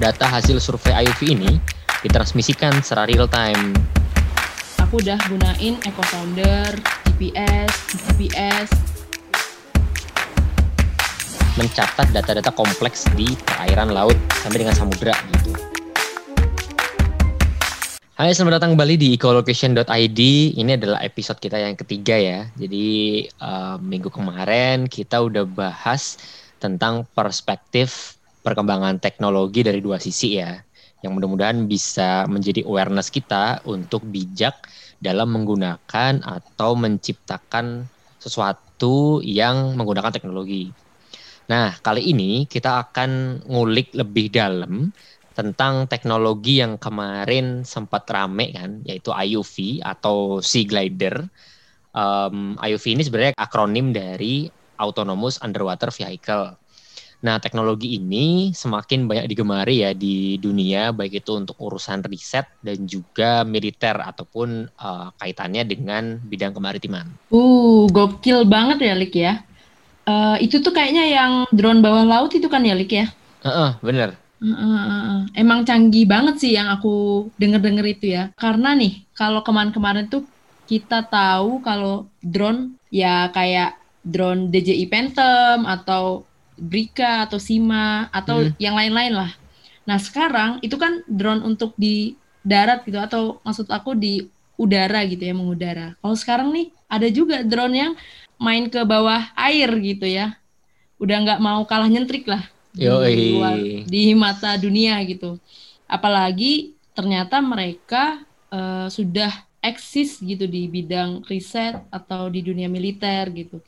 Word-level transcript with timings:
data 0.00 0.24
hasil 0.24 0.56
survei 0.64 1.04
IUV 1.04 1.36
ini 1.36 1.60
ditransmisikan 2.00 2.72
secara 2.80 3.04
real 3.04 3.28
time. 3.28 3.76
Aku 4.80 4.96
udah 4.96 5.20
gunain 5.28 5.76
Eco 5.84 6.00
Sounder, 6.08 6.72
GPS, 7.04 7.68
GPS, 7.92 8.72
mencatat 11.60 12.08
data-data 12.16 12.48
kompleks 12.48 13.04
di 13.12 13.28
perairan 13.44 13.92
laut 13.92 14.16
sampai 14.40 14.64
dengan 14.64 14.72
samudra 14.72 15.12
gitu. 15.36 15.52
Hai, 18.16 18.32
selamat 18.32 18.60
datang 18.60 18.72
kembali 18.76 18.96
di 18.96 19.08
ecolocation.id. 19.20 20.20
Ini 20.56 20.80
adalah 20.80 21.04
episode 21.04 21.40
kita 21.40 21.60
yang 21.60 21.76
ketiga 21.76 22.16
ya. 22.16 22.48
Jadi 22.56 23.24
uh, 23.40 23.76
minggu 23.80 24.08
kemarin 24.08 24.88
kita 24.88 25.20
udah 25.20 25.44
bahas 25.44 26.16
tentang 26.60 27.08
perspektif 27.16 28.19
perkembangan 28.40 29.00
teknologi 29.00 29.64
dari 29.64 29.80
dua 29.80 30.00
sisi 30.00 30.40
ya. 30.40 30.56
Yang 31.00 31.12
mudah-mudahan 31.16 31.64
bisa 31.64 32.28
menjadi 32.28 32.64
awareness 32.68 33.08
kita 33.08 33.64
untuk 33.64 34.04
bijak 34.04 34.68
dalam 35.00 35.32
menggunakan 35.32 36.20
atau 36.20 36.76
menciptakan 36.76 37.88
sesuatu 38.20 39.24
yang 39.24 39.80
menggunakan 39.80 40.12
teknologi. 40.12 40.68
Nah, 41.48 41.72
kali 41.80 42.12
ini 42.12 42.44
kita 42.44 42.84
akan 42.92 43.42
ngulik 43.48 43.96
lebih 43.96 44.28
dalam 44.28 44.92
tentang 45.32 45.88
teknologi 45.88 46.60
yang 46.60 46.76
kemarin 46.76 47.64
sempat 47.64 48.04
rame 48.12 48.52
kan, 48.52 48.84
yaitu 48.84 49.08
IUV 49.08 49.80
atau 49.80 50.44
Sea 50.44 50.68
Glider. 50.68 51.24
Um, 51.96 52.60
IUV 52.60 52.84
ini 52.92 53.02
sebenarnya 53.08 53.34
akronim 53.40 53.96
dari 53.96 54.52
Autonomous 54.76 55.40
Underwater 55.40 55.88
Vehicle. 55.88 56.59
Nah, 57.20 57.36
teknologi 57.36 58.00
ini 58.00 58.56
semakin 58.56 59.04
banyak 59.04 59.28
digemari 59.28 59.84
ya 59.84 59.92
di 59.92 60.40
dunia, 60.40 60.88
baik 60.88 61.20
itu 61.20 61.36
untuk 61.36 61.60
urusan 61.60 62.00
riset 62.08 62.48
dan 62.64 62.88
juga 62.88 63.44
militer 63.44 64.00
ataupun 64.00 64.72
uh, 64.80 65.12
kaitannya 65.20 65.68
dengan 65.68 66.16
bidang 66.16 66.56
kemaritiman. 66.56 67.04
Uh, 67.28 67.84
gokil 67.92 68.48
banget 68.48 68.88
ya, 68.88 68.94
Lik 68.96 69.12
ya. 69.12 69.44
Uh, 70.08 70.40
itu 70.40 70.64
tuh 70.64 70.72
kayaknya 70.72 71.04
yang 71.12 71.32
drone 71.52 71.84
bawah 71.84 72.08
laut 72.08 72.32
itu 72.32 72.48
kan 72.48 72.64
ya, 72.64 72.72
Lik 72.72 72.96
ya? 72.96 73.12
Heeh, 73.44 73.52
uh 73.52 73.76
-uh, 73.76 73.84
bener. 73.84 74.16
Uh, 74.40 75.28
emang 75.36 75.68
canggih 75.68 76.08
banget 76.08 76.40
sih 76.40 76.56
yang 76.56 76.72
aku 76.72 77.28
denger-denger 77.36 77.84
itu 77.84 78.16
ya. 78.16 78.32
Karena 78.40 78.72
nih, 78.72 79.04
kalau 79.12 79.44
kemarin-kemarin 79.44 80.08
tuh 80.08 80.24
kita 80.64 81.04
tahu 81.04 81.60
kalau 81.60 82.08
drone 82.24 82.80
ya 82.88 83.28
kayak 83.34 83.76
drone 84.00 84.48
DJI 84.48 84.88
Phantom 84.88 85.68
atau 85.68 86.29
Brika 86.60 87.24
atau 87.24 87.40
Sima 87.40 88.12
atau 88.12 88.44
hmm. 88.44 88.60
yang 88.60 88.76
lain-lain 88.76 89.16
lah. 89.16 89.32
Nah 89.88 89.96
sekarang 89.96 90.60
itu 90.60 90.76
kan 90.76 91.00
drone 91.08 91.40
untuk 91.40 91.72
di 91.80 92.14
darat 92.44 92.84
gitu 92.84 93.00
atau 93.00 93.40
maksud 93.40 93.72
aku 93.72 93.96
di 93.96 94.28
udara 94.60 95.00
gitu 95.08 95.24
ya 95.24 95.32
mengudara. 95.32 95.96
Kalau 96.04 96.16
sekarang 96.16 96.52
nih 96.52 96.68
ada 96.84 97.08
juga 97.08 97.40
drone 97.40 97.74
yang 97.74 97.92
main 98.36 98.68
ke 98.68 98.84
bawah 98.84 99.32
air 99.32 99.72
gitu 99.80 100.04
ya. 100.04 100.36
Udah 101.00 101.16
nggak 101.24 101.40
mau 101.40 101.64
kalah 101.64 101.88
nyentrik 101.88 102.28
lah 102.28 102.44
di, 102.76 102.86
luar, 103.40 103.56
di 103.88 104.02
mata 104.12 104.54
dunia 104.60 105.00
gitu. 105.08 105.40
Apalagi 105.88 106.76
ternyata 106.92 107.40
mereka 107.40 108.20
uh, 108.52 108.86
sudah 108.92 109.32
eksis 109.60 110.20
gitu 110.20 110.48
di 110.48 110.68
bidang 110.68 111.24
riset 111.28 111.76
atau 111.92 112.28
di 112.32 112.40
dunia 112.40 112.68
militer 112.68 113.28
gitu. 113.32 113.60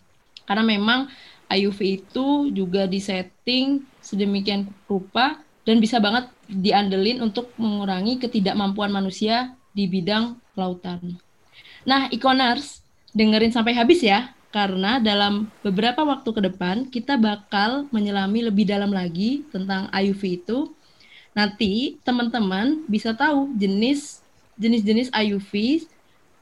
Karena 0.44 0.64
memang 0.64 1.08
IUV 1.52 2.04
itu 2.04 2.48
juga 2.50 2.88
disetting 2.88 3.84
sedemikian 4.00 4.72
rupa 4.88 5.40
dan 5.62 5.78
bisa 5.78 6.02
banget 6.02 6.26
diandelin 6.50 7.22
untuk 7.22 7.54
mengurangi 7.60 8.18
ketidakmampuan 8.18 8.90
manusia 8.90 9.54
di 9.72 9.86
bidang 9.86 10.36
lautan. 10.58 11.16
Nah, 11.86 12.10
Iconers, 12.10 12.82
dengerin 13.14 13.54
sampai 13.54 13.74
habis 13.76 14.02
ya, 14.02 14.34
karena 14.52 15.00
dalam 15.00 15.48
beberapa 15.64 16.04
waktu 16.04 16.28
ke 16.28 16.40
depan 16.52 16.76
kita 16.92 17.16
bakal 17.16 17.88
menyelami 17.88 18.44
lebih 18.52 18.68
dalam 18.68 18.92
lagi 18.92 19.48
tentang 19.48 19.88
IUV 19.90 20.44
itu. 20.44 20.70
Nanti 21.32 21.96
teman-teman 22.04 22.84
bisa 22.84 23.16
tahu 23.16 23.56
jenis 23.56 24.20
jenis-jenis 24.60 25.08
IUV, 25.16 25.82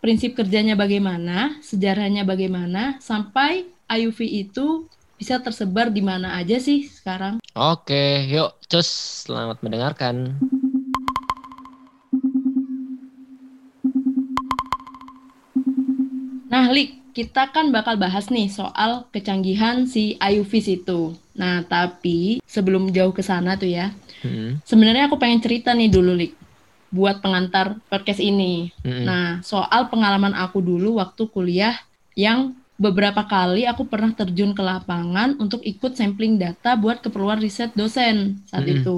prinsip 0.02 0.34
kerjanya 0.34 0.74
bagaimana, 0.74 1.62
sejarahnya 1.62 2.26
bagaimana, 2.26 2.98
sampai 2.98 3.70
IUV 3.86 4.48
itu 4.48 4.90
bisa 5.20 5.36
tersebar 5.36 5.92
di 5.92 6.00
mana 6.00 6.40
aja 6.40 6.56
sih 6.56 6.88
sekarang. 6.88 7.44
Oke, 7.52 8.24
yuk, 8.24 8.56
cus, 8.72 8.88
selamat 9.28 9.60
mendengarkan. 9.60 10.40
Nah, 16.48 16.72
Lik, 16.72 17.12
kita 17.12 17.52
kan 17.52 17.68
bakal 17.68 18.00
bahas 18.00 18.32
nih 18.32 18.48
soal 18.48 19.04
kecanggihan 19.12 19.84
si 19.84 20.16
IUVs 20.16 20.66
itu. 20.72 21.12
Nah, 21.36 21.68
tapi 21.68 22.40
sebelum 22.48 22.88
jauh 22.88 23.12
ke 23.12 23.20
sana 23.20 23.60
tuh 23.60 23.68
ya, 23.68 23.92
hmm. 24.24 24.64
sebenarnya 24.64 25.12
aku 25.12 25.20
pengen 25.20 25.44
cerita 25.44 25.76
nih 25.76 25.92
dulu, 25.92 26.16
Lik, 26.16 26.32
buat 26.88 27.20
pengantar 27.20 27.76
podcast 27.92 28.24
ini. 28.24 28.72
Hmm. 28.80 29.04
Nah, 29.04 29.26
soal 29.44 29.92
pengalaman 29.92 30.32
aku 30.32 30.64
dulu 30.64 30.96
waktu 30.96 31.28
kuliah 31.28 31.76
yang 32.16 32.56
beberapa 32.80 33.28
kali 33.28 33.68
aku 33.68 33.84
pernah 33.84 34.16
terjun 34.16 34.56
ke 34.56 34.64
lapangan 34.64 35.36
untuk 35.36 35.60
ikut 35.60 36.00
sampling 36.00 36.40
data 36.40 36.80
buat 36.80 37.04
keperluan 37.04 37.36
riset 37.36 37.76
dosen 37.76 38.40
saat 38.48 38.64
hmm. 38.64 38.74
itu. 38.80 38.96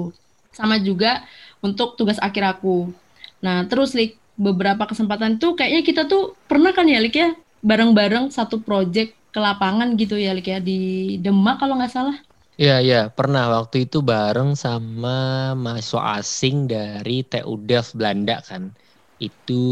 Sama 0.55 0.79
juga 0.79 1.27
untuk 1.59 1.99
tugas 1.99 2.15
akhir 2.23 2.57
aku. 2.57 2.95
Nah, 3.43 3.67
terus 3.67 3.91
Lik, 3.91 4.15
beberapa 4.39 4.87
kesempatan 4.87 5.35
tuh 5.35 5.59
kayaknya 5.59 5.83
kita 5.83 6.01
tuh 6.07 6.39
pernah 6.47 6.71
kan 6.71 6.87
ya 6.87 7.03
Lik 7.03 7.19
ya 7.19 7.35
bareng-bareng 7.59 8.31
satu 8.31 8.63
project 8.63 9.19
ke 9.35 9.39
lapangan 9.43 9.99
gitu 9.99 10.15
ya 10.15 10.31
Lik 10.31 10.47
ya 10.47 10.63
di 10.63 11.19
Demak 11.19 11.59
kalau 11.59 11.75
nggak 11.75 11.91
salah. 11.91 12.17
Iya 12.53 12.85
iya 12.85 13.01
pernah 13.09 13.49
waktu 13.49 13.89
itu 13.89 14.05
bareng 14.05 14.53
sama 14.53 15.51
mahasiswa 15.57 16.21
asing 16.21 16.69
dari 16.69 17.25
TU 17.25 17.59
Delft 17.59 17.97
Belanda 17.97 18.39
kan. 18.45 18.71
Itu 19.17 19.65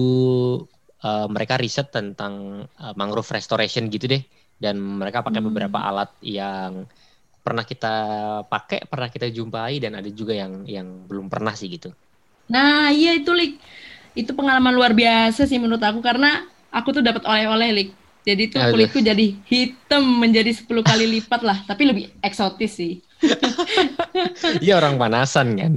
uh, 1.04 1.28
mereka 1.28 1.58
riset 1.58 1.94
tentang 1.94 2.66
uh, 2.66 2.94
mangrove 2.98 3.30
restoration 3.34 3.90
gitu 3.90 4.10
deh 4.10 4.24
dan 4.62 4.78
mereka 4.78 5.26
pakai 5.26 5.42
hmm. 5.42 5.50
beberapa 5.50 5.78
alat 5.82 6.10
yang 6.22 6.86
pernah 7.42 7.66
kita 7.66 7.96
pakai, 8.46 8.86
pernah 8.86 9.10
kita 9.10 9.26
jumpai 9.34 9.82
dan 9.82 9.98
ada 9.98 10.10
juga 10.14 10.38
yang 10.38 10.62
yang 10.70 11.10
belum 11.10 11.26
pernah 11.26 11.58
sih 11.58 11.74
gitu. 11.74 11.90
Nah, 12.54 12.94
iya 12.94 13.18
itu 13.18 13.34
Lik. 13.34 13.58
Itu 14.14 14.38
pengalaman 14.38 14.76
luar 14.76 14.94
biasa 14.94 15.50
sih 15.50 15.58
menurut 15.58 15.82
aku 15.82 16.04
karena 16.04 16.46
aku 16.72 17.00
tuh 17.00 17.04
dapat 17.04 17.24
oleh-oleh 17.28 17.70
lik 17.76 17.90
jadi 18.22 18.54
tuh 18.54 18.62
kulitku 18.70 19.02
jadi 19.02 19.34
hitam 19.50 20.04
menjadi 20.22 20.54
10 20.54 20.70
kali 20.70 21.06
lipat 21.20 21.42
lah 21.42 21.58
tapi 21.66 21.90
lebih 21.90 22.06
eksotis 22.22 22.78
sih 22.78 23.02
Iya 24.66 24.82
orang 24.82 24.98
panasan 24.98 25.54
kan. 25.54 25.74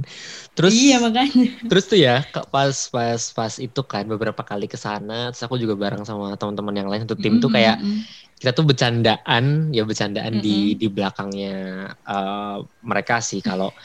Terus 0.55 0.71
Iya 0.71 1.03
makanya. 1.03 1.51
Terus 1.67 1.83
tuh 1.91 1.99
ya 1.99 2.23
pas 2.31 2.71
pas 2.87 3.21
pas 3.35 3.53
itu 3.59 3.81
kan 3.83 4.07
beberapa 4.07 4.39
kali 4.39 4.71
ke 4.71 4.79
sana 4.79 5.35
terus 5.35 5.43
aku 5.43 5.59
juga 5.59 5.75
bareng 5.75 6.07
sama 6.07 6.39
teman-teman 6.39 6.75
yang 6.79 6.87
lain 6.87 7.03
satu 7.03 7.19
tim 7.19 7.37
mm 7.37 7.37
-hmm. 7.37 7.43
tuh 7.43 7.51
kayak 7.51 7.77
kita 8.39 8.51
tuh 8.55 8.63
bercandaan 8.63 9.75
ya 9.75 9.83
bercandaan 9.83 10.39
mm 10.39 10.41
-hmm. 10.41 10.47
di 10.47 10.57
di 10.79 10.87
belakangnya 10.87 11.55
uh, 12.07 12.63
mereka 12.87 13.19
sih 13.19 13.43
kalau 13.51 13.75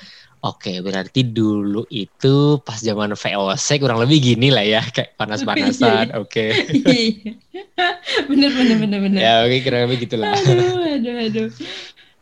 Oke, 0.41 0.81
berarti 0.81 1.21
dulu 1.21 1.85
itu 1.93 2.57
pas 2.65 2.81
zaman 2.81 3.13
VOC 3.13 3.77
kurang 3.77 4.01
lebih 4.01 4.25
gini 4.25 4.49
lah 4.49 4.65
ya, 4.65 4.81
kayak 4.89 5.13
panas-panasan. 5.21 5.85
Iya, 5.85 6.17
iya. 6.17 6.17
Oke. 6.17 6.45
Iya. 6.81 7.33
bener, 8.33 8.49
bener, 8.57 8.77
bener, 8.81 8.99
bener. 9.05 9.21
Ya, 9.21 9.35
oke, 9.45 9.61
kurang 9.61 9.93
lebih 9.93 10.09
gitulah. 10.09 10.33
Aduh, 10.33 10.97
aduh, 10.97 11.17
aduh. 11.29 11.49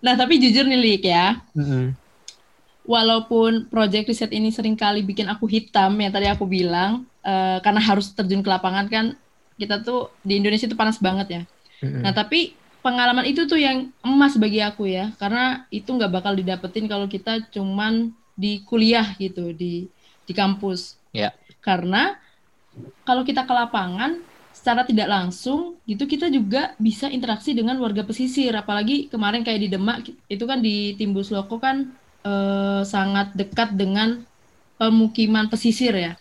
Nah, 0.02 0.18
tapi 0.18 0.42
jujur 0.42 0.66
nih, 0.66 0.78
Lik 0.82 1.06
ya. 1.06 1.38
Mm 1.54 1.62
-hmm. 1.62 1.84
Walaupun 2.88 3.68
project 3.68 4.08
riset 4.08 4.32
ini 4.32 4.48
sering 4.48 4.72
kali 4.72 5.04
bikin 5.04 5.28
aku 5.28 5.44
hitam, 5.44 5.92
ya 6.00 6.08
tadi 6.08 6.24
aku 6.24 6.48
bilang, 6.48 7.04
uh, 7.20 7.60
karena 7.60 7.84
harus 7.84 8.16
terjun 8.16 8.40
ke 8.40 8.48
lapangan 8.48 8.88
kan, 8.88 9.12
kita 9.60 9.84
tuh 9.84 10.08
di 10.24 10.40
Indonesia 10.40 10.64
itu 10.64 10.72
panas 10.72 10.96
banget 10.96 11.28
ya. 11.28 11.42
Mm 11.84 11.88
-hmm. 11.92 12.02
Nah, 12.08 12.12
tapi 12.16 12.56
pengalaman 12.80 13.26
itu 13.26 13.44
tuh 13.44 13.58
yang 13.58 13.90
emas 14.00 14.38
bagi 14.38 14.62
aku 14.62 14.86
ya 14.88 15.12
karena 15.18 15.66
itu 15.68 15.90
nggak 15.90 16.08
bakal 16.08 16.32
didapetin 16.32 16.86
kalau 16.86 17.10
kita 17.10 17.42
cuman 17.50 18.14
di 18.38 18.62
kuliah 18.62 19.04
gitu 19.18 19.50
di 19.50 19.90
di 20.24 20.32
kampus 20.32 20.94
ya 21.10 21.34
karena 21.58 22.16
kalau 23.02 23.26
kita 23.26 23.42
ke 23.42 23.52
lapangan 23.52 24.22
secara 24.54 24.86
tidak 24.86 25.10
langsung 25.10 25.76
gitu 25.84 26.06
kita 26.06 26.30
juga 26.30 26.74
bisa 26.78 27.10
interaksi 27.10 27.52
dengan 27.52 27.78
warga 27.82 28.06
pesisir 28.06 28.54
apalagi 28.54 29.10
kemarin 29.10 29.42
kayak 29.42 29.60
di 29.66 29.68
Demak 29.70 29.96
itu 30.30 30.44
kan 30.46 30.62
di 30.62 30.94
Timbus 30.94 31.34
Loko 31.34 31.58
kan 31.58 31.90
eh, 32.28 32.82
sangat 32.84 33.32
dekat 33.32 33.72
dengan 33.72 34.22
pemukiman 34.76 35.48
pesisir 35.48 35.96
ya 35.96 36.12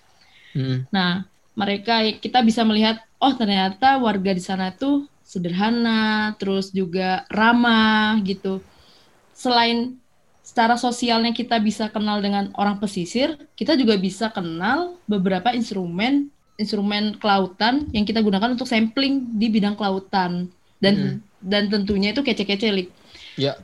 hmm. 0.55 0.87
nah 0.87 1.27
mereka 1.57 1.99
kita 2.23 2.39
bisa 2.45 2.63
melihat 2.63 3.03
oh 3.19 3.33
ternyata 3.35 3.99
warga 3.99 4.31
di 4.31 4.41
sana 4.41 4.71
tuh 4.71 5.09
sederhana, 5.27 6.31
terus 6.39 6.71
juga 6.71 7.27
ramah 7.27 8.15
gitu. 8.23 8.63
Selain 9.35 9.99
secara 10.39 10.79
sosialnya 10.79 11.35
kita 11.35 11.59
bisa 11.59 11.91
kenal 11.91 12.23
dengan 12.23 12.55
orang 12.55 12.79
pesisir, 12.79 13.35
kita 13.59 13.75
juga 13.75 13.99
bisa 13.99 14.31
kenal 14.31 14.95
beberapa 15.03 15.51
instrumen 15.51 16.31
instrumen 16.57 17.21
kelautan 17.21 17.85
yang 17.93 18.01
kita 18.01 18.17
gunakan 18.17 18.57
untuk 18.57 18.65
sampling 18.65 19.29
di 19.37 19.45
bidang 19.45 19.77
kelautan 19.77 20.49
dan 20.81 20.93
mm 20.97 21.05
-hmm. 21.05 21.17
dan 21.45 21.63
tentunya 21.69 22.15
itu 22.15 22.25
kece-kece 22.25 22.73
lik. 22.73 22.89
Ya. 23.37 23.59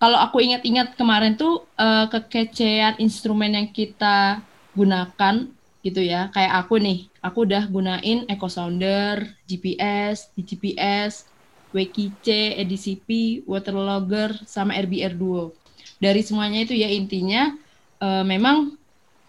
Kalau 0.00 0.16
aku 0.16 0.40
ingat-ingat 0.40 0.96
kemarin 0.96 1.36
tuh 1.36 1.68
uh, 1.76 2.08
kekecean 2.08 2.96
instrumen 2.96 3.52
yang 3.52 3.68
kita 3.68 4.40
gunakan 4.72 5.44
gitu 5.84 6.00
ya. 6.00 6.32
Kayak 6.32 6.64
aku 6.64 6.80
nih, 6.80 7.12
aku 7.20 7.44
udah 7.44 7.68
gunain 7.68 8.24
Echo 8.24 8.48
Sounder, 8.48 9.28
GPS, 9.44 10.32
DGPS, 10.32 11.28
WKC, 11.76 12.56
EDCP, 12.64 13.08
Waterlogger, 13.44 14.40
sama 14.48 14.72
RBR 14.80 15.12
Duo. 15.12 15.52
Dari 16.00 16.24
semuanya 16.24 16.64
itu 16.64 16.72
ya 16.72 16.88
intinya 16.88 17.52
uh, 18.00 18.24
memang 18.24 18.80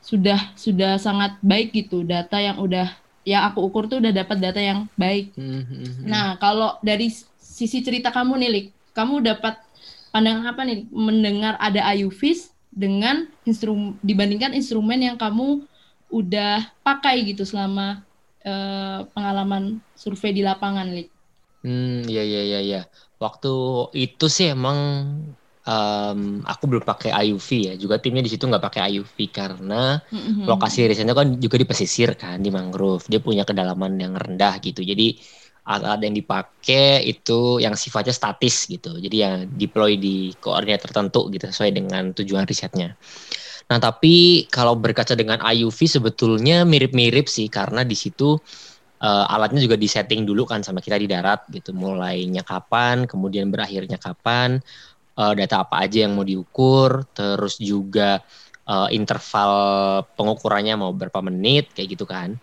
sudah 0.01 0.55
sudah 0.57 0.97
sangat 0.97 1.37
baik 1.43 1.75
gitu 1.75 2.01
data 2.01 2.41
yang 2.41 2.57
udah 2.57 2.89
yang 3.21 3.45
aku 3.45 3.69
ukur 3.69 3.85
tuh 3.85 4.01
udah 4.01 4.09
dapat 4.15 4.37
data 4.41 4.57
yang 4.57 4.89
baik. 4.97 5.35
Mm-hmm. 5.37 6.07
Nah 6.09 6.39
kalau 6.41 6.79
dari 6.81 7.13
sisi 7.37 7.83
cerita 7.85 8.09
kamu 8.09 8.39
nih, 8.41 8.49
Lik, 8.49 8.67
kamu 8.97 9.21
dapat 9.21 9.61
pandangan 10.11 10.51
apa 10.51 10.61
nih 10.67 10.85
mendengar 10.91 11.55
ada 11.57 11.81
IUVs 11.95 12.51
dengan 12.71 13.27
instrum 13.43 13.99
dibandingkan 13.99 14.55
instrumen 14.55 14.99
yang 15.03 15.17
kamu 15.19 15.67
udah 16.11 16.67
pakai 16.83 17.23
gitu 17.23 17.47
selama 17.47 18.03
uh, 18.43 19.07
pengalaman 19.15 19.79
survei 19.95 20.35
di 20.35 20.43
lapangan, 20.43 20.91
Lik? 20.91 21.07
Hmm, 21.63 22.03
iya 22.05 22.21
iya 22.21 22.41
iya 22.43 22.59
iya. 22.59 22.81
Waktu 23.21 23.53
itu 23.95 24.25
sih 24.27 24.51
emang 24.51 24.77
um, 25.63 26.41
aku 26.43 26.63
belum 26.67 26.83
pakai 26.83 27.13
IUV 27.13 27.49
ya. 27.71 27.73
Juga 27.77 28.01
timnya 28.01 28.25
di 28.25 28.31
situ 28.33 28.49
nggak 28.49 28.63
pakai 28.63 28.81
IUV 28.91 29.15
karena 29.29 30.01
mm-hmm. 30.01 30.45
lokasi 30.49 30.89
risetnya 30.89 31.15
kan 31.15 31.37
juga 31.37 31.55
di 31.61 31.65
pesisir 31.69 32.17
kan 32.17 32.41
di 32.41 32.49
mangrove. 32.49 33.05
Dia 33.07 33.21
punya 33.21 33.45
kedalaman 33.45 33.95
yang 34.01 34.17
rendah 34.17 34.57
gitu. 34.59 34.81
Jadi 34.81 35.21
alat 35.61 36.01
yang 36.01 36.17
dipakai 36.17 37.05
itu 37.05 37.61
yang 37.61 37.77
sifatnya 37.77 38.13
statis 38.13 38.65
gitu. 38.65 38.97
Jadi 38.97 39.17
yang 39.21 39.45
deploy 39.55 39.95
di 39.95 40.33
koordinat 40.41 40.81
tertentu 40.81 41.29
gitu 41.29 41.45
sesuai 41.47 41.71
dengan 41.75 42.11
tujuan 42.17 42.49
risetnya. 42.49 42.97
Nah, 43.71 43.79
tapi 43.79 44.45
kalau 44.51 44.75
berkaca 44.75 45.15
dengan 45.15 45.39
IUV 45.39 45.79
sebetulnya 45.87 46.67
mirip-mirip 46.67 47.31
sih 47.31 47.47
karena 47.47 47.87
di 47.87 47.95
situ 47.95 48.35
uh, 49.01 49.25
alatnya 49.33 49.63
juga 49.63 49.75
disetting 49.75 50.23
dulu 50.23 50.45
kan 50.45 50.61
sama 50.61 50.79
kita 50.79 50.95
di 51.01 51.09
darat 51.09 51.47
gitu 51.49 51.73
mulainya 51.73 52.45
kapan 52.45 53.09
kemudian 53.09 53.49
berakhirnya 53.49 53.97
kapan 53.97 54.61
uh, 55.17 55.33
data 55.33 55.65
apa 55.65 55.87
aja 55.87 56.05
yang 56.07 56.13
mau 56.15 56.23
diukur 56.27 57.03
terus 57.11 57.57
juga 57.57 58.21
uh, 58.69 58.87
interval 58.93 59.51
pengukurannya 60.13 60.77
mau 60.77 60.93
berapa 60.93 61.19
menit 61.25 61.73
kayak 61.73 61.97
gitu 61.97 62.05
kan 62.05 62.37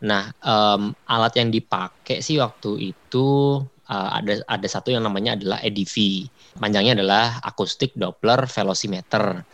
nah 0.00 0.32
um, 0.40 0.96
alat 1.04 1.36
yang 1.36 1.52
dipakai 1.52 2.24
sih 2.24 2.40
waktu 2.40 2.96
itu 2.96 3.28
uh, 3.88 4.10
ada 4.16 4.40
ada 4.48 4.66
satu 4.68 4.88
yang 4.88 5.04
namanya 5.04 5.36
adalah 5.36 5.60
EDV 5.60 6.24
panjangnya 6.56 6.96
adalah 6.96 7.36
acoustic 7.44 7.92
Doppler 7.92 8.48
velocimeter 8.48 9.44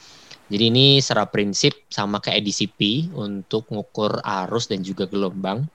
jadi 0.47 0.71
ini 0.71 1.03
secara 1.03 1.27
prinsip 1.27 1.91
sama 1.91 2.23
kayak 2.23 2.47
EDCP 2.47 3.11
untuk 3.19 3.67
mengukur 3.75 4.23
arus 4.23 4.71
dan 4.71 4.87
juga 4.87 5.11
gelombang 5.11 5.67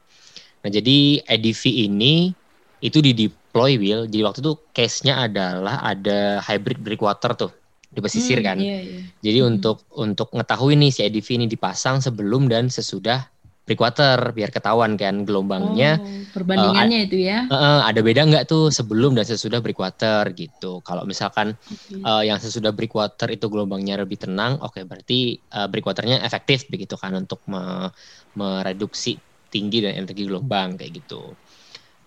Nah, 0.61 0.69
jadi 0.69 1.21
EDV 1.25 1.89
ini 1.89 2.33
itu 2.81 2.97
di 3.01 3.11
deploy 3.13 3.77
Will. 3.81 4.05
Jadi 4.05 4.21
waktu 4.21 4.39
itu 4.41 4.53
case-nya 4.73 5.25
adalah 5.29 5.81
ada 5.81 6.41
hybrid 6.41 6.81
breakwater 6.81 7.33
tuh 7.33 7.51
di 7.91 7.99
pesisir 7.99 8.39
hmm, 8.39 8.45
kan. 8.45 8.57
Iya, 8.61 8.77
iya. 8.81 9.01
Jadi 9.19 9.39
hmm. 9.41 9.49
untuk 9.49 9.77
untuk 9.97 10.29
ngetahui 10.31 10.77
nih 10.77 10.91
si 10.93 11.01
EDV 11.05 11.27
ini 11.41 11.45
dipasang 11.49 11.99
sebelum 11.99 12.47
dan 12.47 12.69
sesudah 12.69 13.25
breakwater 13.61 14.33
biar 14.33 14.49
ketahuan 14.49 14.97
kan 14.97 15.23
gelombangnya. 15.23 16.01
Oh, 16.01 16.27
perbandingannya 16.33 16.99
uh, 17.01 17.07
itu 17.07 17.17
ya. 17.21 17.45
Uh, 17.47 17.81
ada 17.85 18.01
beda 18.01 18.25
nggak 18.25 18.45
tuh 18.49 18.73
sebelum 18.73 19.13
dan 19.13 19.23
sesudah 19.23 19.61
breakwater 19.61 20.27
gitu. 20.33 20.81
Kalau 20.81 21.05
misalkan 21.05 21.53
okay. 21.69 22.01
uh, 22.01 22.25
yang 22.25 22.41
sesudah 22.41 22.73
breakwater 22.73 23.29
itu 23.29 23.45
gelombangnya 23.47 24.01
lebih 24.01 24.17
tenang, 24.17 24.57
oke 24.59 24.75
okay, 24.75 24.83
berarti 24.83 25.19
uh, 25.53 25.69
breakwaternya 25.69 26.25
efektif 26.25 26.65
begitu 26.67 26.97
kan 26.97 27.13
untuk 27.13 27.45
me 27.45 27.93
mereduksi 28.33 29.19
tinggi 29.51 29.83
dan 29.83 29.99
energi 29.99 30.23
gelombang 30.25 30.79
kayak 30.79 31.03
gitu. 31.03 31.35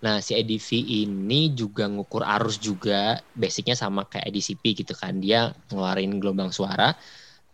Nah, 0.04 0.20
si 0.20 0.36
EDV 0.36 0.68
ini 1.08 1.56
juga 1.56 1.88
ngukur 1.88 2.28
arus 2.28 2.60
juga, 2.60 3.16
basicnya 3.32 3.72
sama 3.72 4.04
kayak 4.04 4.28
EDCP 4.28 4.84
gitu 4.84 4.92
kan. 4.92 5.16
Dia 5.16 5.48
ngeluarin 5.72 6.20
gelombang 6.20 6.52
suara, 6.52 6.92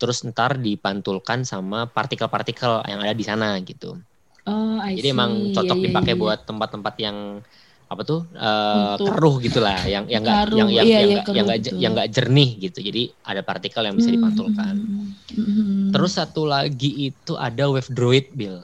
terus 0.01 0.25
ntar 0.25 0.57
dipantulkan 0.57 1.45
sama 1.45 1.85
partikel-partikel 1.85 2.89
yang 2.89 3.05
ada 3.05 3.13
di 3.13 3.25
sana 3.25 3.61
gitu. 3.61 4.01
Oh, 4.49 4.81
I 4.81 4.97
Jadi 4.97 5.13
emang 5.13 5.53
cocok 5.53 5.77
yeah, 5.77 5.87
dipakai 5.93 6.15
yeah, 6.17 6.23
buat 6.25 6.39
tempat-tempat 6.49 6.95
yang 6.97 7.17
apa 7.91 8.07
tuh 8.07 8.23
uh, 8.39 8.95
keruh 8.95 9.43
gitulah 9.43 9.83
yang 9.83 10.07
yang 10.07 10.23
enggak 10.23 10.55
yang 10.55 10.71
yang 10.71 10.87
iya, 10.87 10.99
yang 11.03 11.11
iya, 11.11 11.21
yang 11.27 11.45
enggak 11.45 11.59
yang 11.75 11.93
enggak 11.93 12.11
jernih 12.15 12.51
gitu. 12.71 12.79
Jadi 12.81 13.03
ada 13.27 13.43
partikel 13.45 13.83
yang 13.85 13.99
bisa 13.99 14.09
dipantulkan. 14.09 14.75
Mm 14.79 15.11
-hmm. 15.37 15.91
Terus 15.93 16.13
satu 16.17 16.47
lagi 16.49 17.11
itu 17.13 17.35
ada 17.37 17.69
wave 17.69 17.91
droid 17.93 18.33
Bill. 18.33 18.63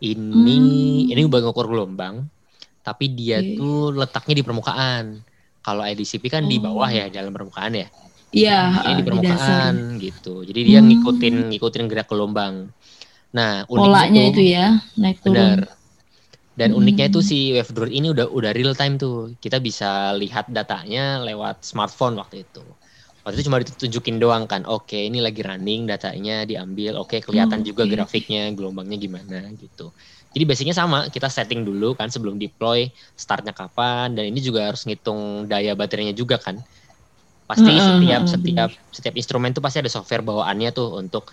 Ini 0.00 0.56
hmm. 0.56 1.12
ini 1.12 1.20
buat 1.28 1.44
ngukur 1.44 1.68
gelombang, 1.68 2.24
tapi 2.80 3.12
dia 3.12 3.36
okay. 3.36 3.60
tuh 3.60 3.92
letaknya 3.92 4.40
di 4.40 4.44
permukaan. 4.44 5.04
Kalau 5.60 5.84
IDCP 5.84 6.32
kan 6.32 6.44
oh. 6.44 6.48
di 6.48 6.56
bawah 6.56 6.88
ya 6.88 7.12
dalam 7.12 7.36
permukaan 7.36 7.76
ya. 7.76 7.88
Iya, 8.30 8.86
ini 8.86 9.02
di 9.02 9.04
permukaan 9.06 9.74
di 9.98 10.10
gitu. 10.10 10.46
Jadi 10.46 10.60
dia 10.62 10.78
hmm. 10.78 10.86
ngikutin 10.86 11.34
ngikutin 11.50 11.84
gerak 11.90 12.06
gelombang. 12.06 12.70
Nah, 13.34 13.66
polanya 13.66 14.22
itu, 14.26 14.42
itu 14.42 14.54
ya, 14.54 14.78
naik 14.94 15.18
turun. 15.22 15.34
Benar. 15.34 15.60
Dan 16.54 16.74
hmm. 16.74 16.78
uniknya 16.78 17.06
itu 17.10 17.20
si 17.22 17.54
wave 17.54 17.70
drone 17.74 17.94
ini 17.94 18.10
udah 18.14 18.30
udah 18.30 18.50
real 18.54 18.74
time 18.78 18.98
tuh. 18.98 19.34
Kita 19.42 19.58
bisa 19.58 20.14
lihat 20.14 20.46
datanya 20.50 21.18
lewat 21.22 21.66
smartphone 21.66 22.18
waktu 22.18 22.46
itu 22.46 22.62
waktu 23.24 23.36
itu 23.40 23.44
cuma 23.52 23.60
ditunjukin 23.60 24.16
doang 24.16 24.48
kan 24.48 24.64
oke 24.64 24.96
ini 24.96 25.20
lagi 25.20 25.44
running 25.44 25.84
datanya 25.84 26.48
diambil 26.48 26.96
oke 26.96 27.20
kelihatan 27.20 27.60
oh, 27.60 27.64
juga 27.68 27.84
grafiknya 27.84 28.48
gelombangnya 28.56 28.96
gimana 28.96 29.44
gitu 29.60 29.92
jadi 30.32 30.44
basicnya 30.48 30.72
sama 30.72 31.12
kita 31.12 31.28
setting 31.28 31.62
dulu 31.62 31.92
kan 31.92 32.08
sebelum 32.08 32.40
deploy 32.40 32.88
startnya 33.14 33.52
kapan 33.52 34.16
dan 34.16 34.24
ini 34.24 34.40
juga 34.40 34.72
harus 34.72 34.88
ngitung 34.88 35.44
daya 35.46 35.76
baterainya 35.76 36.16
juga 36.16 36.40
kan 36.40 36.64
pasti 37.50 37.70
uh, 37.74 37.82
setiap 37.82 38.22
uh, 38.22 38.30
setiap 38.30 38.70
setiap 38.94 39.14
instrumen 39.18 39.50
tuh 39.50 39.62
pasti 39.62 39.82
ada 39.82 39.90
software 39.90 40.22
bawaannya 40.22 40.70
tuh 40.70 40.94
untuk 40.94 41.26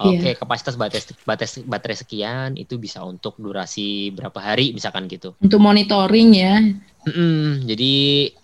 oke 0.00 0.10
okay, 0.10 0.18
iya. 0.18 0.28
yeah. 0.34 0.36
kapasitas 0.36 0.74
baterai, 0.74 1.04
baterai 1.22 1.62
baterai 1.62 1.96
sekian 2.02 2.50
itu 2.58 2.74
bisa 2.82 3.06
untuk 3.06 3.38
durasi 3.38 4.10
berapa 4.10 4.42
hari 4.42 4.74
misalkan 4.74 5.06
gitu 5.06 5.38
untuk 5.38 5.62
monitoring 5.62 6.34
ya 6.34 6.58
Mm-mm, 7.00 7.64
jadi 7.64 7.92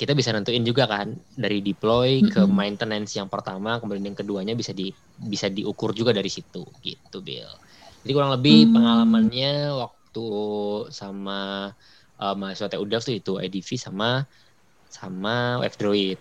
kita 0.00 0.16
bisa 0.16 0.32
nentuin 0.32 0.64
juga 0.64 0.88
kan 0.88 1.12
dari 1.36 1.60
deploy 1.60 2.24
mm-hmm. 2.24 2.32
ke 2.32 2.40
maintenance 2.48 3.12
yang 3.12 3.28
pertama, 3.28 3.76
kemudian 3.76 4.08
yang 4.08 4.16
keduanya 4.16 4.56
bisa 4.56 4.72
di 4.72 4.88
bisa 5.20 5.52
diukur 5.52 5.92
juga 5.92 6.16
dari 6.16 6.32
situ 6.32 6.64
gitu, 6.80 7.20
Bill. 7.20 7.52
Jadi 8.00 8.12
kurang 8.16 8.32
lebih 8.32 8.64
mm. 8.64 8.72
pengalamannya 8.72 9.76
waktu 9.76 10.28
sama 10.88 11.68
uh, 12.16 12.34
mahasiswa 12.38 12.72
TUDAF 12.72 13.02
tuh 13.04 13.16
itu 13.20 13.32
EDV 13.36 13.68
sama 13.76 14.24
sama 14.88 15.60
WebDroid. 15.60 16.16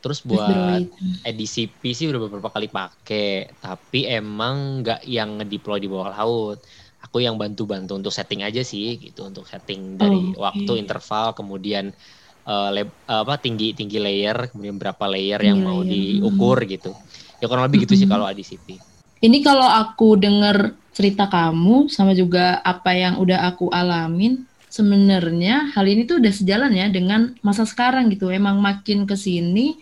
Terus 0.00 0.24
buat 0.24 0.80
EDCP 1.28 1.80
sih 1.92 2.08
udah 2.08 2.20
beberapa 2.24 2.48
kali 2.48 2.72
pakai, 2.72 3.52
tapi 3.60 4.08
emang 4.08 4.80
nggak 4.80 5.04
yang 5.04 5.40
ngedeploy 5.40 5.78
di 5.80 5.88
bawah 5.88 6.10
laut. 6.16 6.58
Aku 7.04 7.20
yang 7.20 7.40
bantu-bantu 7.40 7.96
untuk 7.96 8.12
setting 8.12 8.44
aja 8.44 8.60
sih 8.60 9.00
gitu 9.00 9.24
untuk 9.24 9.48
setting 9.48 9.96
dari 9.96 10.36
oh, 10.36 10.44
waktu 10.44 10.76
interval 10.76 11.32
kemudian 11.32 11.96
uh, 12.44 12.68
lab, 12.68 12.92
uh, 13.08 13.24
apa 13.24 13.40
tinggi 13.40 13.72
tinggi 13.72 13.96
layer 13.96 14.52
kemudian 14.52 14.76
berapa 14.76 15.04
layer 15.08 15.40
yang 15.40 15.64
mau 15.64 15.80
diukur 15.80 16.60
gitu. 16.68 16.92
Ya 17.40 17.48
kurang 17.48 17.64
lebih 17.68 17.88
gitu 17.88 17.96
sih 17.96 18.04
kalau 18.04 18.28
ADCP 18.28 18.90
ini 19.20 19.44
kalau 19.44 19.68
aku 19.68 20.16
dengar 20.16 20.72
cerita 20.96 21.28
kamu 21.28 21.92
sama 21.92 22.16
juga 22.16 22.58
apa 22.64 22.92
yang 22.96 23.20
udah 23.20 23.52
aku 23.52 23.70
alamin 23.70 24.48
sebenarnya 24.70 25.74
hal 25.74 25.84
ini 25.84 26.06
tuh 26.06 26.22
udah 26.22 26.32
sejalan 26.32 26.72
ya 26.72 26.86
dengan 26.88 27.34
masa 27.42 27.66
sekarang 27.66 28.08
gitu 28.08 28.30
emang 28.30 28.62
makin 28.62 29.04
ke 29.04 29.18
sini 29.18 29.76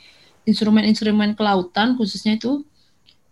instrumen-instrumen 0.48 1.36
kelautan 1.36 1.94
khususnya 1.94 2.40
itu 2.40 2.64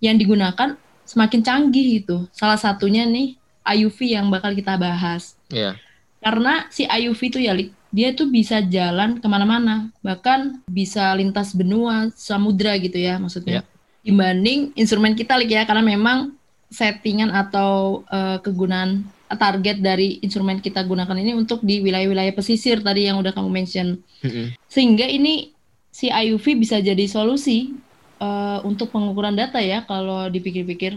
yang 0.05 0.21
digunakan 0.21 0.77
semakin 1.09 1.41
canggih 1.41 2.05
gitu 2.05 2.29
salah 2.37 2.61
satunya 2.61 3.09
nih 3.09 3.41
IUV 3.67 3.99
yang 4.15 4.31
bakal 4.31 4.55
kita 4.55 4.79
bahas. 4.79 5.35
Iya. 5.51 5.75
Yeah. 5.75 5.75
Karena 6.23 6.67
si 6.71 6.87
IUV 6.87 7.21
itu 7.35 7.39
ya, 7.43 7.53
dia 7.91 8.09
tuh 8.15 8.31
bisa 8.31 8.63
jalan 8.63 9.19
ke 9.23 9.27
mana-mana, 9.27 9.91
bahkan 10.03 10.63
bisa 10.67 11.15
lintas 11.15 11.55
benua, 11.55 12.11
samudra 12.15 12.79
gitu 12.79 12.97
ya 12.99 13.19
maksudnya. 13.19 13.63
Yeah. 13.63 13.65
Dibanding 14.07 14.71
instrumen 14.79 15.19
kita, 15.19 15.35
Lik 15.35 15.51
ya, 15.51 15.67
karena 15.67 15.83
memang 15.83 16.35
settingan 16.71 17.35
atau 17.35 18.03
uh, 18.11 18.39
kegunaan 18.39 19.07
target 19.35 19.77
dari 19.83 20.23
instrumen 20.23 20.63
kita 20.63 20.81
gunakan 20.87 21.17
ini 21.19 21.33
untuk 21.35 21.59
di 21.67 21.83
wilayah-wilayah 21.83 22.35
pesisir 22.39 22.79
tadi 22.87 23.11
yang 23.11 23.19
udah 23.23 23.33
kamu 23.35 23.51
mention. 23.51 23.89
Mm 24.23 24.31
-hmm. 24.31 24.47
Sehingga 24.71 25.07
ini 25.11 25.53
si 25.91 26.07
IUV 26.13 26.47
bisa 26.63 26.77
jadi 26.79 27.05
solusi 27.11 27.83
uh, 28.23 28.61
untuk 28.69 28.93
pengukuran 28.95 29.35
data 29.35 29.59
ya 29.65 29.83
kalau 29.89 30.29
dipikir-pikir 30.35 30.93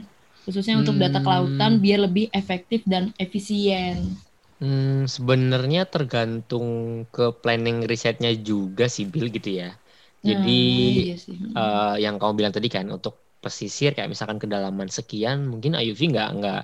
khususnya 0.46 0.76
untuk 0.82 0.96
data 1.00 1.20
kelautan 1.26 1.72
Hmm, 1.78 1.84
biar 1.84 2.00
lebih 2.06 2.26
efektif 2.34 2.82
dan 2.86 3.04
efisien. 3.18 4.22
hmm, 4.60 5.08
sebenarnya 5.16 5.80
tergantung 5.94 6.68
ke 7.14 7.22
planning 7.42 7.78
risetnya 7.92 8.30
juga 8.50 8.84
sih 8.96 9.06
Bill 9.12 9.28
gitu 9.36 9.50
ya. 9.62 9.68
Jadi 10.28 10.52
Nah, 10.52 11.00
iya 11.06 11.16
sih. 11.26 11.38
Mm. 11.40 11.56
eh, 11.58 11.96
yang 12.04 12.16
kamu 12.20 12.34
bilang 12.40 12.54
tadi 12.56 12.68
kan 12.76 12.86
untuk 12.92 13.14
pesisir 13.44 13.90
kayak 13.96 14.12
misalkan 14.12 14.40
kedalaman 14.44 14.90
sekian 14.98 15.38
mungkin 15.52 15.72
IUV 15.80 16.02
nggak 16.12 16.30
nggak 16.38 16.60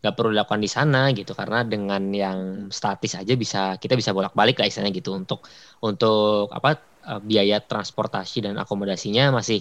nggak 0.00 0.14
perlu 0.16 0.30
dilakukan 0.32 0.60
di 0.64 0.70
sana 0.76 0.98
gitu 1.18 1.32
karena 1.40 1.56
dengan 1.72 2.02
yang 2.22 2.38
statis 2.78 3.12
aja 3.20 3.32
bisa 3.42 3.58
kita 3.82 3.94
bisa 4.00 4.10
bolak-balik 4.16 4.56
lah 4.60 4.66
istilahnya 4.68 4.94
gitu 5.00 5.10
untuk 5.20 5.38
untuk 5.84 6.48
apa 6.56 6.68
eh, 7.08 7.20
biaya 7.30 7.56
transportasi 7.70 8.36
dan 8.48 8.54
akomodasinya 8.62 9.22
masih 9.38 9.58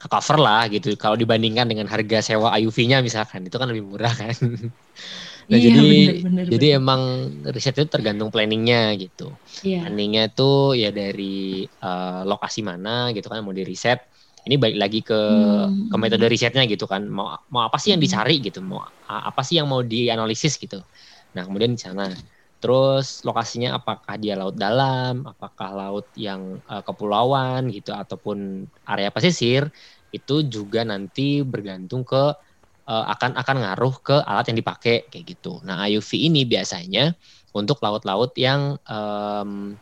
ke 0.00 0.06
cover 0.12 0.38
lah 0.46 0.60
gitu 0.74 0.86
kalau 1.02 1.16
dibandingkan 1.22 1.66
dengan 1.70 1.86
harga 1.92 2.18
sewa 2.28 2.48
IUV-nya 2.58 2.96
misalkan 3.06 3.40
itu 3.46 3.56
kan 3.60 3.66
lebih 3.70 3.84
murah 3.90 4.12
kan. 4.20 4.34
Nah 5.50 5.58
Iya 5.58 5.66
jadi 5.66 5.82
benar-benar 5.82 6.46
jadi 6.52 6.66
benar. 6.70 6.78
emang 6.78 7.02
riset 7.54 7.74
itu 7.78 7.88
tergantung 7.94 8.30
planningnya 8.34 8.94
gitu. 9.02 9.22
Iya. 9.64 9.78
Planningnya 9.80 10.22
tuh 10.36 10.78
ya 10.82 10.88
dari 10.94 11.24
eh, 11.66 12.20
lokasi 12.30 12.60
mana 12.70 12.90
gitu 13.16 13.26
kan 13.32 13.40
mau 13.44 13.54
di 13.58 13.64
riset. 13.70 13.98
Ini 14.46 14.56
balik 14.56 14.78
lagi 14.80 15.00
ke 15.04 15.20
ke 15.90 15.96
Hmm. 15.96 16.00
metode 16.00 16.26
risetnya 16.30 16.64
gitu 16.68 16.84
kan. 16.88 17.04
Mau 17.08 17.34
mau 17.52 17.62
apa 17.68 17.76
sih 17.80 17.92
yang 17.94 18.00
Hmm. 18.00 18.06
dicari 18.08 18.36
gitu? 18.44 18.60
Mau 18.64 18.80
apa 19.06 19.40
sih 19.44 19.60
yang 19.60 19.68
mau 19.70 19.82
dianalisis 19.84 20.56
gitu. 20.60 20.80
Nah, 21.36 21.42
kemudian 21.46 21.74
di 21.76 21.80
sana. 21.82 22.08
Terus 22.60 23.24
lokasinya 23.24 23.80
apakah 23.80 24.20
dia 24.20 24.36
laut 24.36 24.52
dalam, 24.60 25.24
apakah 25.24 25.72
laut 25.72 26.12
yang 26.16 26.60
eh, 26.68 26.82
kepulauan 26.84 27.72
gitu 27.72 27.92
ataupun 27.96 28.68
area 28.84 29.08
pesisir 29.12 29.68
itu 30.12 30.44
juga 30.44 30.84
nanti 30.84 31.40
bergantung 31.44 32.04
ke 32.04 32.36
eh, 32.88 33.04
akan 33.14 33.36
akan 33.40 33.56
ngaruh 33.64 33.94
ke 34.04 34.16
alat 34.24 34.44
yang 34.52 34.58
dipakai 34.60 35.08
kayak 35.12 35.24
gitu. 35.36 35.60
Nah, 35.66 35.84
IUV 35.88 36.10
ini 36.32 36.42
biasanya 36.48 37.14
untuk 37.56 37.80
laut-laut 37.84 38.32
yang 38.38 38.76
em, 38.88 39.76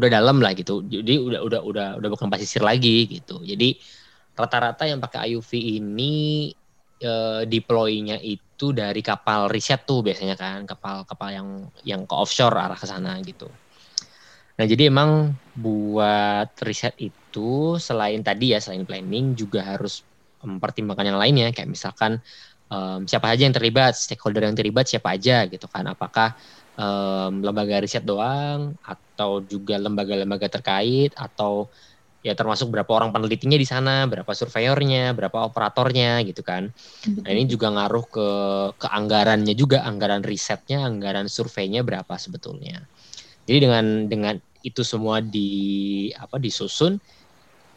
udah 0.00 0.10
dalam 0.10 0.36
lah 0.44 0.52
gitu. 0.56 0.82
Jadi 0.88 1.20
udah 1.20 1.40
udah 1.46 1.60
udah 1.70 1.86
udah 2.00 2.08
bukan 2.14 2.28
pesisir 2.32 2.62
lagi 2.64 3.06
gitu. 3.08 3.44
Jadi 3.44 3.76
rata-rata 4.38 4.88
yang 4.88 4.98
pakai 5.04 5.30
IUV 5.32 5.52
ini 5.80 6.12
eh, 7.00 7.42
deploy-nya 7.48 8.16
itu 8.20 8.72
dari 8.76 9.00
kapal 9.04 9.48
riset 9.52 9.84
tuh 9.88 10.00
biasanya 10.06 10.36
kan, 10.40 10.64
kapal-kapal 10.68 11.28
yang 11.32 11.48
yang 11.84 12.02
ke 12.08 12.14
offshore 12.16 12.56
arah 12.56 12.78
ke 12.78 12.86
sana 12.88 13.20
gitu. 13.24 13.48
Nah, 14.60 14.66
jadi 14.68 14.92
emang 14.92 15.40
buat 15.56 16.52
riset 16.60 16.92
itu 17.00 17.76
selain 17.80 18.20
tadi 18.20 18.52
ya, 18.52 18.60
selain 18.60 18.84
planning 18.84 19.32
juga 19.32 19.64
harus 19.64 20.04
mempertimbangkan 20.44 21.06
yang 21.12 21.20
lainnya 21.20 21.48
kayak 21.52 21.68
misalkan 21.68 22.20
em, 22.72 23.00
siapa 23.08 23.32
aja 23.32 23.42
yang 23.48 23.56
terlibat, 23.56 23.96
stakeholder 23.96 24.44
yang 24.48 24.56
terlibat 24.56 24.84
siapa 24.88 25.16
aja 25.16 25.48
gitu 25.48 25.64
kan. 25.72 25.84
Apakah 25.88 26.36
em, 26.80 27.32
lembaga 27.44 27.76
riset 27.84 28.04
doang 28.08 28.72
atau 28.80 29.44
juga 29.44 29.76
lembaga-lembaga 29.76 30.48
terkait 30.48 31.12
atau 31.12 31.68
ya 32.20 32.36
termasuk 32.36 32.68
berapa 32.68 32.88
orang 32.92 33.12
penelitinya 33.16 33.56
di 33.56 33.64
sana, 33.68 34.04
berapa 34.08 34.28
surveyornya, 34.32 35.16
berapa 35.16 35.38
operatornya 35.48 36.20
gitu 36.28 36.44
kan. 36.44 36.68
Nah, 37.24 37.30
ini 37.32 37.48
juga 37.48 37.72
ngaruh 37.72 38.04
ke 38.12 38.28
ke 38.76 38.86
anggarannya 38.88 39.54
juga, 39.56 39.84
anggaran 39.88 40.20
risetnya, 40.24 40.84
anggaran 40.84 41.28
surveinya 41.32 41.80
berapa 41.84 42.12
sebetulnya. 42.20 42.88
Jadi 43.48 43.58
dengan 43.64 43.84
dengan 44.08 44.34
itu 44.60 44.84
semua 44.84 45.24
di 45.24 46.08
apa 46.16 46.36
disusun 46.36 47.00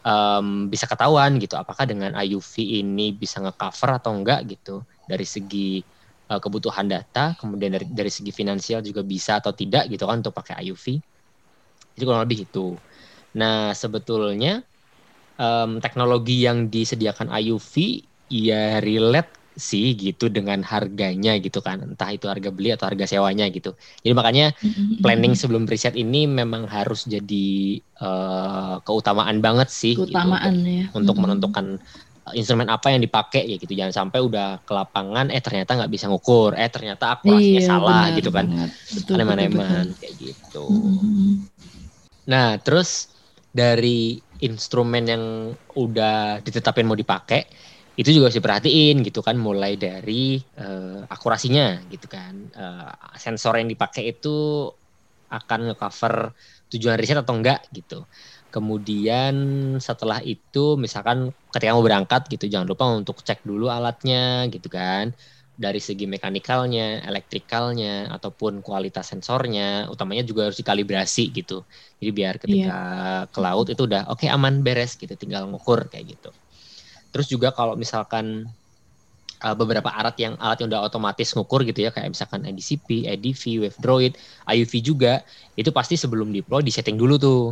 em, 0.04 0.46
bisa 0.68 0.84
ketahuan 0.86 1.40
gitu 1.40 1.56
apakah 1.56 1.88
dengan 1.88 2.12
IUV 2.16 2.84
ini 2.84 3.16
bisa 3.16 3.40
ngecover 3.40 4.00
atau 4.00 4.12
enggak 4.14 4.44
gitu 4.48 4.84
dari 5.08 5.24
segi 5.24 5.82
eh, 6.30 6.40
kebutuhan 6.44 6.86
data, 6.90 7.34
kemudian 7.40 7.70
dari 7.76 7.86
dari 7.90 8.10
segi 8.12 8.32
finansial 8.34 8.80
juga 8.84 9.02
bisa 9.06 9.40
atau 9.40 9.52
tidak 9.56 9.88
gitu 9.92 10.04
kan 10.08 10.20
untuk 10.22 10.34
pakai 10.36 10.54
IUV. 10.64 10.86
Jadi 11.96 12.04
kurang 12.08 12.24
lebih 12.26 12.40
itu. 12.50 12.78
Nah, 13.40 13.72
sebetulnya 13.76 14.62
em, 15.40 15.70
teknologi 15.84 16.34
yang 16.46 16.58
disediakan 16.74 17.28
IUV 17.32 17.74
ya 18.30 18.80
relate 18.82 19.30
sih 19.54 19.94
gitu 20.02 20.24
dengan 20.36 20.60
harganya 20.66 21.30
gitu 21.44 21.58
kan. 21.66 21.78
Entah 21.86 22.10
itu 22.16 22.26
harga 22.32 22.50
beli 22.56 22.68
atau 22.74 22.86
harga 22.90 23.06
sewanya 23.12 23.44
gitu. 23.56 23.70
Jadi 24.04 24.12
makanya 24.18 24.44
planning 25.02 25.34
sebelum 25.38 25.64
riset 25.70 25.94
ini 25.98 26.26
memang 26.26 26.64
harus 26.70 27.06
jadi 27.14 27.36
eh, 28.02 28.74
keutamaan 28.86 29.38
banget 29.44 29.68
sih 29.80 29.94
gitu 30.08 30.26
untuk 30.38 30.54
keutamaan 30.54 30.56
ya. 30.66 30.86
untuk 30.94 31.16
Mm-mm. 31.16 31.22
menentukan 31.22 31.66
instrumen 32.32 32.68
apa 32.72 32.88
yang 32.96 33.04
dipakai 33.04 33.44
ya 33.44 33.56
gitu. 33.60 33.72
Jangan 33.76 33.94
sampai 34.08 34.20
udah 34.24 34.64
ke 34.64 34.72
lapangan 34.72 35.28
eh 35.28 35.42
ternyata 35.44 35.76
nggak 35.76 35.92
bisa 35.92 36.08
ngukur, 36.08 36.56
eh 36.56 36.70
ternyata 36.72 37.04
akurasinya 37.20 37.60
Iya 37.60 37.68
salah 37.70 38.02
benar 38.08 38.16
gitu 38.16 38.30
kan. 38.32 38.46
betul. 38.94 39.16
kayak 40.00 40.14
gitu. 40.16 40.58
Mm-mm. 40.72 41.44
Nah, 42.32 42.56
terus 42.64 43.12
dari 43.52 44.16
instrumen 44.40 45.04
yang 45.04 45.24
udah 45.76 46.40
ditetapin 46.40 46.88
mau 46.88 46.96
dipakai, 46.96 47.44
itu 47.94 48.08
juga 48.10 48.26
harus 48.32 48.38
diperhatiin 48.40 49.04
gitu 49.06 49.20
kan, 49.22 49.36
mulai 49.38 49.76
dari 49.78 50.40
eh, 50.58 51.00
akurasinya 51.14 51.84
gitu 51.92 52.06
kan. 52.08 52.34
Eh, 52.50 52.90
sensor 53.20 53.60
yang 53.60 53.68
dipakai 53.70 54.02
itu 54.16 54.28
akan 55.28 55.58
ngecover 55.72 56.14
tujuan 56.70 56.96
riset 57.00 57.18
atau 57.18 57.34
enggak 57.34 57.58
gitu. 57.74 58.06
Kemudian 58.54 59.34
setelah 59.82 60.22
itu 60.22 60.78
misalkan 60.78 61.34
ketika 61.50 61.74
mau 61.74 61.82
berangkat 61.82 62.30
gitu 62.30 62.46
jangan 62.46 62.70
lupa 62.70 62.86
untuk 62.94 63.18
cek 63.26 63.42
dulu 63.42 63.66
alatnya 63.66 64.46
gitu 64.46 64.70
kan. 64.70 65.10
Dari 65.54 65.78
segi 65.82 66.06
mekanikalnya, 66.06 67.02
elektrikalnya 67.06 68.10
ataupun 68.14 68.62
kualitas 68.62 69.10
sensornya, 69.10 69.86
utamanya 69.90 70.22
juga 70.26 70.50
harus 70.50 70.58
dikalibrasi 70.58 71.30
gitu. 71.34 71.66
Jadi 71.98 72.10
biar 72.14 72.34
ketika 72.42 72.78
ke 73.30 73.38
laut 73.42 73.66
itu 73.70 73.82
udah 73.86 74.06
oke 74.10 74.26
aman 74.26 74.62
beres 74.62 74.94
gitu, 74.98 75.14
tinggal 75.18 75.46
ngukur 75.50 75.90
kayak 75.90 76.14
gitu. 76.18 76.30
Terus 77.14 77.26
juga 77.30 77.54
kalau 77.54 77.78
misalkan 77.78 78.50
uh, 79.44 79.54
beberapa 79.54 79.92
alat 79.92 80.16
yang 80.18 80.34
alat 80.40 80.64
yang 80.64 80.68
udah 80.72 80.82
otomatis 80.88 81.30
ngukur 81.36 81.62
gitu 81.68 81.86
ya 81.86 81.90
kayak 81.94 82.10
misalkan 82.10 82.42
ADCP, 82.48 83.06
ADV, 83.10 83.42
WaveDroid, 83.66 84.12
IUV 84.48 84.72
juga 84.80 85.22
itu 85.54 85.70
pasti 85.70 86.00
sebelum 86.00 86.32
deploy 86.32 86.64
di 86.64 86.72
setting 86.72 86.96
dulu 86.96 87.14
tuh 87.20 87.42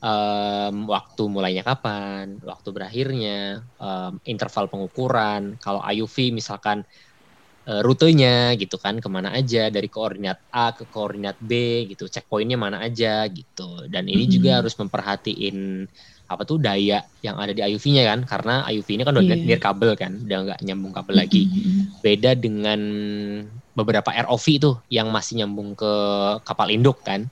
Em, 0.00 0.88
waktu 0.88 1.22
mulainya 1.28 1.60
kapan, 1.60 2.40
waktu 2.40 2.68
berakhirnya, 2.72 3.60
em, 3.76 4.12
interval 4.24 4.72
pengukuran. 4.72 5.60
Kalau 5.60 5.80
IUV 5.84 6.32
misalkan 6.32 6.80
eh, 7.68 7.80
rutenya 7.84 8.56
gitu 8.56 8.76
kan 8.80 8.96
ke 9.04 9.08
mana 9.12 9.30
aja 9.36 9.68
dari 9.68 9.86
koordinat 9.92 10.38
A 10.50 10.72
ke 10.72 10.88
koordinat 10.88 11.36
B 11.38 11.52
gitu, 11.92 12.08
checkpointnya 12.08 12.56
mana 12.56 12.80
aja 12.80 13.28
gitu. 13.28 13.84
Dan 13.92 14.08
ini 14.08 14.24
juga 14.26 14.50
Mhm. 14.56 14.58
harus 14.64 14.74
memperhatiin 14.80 15.56
apa 16.30 16.42
tuh 16.48 16.56
daya 16.62 17.04
yang 17.20 17.36
ada 17.42 17.52
di 17.52 17.60
IUV-nya 17.60 18.02
kan, 18.10 18.20
karena 18.24 18.52
IUV 18.70 18.88
ini 18.96 19.04
kan 19.04 19.14
udah 19.18 19.36
Iya. 19.36 19.44
near 19.44 19.60
kabel 19.60 19.92
kan, 19.98 20.12
udah 20.24 20.38
nggak 20.48 20.60
nyambung 20.66 20.92
kabel 20.96 21.16
lagi 21.20 21.42
Mm-mm. 21.52 22.00
beda 22.00 22.32
dengan 22.38 22.80
beberapa 23.76 24.10
ROV 24.12 24.46
tuh 24.60 24.74
yang 24.90 25.08
masih 25.14 25.42
nyambung 25.44 25.76
ke 25.78 25.92
kapal 26.46 26.68
induk 26.72 27.00
kan 27.06 27.28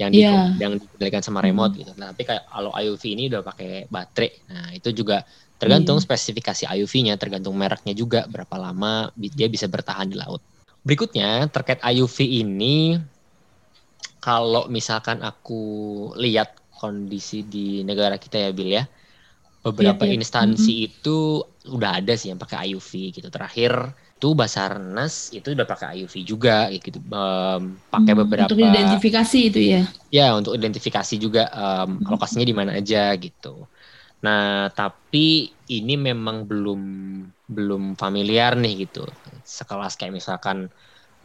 yang 0.00 0.10
di 0.16 0.24
Iya. 0.24 0.56
yang 0.56 0.72
dikendalikan 0.80 1.20
sama 1.20 1.44
remote 1.44 1.76
gitu. 1.76 1.92
Nah, 2.00 2.16
tapi 2.16 2.24
kayak 2.24 2.44
kalau 2.48 2.72
IUV 2.72 3.04
ini 3.12 3.22
udah 3.28 3.42
pakai 3.44 3.84
baterai. 3.92 4.30
Nah, 4.48 4.68
itu 4.72 4.88
juga 4.96 5.16
tergantung 5.60 6.00
Iya. 6.00 6.04
spesifikasi 6.08 6.64
IUV-nya, 6.72 7.14
tergantung 7.20 7.52
mereknya 7.60 7.92
juga 7.92 8.24
berapa 8.32 8.56
lama 8.56 9.12
dia 9.16 9.48
bisa 9.52 9.68
bertahan 9.68 10.08
di 10.08 10.16
laut. 10.16 10.40
Berikutnya 10.80 11.52
terkait 11.52 11.84
IUV 11.84 12.18
ini 12.24 12.96
kalau 14.20 14.68
misalkan 14.72 15.20
aku 15.20 15.62
lihat 16.16 16.56
kondisi 16.80 17.44
di 17.44 17.84
negara 17.84 18.16
kita 18.16 18.36
ya 18.48 18.50
Bill 18.56 18.72
ya. 18.80 18.84
Beberapa 19.60 20.08
Iya, 20.08 20.16
iya. 20.16 20.16
instansi 20.16 20.72
itu 20.88 21.44
udah 21.68 22.00
ada 22.00 22.16
sih 22.16 22.32
yang 22.32 22.40
pakai 22.40 22.72
IUV 22.72 23.12
gitu. 23.12 23.28
Terakhir 23.28 23.92
tuh 24.20 24.32
Basarnas 24.40 25.14
itu 25.36 25.48
udah 25.56 25.66
pakai 25.70 25.86
IUV 25.96 26.16
juga 26.32 26.50
gitu. 26.74 26.98
Em, 27.16 27.62
pakai 27.92 28.12
Hmm, 28.14 28.20
beberapa 28.20 28.46
Untuk 28.46 28.58
identifikasi 28.62 29.36
itu 29.50 29.60
ya. 29.74 29.82
ya 30.16 30.22
untuk 30.38 30.52
identifikasi 30.58 31.14
juga 31.24 31.40
em, 31.50 31.90
lokasinya 32.12 32.46
di 32.50 32.54
mana 32.56 32.72
aja 32.78 32.98
gitu. 33.24 33.68
Nah, 34.24 34.70
tapi 34.78 35.18
ini 35.72 35.94
memang 36.08 36.36
belum 36.50 36.80
belum 37.56 37.82
familiar 38.02 38.52
nih 38.62 38.72
gitu. 38.88 39.00
Sekelas 39.44 39.94
kayak 40.00 40.14
misalkan 40.20 40.58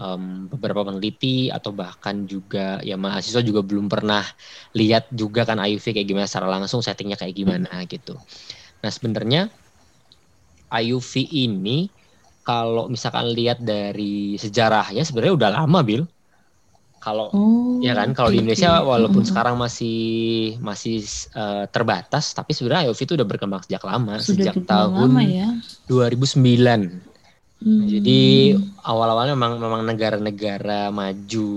em, 0.02 0.24
beberapa 0.52 0.82
peneliti 0.88 1.28
atau 1.58 1.72
bahkan 1.76 2.26
juga 2.34 2.80
ya 2.90 2.96
mahasiswa 3.00 3.42
juga 3.50 3.62
belum 3.70 3.88
pernah 3.94 4.24
lihat 4.78 5.04
juga 5.14 5.42
kan 5.50 5.58
IUV 5.64 5.88
kayak 5.96 6.08
gimana 6.12 6.28
secara 6.30 6.50
langsung 6.56 6.82
settingnya 6.86 7.18
kayak 7.22 7.36
gimana 7.42 7.70
gitu. 7.92 8.14
Nah, 8.84 8.92
sebenarnya 8.94 9.42
IUV 10.72 11.22
ini 11.46 11.92
kalau 12.46 12.86
misalkan 12.86 13.34
lihat 13.34 13.60
dari 13.60 14.38
sejarahnya 14.38 15.02
sebenarnya 15.02 15.34
udah 15.34 15.50
lama 15.60 15.82
Bill 15.82 16.04
Kalau 17.06 17.30
oh, 17.38 17.78
ya 17.86 17.94
kan 17.94 18.18
kalau 18.18 18.34
di 18.34 18.42
Indonesia 18.42 18.82
walaupun 18.82 19.22
uh 19.22 19.30
sekarang 19.30 19.62
masih 19.62 20.58
masih 20.58 21.06
uh, 21.38 21.70
terbatas 21.70 22.34
tapi 22.34 22.50
sebenarnya 22.58 22.90
IOV 22.90 22.98
itu 22.98 23.14
udah 23.14 23.28
berkembang 23.30 23.62
sejak 23.62 23.86
lama 23.86 24.18
sudah 24.18 24.50
sejak 24.50 24.58
tahun 24.66 25.14
lama 25.14 25.22
ya? 25.22 25.50
2009. 25.86 27.14
Hmm. 27.62 27.86
Jadi 27.86 28.58
awal-awalnya 28.82 29.38
memang 29.38 29.62
memang 29.62 29.82
negara-negara 29.86 30.90
maju 30.90 31.50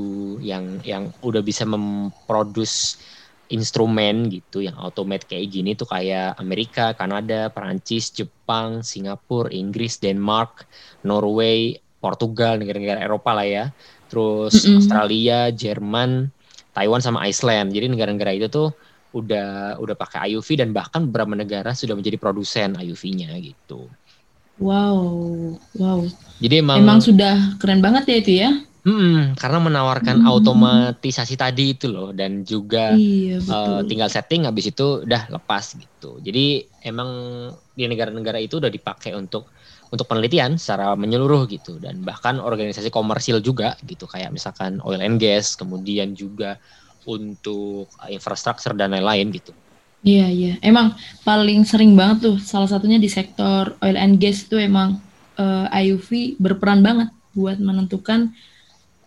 yang 0.44 0.84
yang 0.84 1.08
udah 1.24 1.40
bisa 1.40 1.64
memproduksi 1.64 3.00
instrumen 3.48 4.28
gitu 4.28 4.60
yang 4.60 4.76
automate 4.76 5.24
kayak 5.24 5.48
gini 5.48 5.72
tuh 5.72 5.88
kayak 5.88 6.36
Amerika, 6.36 6.92
Kanada, 6.92 7.48
Perancis, 7.48 8.12
Jepang, 8.12 8.84
Singapura, 8.84 9.48
Inggris, 9.48 9.96
Denmark, 9.96 10.68
Norway, 11.04 11.80
Portugal, 11.98 12.60
negara-negara 12.60 13.00
Eropa 13.00 13.32
lah 13.32 13.48
ya. 13.48 13.64
Terus 14.08 14.52
mm 14.52 14.60
-hmm. 14.64 14.76
Australia, 14.80 15.38
Jerman, 15.52 16.28
Taiwan 16.76 17.00
sama 17.00 17.24
Iceland. 17.24 17.72
Jadi 17.72 17.88
negara-negara 17.88 18.36
itu 18.36 18.52
tuh 18.52 18.70
udah 19.16 19.80
udah 19.80 19.96
pakai 19.96 20.32
IUV 20.32 20.60
dan 20.60 20.70
bahkan 20.76 21.08
beberapa 21.08 21.32
negara 21.32 21.72
sudah 21.72 21.96
menjadi 21.96 22.20
produsen 22.20 22.76
IUV-nya 22.76 23.32
gitu. 23.40 23.88
Wow, 24.58 25.54
wow. 25.78 26.00
Jadi 26.42 26.60
emang 26.60 26.82
emang 26.82 27.00
sudah 27.00 27.56
keren 27.62 27.80
banget 27.80 28.04
ya 28.10 28.16
itu 28.18 28.32
ya. 28.42 28.50
Hmm, 28.88 29.36
karena 29.36 29.60
menawarkan 29.60 30.24
hmm. 30.24 30.32
automatisasi 30.32 31.36
tadi 31.36 31.76
itu 31.76 31.92
loh 31.92 32.16
dan 32.16 32.40
juga 32.40 32.96
iya, 32.96 33.36
uh, 33.36 33.84
tinggal 33.84 34.08
setting 34.08 34.48
habis 34.48 34.72
itu 34.72 35.04
udah 35.04 35.28
lepas 35.28 35.76
gitu. 35.76 36.16
Jadi 36.24 36.64
emang 36.88 37.10
di 37.76 37.84
negara-negara 37.84 38.40
itu 38.40 38.56
udah 38.56 38.72
dipakai 38.72 39.12
untuk 39.12 39.52
untuk 39.92 40.08
penelitian 40.08 40.56
secara 40.56 40.96
menyeluruh 40.96 41.44
gitu 41.52 41.76
dan 41.76 42.00
bahkan 42.00 42.40
organisasi 42.40 42.88
komersil 42.88 43.44
juga 43.44 43.76
gitu 43.84 44.08
kayak 44.08 44.32
misalkan 44.32 44.80
oil 44.80 45.00
and 45.04 45.20
gas 45.20 45.52
kemudian 45.52 46.16
juga 46.16 46.56
untuk 47.04 47.92
infrastruktur 48.08 48.72
dan 48.72 48.96
lain-lain 48.96 49.28
gitu. 49.36 49.52
Iya 50.00 50.32
iya, 50.32 50.52
emang 50.64 50.96
paling 51.28 51.66
sering 51.68 51.92
banget 51.92 52.32
tuh 52.32 52.36
salah 52.40 52.70
satunya 52.70 52.96
di 52.96 53.10
sektor 53.12 53.76
oil 53.84 53.98
and 54.00 54.16
gas 54.16 54.48
itu 54.48 54.56
emang 54.56 54.96
uh, 55.36 55.68
eh, 55.76 55.92
IUV 55.92 56.40
berperan 56.40 56.80
banget 56.80 57.12
buat 57.36 57.60
menentukan 57.60 58.32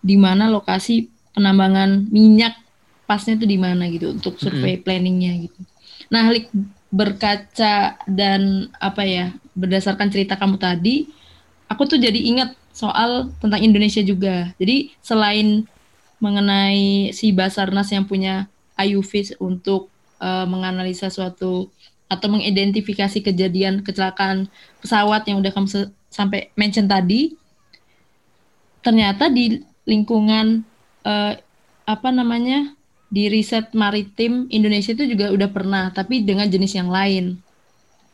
di 0.02 0.18
mana 0.18 0.50
lokasi 0.50 1.08
penambangan 1.38 2.10
minyak 2.10 2.58
pasnya 3.06 3.38
itu 3.38 3.46
di 3.48 3.58
mana 3.62 3.88
gitu 3.88 4.12
untuk 4.12 4.36
survei 4.42 4.76
mm-hmm. 4.76 4.86
planningnya 4.86 5.34
gitu. 5.48 5.60
Nah, 6.12 6.28
berkaca 6.92 7.96
dan 8.10 8.68
apa 8.82 9.04
ya 9.08 9.26
berdasarkan 9.56 10.12
cerita 10.12 10.36
kamu 10.36 10.60
tadi, 10.60 11.08
aku 11.72 11.88
tuh 11.88 12.00
jadi 12.02 12.18
ingat 12.18 12.52
soal 12.76 13.32
tentang 13.40 13.64
Indonesia 13.64 14.04
juga. 14.04 14.52
Jadi 14.60 14.96
selain 15.00 15.68
mengenai 16.20 17.12
si 17.16 17.32
Basarnas 17.32 17.90
yang 17.92 18.06
punya 18.06 18.48
IUV 18.80 19.40
untuk 19.40 19.92
uh, 20.20 20.46
menganalisa 20.48 21.12
suatu 21.12 21.72
atau 22.12 22.28
mengidentifikasi 22.28 23.24
kejadian 23.24 23.88
kecelakaan 23.88 24.52
pesawat 24.84 25.24
yang 25.32 25.40
udah 25.40 25.52
kamu 25.52 25.68
sampai 26.12 26.52
mention 26.60 26.92
tadi, 26.92 27.40
ternyata 28.84 29.32
di 29.32 29.64
lingkungan 29.86 30.64
uh, 31.06 31.34
apa 31.86 32.10
namanya 32.14 32.74
di 33.12 33.28
riset 33.28 33.76
maritim 33.76 34.48
Indonesia 34.48 34.96
itu 34.96 35.04
juga 35.04 35.36
udah 35.36 35.50
pernah, 35.52 35.92
tapi 35.92 36.24
dengan 36.24 36.48
jenis 36.48 36.80
yang 36.80 36.88
lain. 36.88 37.36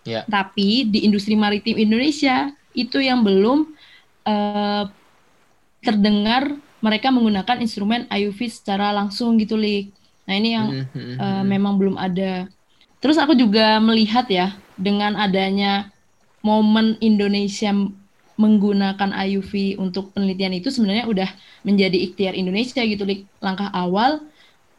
Yeah. 0.08 0.26
Tapi 0.26 0.90
di 0.90 1.06
industri 1.06 1.38
maritim 1.38 1.78
Indonesia 1.78 2.50
itu 2.74 2.98
yang 2.98 3.22
belum 3.22 3.70
uh, 4.26 4.90
terdengar 5.86 6.58
mereka 6.82 7.14
menggunakan 7.14 7.62
instrumen 7.62 8.10
IUV 8.10 8.50
secara 8.50 8.90
langsung 8.90 9.38
gitu, 9.38 9.54
Lik. 9.54 9.94
Nah 10.26 10.34
ini 10.34 10.50
yang 10.58 10.68
uh, 11.22 11.44
memang 11.46 11.78
belum 11.78 11.96
ada. 11.96 12.50
Terus 12.98 13.22
aku 13.22 13.38
juga 13.38 13.78
melihat 13.78 14.26
ya 14.28 14.58
dengan 14.76 15.14
adanya 15.14 15.94
momen 16.42 16.98
Indonesia 17.04 17.70
menggunakan 18.38 19.12
IUV 19.12 19.82
untuk 19.82 20.14
penelitian 20.14 20.54
itu 20.54 20.70
sebenarnya 20.70 21.10
udah 21.10 21.30
menjadi 21.66 21.98
ikhtiar 21.98 22.34
Indonesia 22.38 22.86
gitu 22.86 23.04
langkah 23.42 23.74
awal 23.74 24.22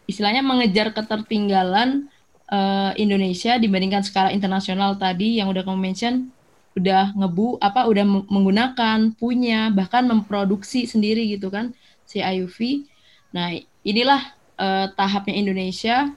istilahnya 0.06 0.40
mengejar 0.46 0.94
ketertinggalan 0.94 2.06
uh, 2.48 2.94
Indonesia 2.96 3.58
dibandingkan 3.60 4.06
skala 4.06 4.30
internasional 4.32 4.96
tadi 4.96 5.42
yang 5.42 5.50
udah 5.50 5.66
kamu 5.66 5.78
mention 5.78 6.30
udah 6.78 7.10
ngebu 7.18 7.58
apa 7.58 7.90
udah 7.90 8.06
menggunakan 8.30 9.18
punya 9.18 9.74
bahkan 9.74 10.06
memproduksi 10.06 10.86
sendiri 10.86 11.26
gitu 11.26 11.50
kan 11.50 11.74
si 12.06 12.22
IUV 12.22 12.86
nah 13.34 13.50
inilah 13.82 14.22
uh, 14.56 14.86
tahapnya 14.94 15.34
Indonesia 15.34 16.14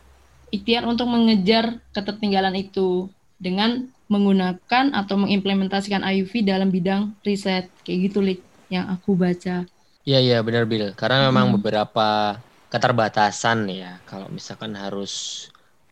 ikhtiar 0.54 0.86
untuk 0.86 1.10
mengejar 1.10 1.82
ketertinggalan 1.92 2.54
itu 2.54 3.10
dengan 3.42 3.90
menggunakan 4.12 4.92
atau 4.92 5.16
mengimplementasikan 5.16 6.04
IUV 6.04 6.44
dalam 6.44 6.68
bidang 6.68 7.16
riset 7.24 7.72
kayak 7.88 8.12
gitu 8.12 8.20
Lik 8.20 8.44
yang 8.68 8.92
aku 8.92 9.16
baca. 9.16 9.64
Iya 10.04 10.20
iya 10.20 10.38
benar 10.44 10.68
Bill 10.68 10.92
karena 10.98 11.32
memang 11.32 11.48
hmm. 11.48 11.56
beberapa 11.56 12.36
keterbatasan 12.68 13.72
ya 13.72 14.04
kalau 14.04 14.28
misalkan 14.28 14.76
harus 14.76 15.48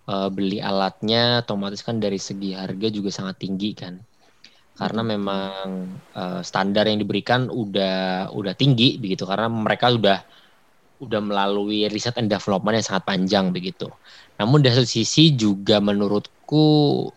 uh, 0.09 0.27
beli 0.27 0.59
alatnya 0.59 1.45
otomatis 1.45 1.79
kan 1.85 2.01
dari 2.01 2.19
segi 2.19 2.57
harga 2.57 2.87
juga 2.91 3.13
sangat 3.13 3.39
tinggi 3.39 3.71
kan 3.77 4.01
karena 4.79 5.03
memang 5.03 5.91
uh, 6.15 6.41
standar 6.41 6.87
yang 6.87 7.03
diberikan 7.03 7.51
udah 7.51 8.31
udah 8.31 8.53
tinggi 8.55 8.95
begitu 8.95 9.27
karena 9.27 9.51
mereka 9.51 9.91
udah 9.91 10.19
udah 10.99 11.21
melalui 11.23 11.87
riset 11.87 12.15
and 12.19 12.27
development 12.31 12.79
yang 12.79 12.87
sangat 12.87 13.03
panjang 13.07 13.45
begitu. 13.55 13.87
Namun 14.35 14.59
dari 14.59 14.75
satu 14.75 14.87
sisi 14.87 15.35
juga 15.35 15.79
menurutku 15.79 17.07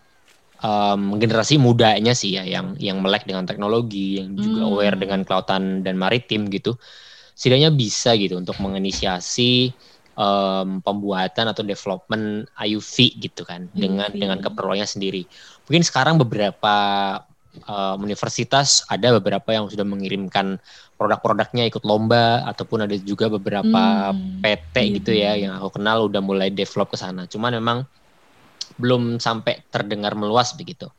um, 0.63 1.19
generasi 1.19 1.59
mudanya 1.59 2.15
sih 2.15 2.39
ya 2.39 2.47
yang 2.47 2.73
yang 2.79 3.03
melek 3.03 3.27
dengan 3.27 3.43
teknologi, 3.43 4.23
yang 4.23 4.33
juga 4.39 4.63
hmm. 4.63 4.69
aware 4.71 4.97
dengan 4.97 5.19
kelautan 5.27 5.83
dan 5.83 5.99
maritim 5.99 6.47
gitu, 6.49 6.79
setidaknya 7.35 7.69
bisa 7.75 8.15
gitu 8.15 8.39
untuk 8.39 8.57
menginisiasi 8.63 9.75
um, 10.15 10.79
pembuatan 10.79 11.51
atau 11.51 11.61
development 11.61 12.47
IUV 12.57 12.95
gitu 13.19 13.43
kan 13.43 13.67
dengan 13.75 14.09
dengan 14.15 14.39
keperluannya 14.39 14.87
sendiri. 14.87 15.27
Mungkin 15.67 15.83
sekarang 15.83 16.15
beberapa 16.17 16.75
um, 17.67 17.97
universitas 18.01 18.87
ada 18.87 19.13
beberapa 19.19 19.53
yang 19.53 19.67
sudah 19.67 19.85
mengirimkan 19.85 20.57
produk-produknya 20.97 21.67
ikut 21.67 21.83
lomba 21.83 22.47
ataupun 22.47 22.87
ada 22.87 22.95
juga 22.95 23.27
beberapa 23.27 24.15
hmm. 24.15 24.39
PT 24.39 24.75
iya, 24.79 24.93
gitu 24.97 25.11
ya 25.11 25.31
yang 25.35 25.53
aku 25.59 25.77
kenal 25.81 26.07
udah 26.07 26.21
mulai 26.23 26.49
develop 26.49 26.93
ke 26.93 26.97
sana. 26.97 27.27
Cuman 27.27 27.59
memang 27.59 27.83
belum 28.77 29.21
sampai 29.21 29.65
terdengar 29.69 30.13
meluas 30.17 30.53
begitu. 30.57 30.89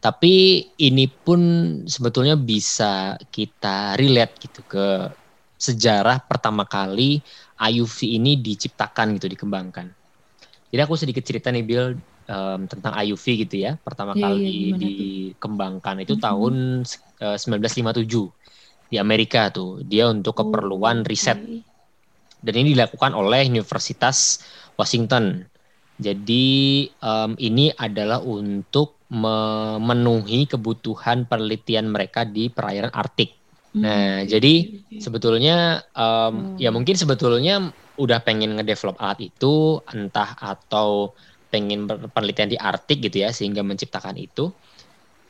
Tapi 0.00 0.64
ini 0.80 1.04
pun 1.12 1.40
sebetulnya 1.84 2.32
bisa 2.32 3.20
kita 3.28 4.00
relate 4.00 4.48
gitu 4.48 4.64
ke 4.64 5.12
sejarah 5.60 6.24
pertama 6.24 6.64
kali 6.64 7.20
IUV 7.60 8.16
ini 8.16 8.40
diciptakan 8.40 9.20
gitu, 9.20 9.28
dikembangkan. 9.28 9.92
Jadi 10.72 10.80
aku 10.80 10.96
sedikit 10.96 11.20
cerita 11.20 11.52
nih 11.52 11.64
Bill 11.66 12.00
um, 12.32 12.60
tentang 12.64 12.96
IUV 12.96 13.44
gitu 13.44 13.60
ya. 13.60 13.76
Pertama 13.76 14.16
yeah, 14.16 14.22
kali 14.24 14.48
yeah, 14.48 14.78
dikembangkan 14.80 16.00
itu 16.00 16.16
-hmm. 16.16 16.24
tahun 16.24 16.54
uh, 17.20 17.36
1957 17.36 18.08
di 18.88 18.96
Amerika 18.96 19.52
tuh. 19.52 19.84
Dia 19.84 20.08
untuk 20.08 20.32
oh, 20.38 20.48
keperluan 20.48 21.04
riset. 21.04 21.36
Dan 22.40 22.54
ini 22.56 22.72
dilakukan 22.72 23.12
oleh 23.12 23.44
Universitas 23.44 24.40
Washington 24.80 25.44
jadi 26.00 26.46
um, 27.04 27.36
ini 27.36 27.68
adalah 27.76 28.24
untuk 28.24 28.96
memenuhi 29.12 30.48
kebutuhan 30.48 31.28
penelitian 31.28 31.92
mereka 31.92 32.24
di 32.24 32.48
perairan 32.48 32.88
Arktik. 32.88 33.36
Hmm. 33.76 33.84
Nah, 33.84 34.14
jadi 34.24 34.80
sebetulnya 34.96 35.84
um, 35.92 36.56
hmm. 36.56 36.56
ya 36.56 36.72
mungkin 36.72 36.96
sebetulnya 36.96 37.68
udah 38.00 38.24
pengen 38.24 38.56
ngedevelop 38.56 38.96
alat 38.96 39.28
itu 39.28 39.84
entah 39.92 40.40
atau 40.40 41.12
pengen 41.52 41.84
penelitian 42.14 42.48
di 42.48 42.58
Arktik 42.58 43.04
gitu 43.04 43.28
ya 43.28 43.30
sehingga 43.30 43.60
menciptakan 43.60 44.16
itu. 44.16 44.48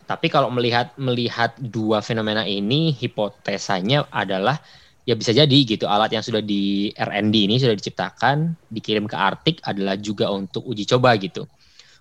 Tapi 0.06 0.26
kalau 0.30 0.50
melihat 0.54 0.94
melihat 0.94 1.54
dua 1.58 1.98
fenomena 2.02 2.46
ini 2.46 2.94
hipotesanya 2.94 4.06
adalah 4.10 4.62
ya 5.04 5.14
bisa 5.16 5.32
jadi 5.32 5.58
gitu. 5.64 5.88
Alat 5.88 6.12
yang 6.12 6.24
sudah 6.24 6.42
di 6.44 6.92
R&D 6.92 7.34
ini 7.48 7.56
sudah 7.60 7.76
diciptakan 7.76 8.56
dikirim 8.68 9.08
ke 9.08 9.16
Arctic 9.16 9.56
adalah 9.64 9.96
juga 9.96 10.28
untuk 10.32 10.64
uji 10.66 10.84
coba 10.88 11.16
gitu. 11.16 11.48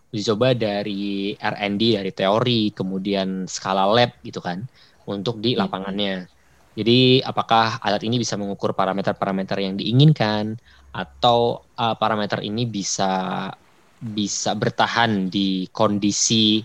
Uji 0.09 0.23
coba 0.25 0.57
dari 0.57 1.37
R&D 1.37 1.81
dari 2.01 2.11
teori 2.11 2.61
kemudian 2.73 3.45
skala 3.45 3.85
lab 3.85 4.11
gitu 4.25 4.41
kan 4.41 4.65
untuk 5.09 5.41
di 5.41 5.55
iya. 5.55 5.65
lapangannya. 5.65 6.29
Jadi 6.77 7.19
apakah 7.25 7.81
alat 7.81 8.05
ini 8.07 8.21
bisa 8.21 8.39
mengukur 8.39 8.71
parameter-parameter 8.71 9.57
yang 9.59 9.75
diinginkan 9.75 10.55
atau 10.95 11.65
uh, 11.75 11.95
parameter 11.97 12.39
ini 12.45 12.63
bisa 12.69 13.49
bisa 13.99 14.55
bertahan 14.55 15.27
di 15.27 15.67
kondisi 15.75 16.63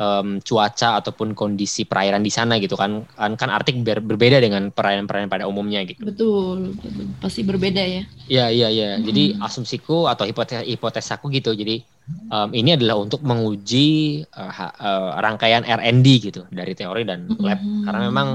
um, 0.00 0.40
cuaca 0.40 0.96
ataupun 0.98 1.36
kondisi 1.36 1.84
perairan 1.84 2.24
di 2.24 2.32
sana 2.32 2.56
gitu 2.56 2.74
kan 2.74 3.04
kan 3.14 3.36
kan 3.36 3.52
Arktik 3.52 3.84
ber 3.84 4.00
berbeda 4.00 4.40
dengan 4.40 4.72
perairan-perairan 4.72 5.28
pada 5.28 5.44
umumnya 5.44 5.84
gitu. 5.84 6.00
Betul, 6.00 6.72
betul, 6.80 7.06
pasti 7.20 7.44
berbeda 7.44 7.82
ya. 7.84 8.02
Iya 8.26 8.46
iya 8.48 8.68
iya. 8.72 8.88
Hmm. 8.96 9.04
Jadi 9.04 9.36
asumsiku 9.36 10.08
atau 10.08 10.24
hipotes 10.24 10.64
hipotesaku 10.64 11.28
gitu. 11.36 11.52
Jadi 11.52 11.84
um, 12.32 12.48
ini 12.56 12.74
adalah 12.80 12.96
untuk 12.96 13.20
menguji 13.20 14.24
uh, 14.24 14.52
uh, 14.80 15.20
rangkaian 15.20 15.62
R&D 15.62 16.06
gitu 16.32 16.48
dari 16.48 16.72
teori 16.72 17.04
dan 17.04 17.28
lab 17.36 17.60
hmm. 17.60 17.84
karena 17.84 18.00
memang 18.08 18.28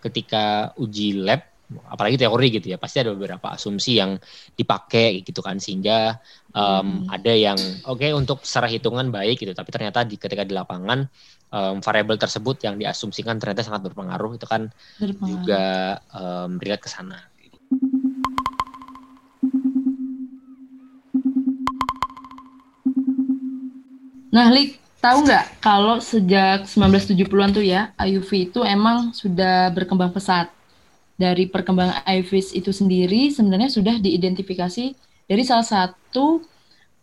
ketika 0.00 0.72
uji 0.80 1.20
lab 1.20 1.44
apalagi 1.86 2.18
teori 2.18 2.48
gitu 2.50 2.74
ya 2.74 2.78
pasti 2.82 3.02
ada 3.02 3.14
beberapa 3.14 3.54
asumsi 3.54 4.02
yang 4.02 4.18
dipakai 4.58 5.22
gitu 5.22 5.38
kan 5.38 5.62
sehingga 5.62 6.18
um, 6.50 7.06
hmm. 7.06 7.14
ada 7.14 7.32
yang 7.32 7.58
oke 7.86 8.02
okay, 8.02 8.10
untuk 8.10 8.42
secara 8.42 8.66
hitungan 8.66 9.08
baik 9.14 9.38
gitu 9.38 9.54
tapi 9.54 9.70
ternyata 9.70 10.02
di 10.02 10.18
ketika 10.18 10.42
di 10.42 10.50
lapangan 10.50 11.06
um, 11.54 11.78
variabel 11.82 12.16
tersebut 12.18 12.62
yang 12.64 12.78
diasumsikan 12.78 13.38
ternyata 13.38 13.66
sangat 13.66 13.90
berpengaruh 13.90 14.38
itu 14.38 14.46
kan 14.46 14.70
berpengaruh. 14.98 15.26
juga 15.26 15.64
um, 16.14 16.58
ke 16.58 16.88
sana. 16.88 17.18
Nah, 24.30 24.46
Lik, 24.54 24.78
tahu 25.02 25.26
nggak 25.26 25.58
kalau 25.58 25.98
sejak 25.98 26.62
1970-an 26.70 27.50
tuh 27.50 27.66
ya, 27.66 27.90
IUV 27.98 28.54
itu 28.54 28.62
emang 28.62 29.10
sudah 29.10 29.74
berkembang 29.74 30.14
pesat 30.14 30.54
dari 31.20 31.44
perkembangan 31.44 32.00
IVIS 32.08 32.56
itu 32.56 32.72
sendiri 32.72 33.28
sebenarnya 33.28 33.68
sudah 33.68 34.00
diidentifikasi 34.00 34.96
dari 35.28 35.42
salah 35.44 35.68
satu 35.68 36.40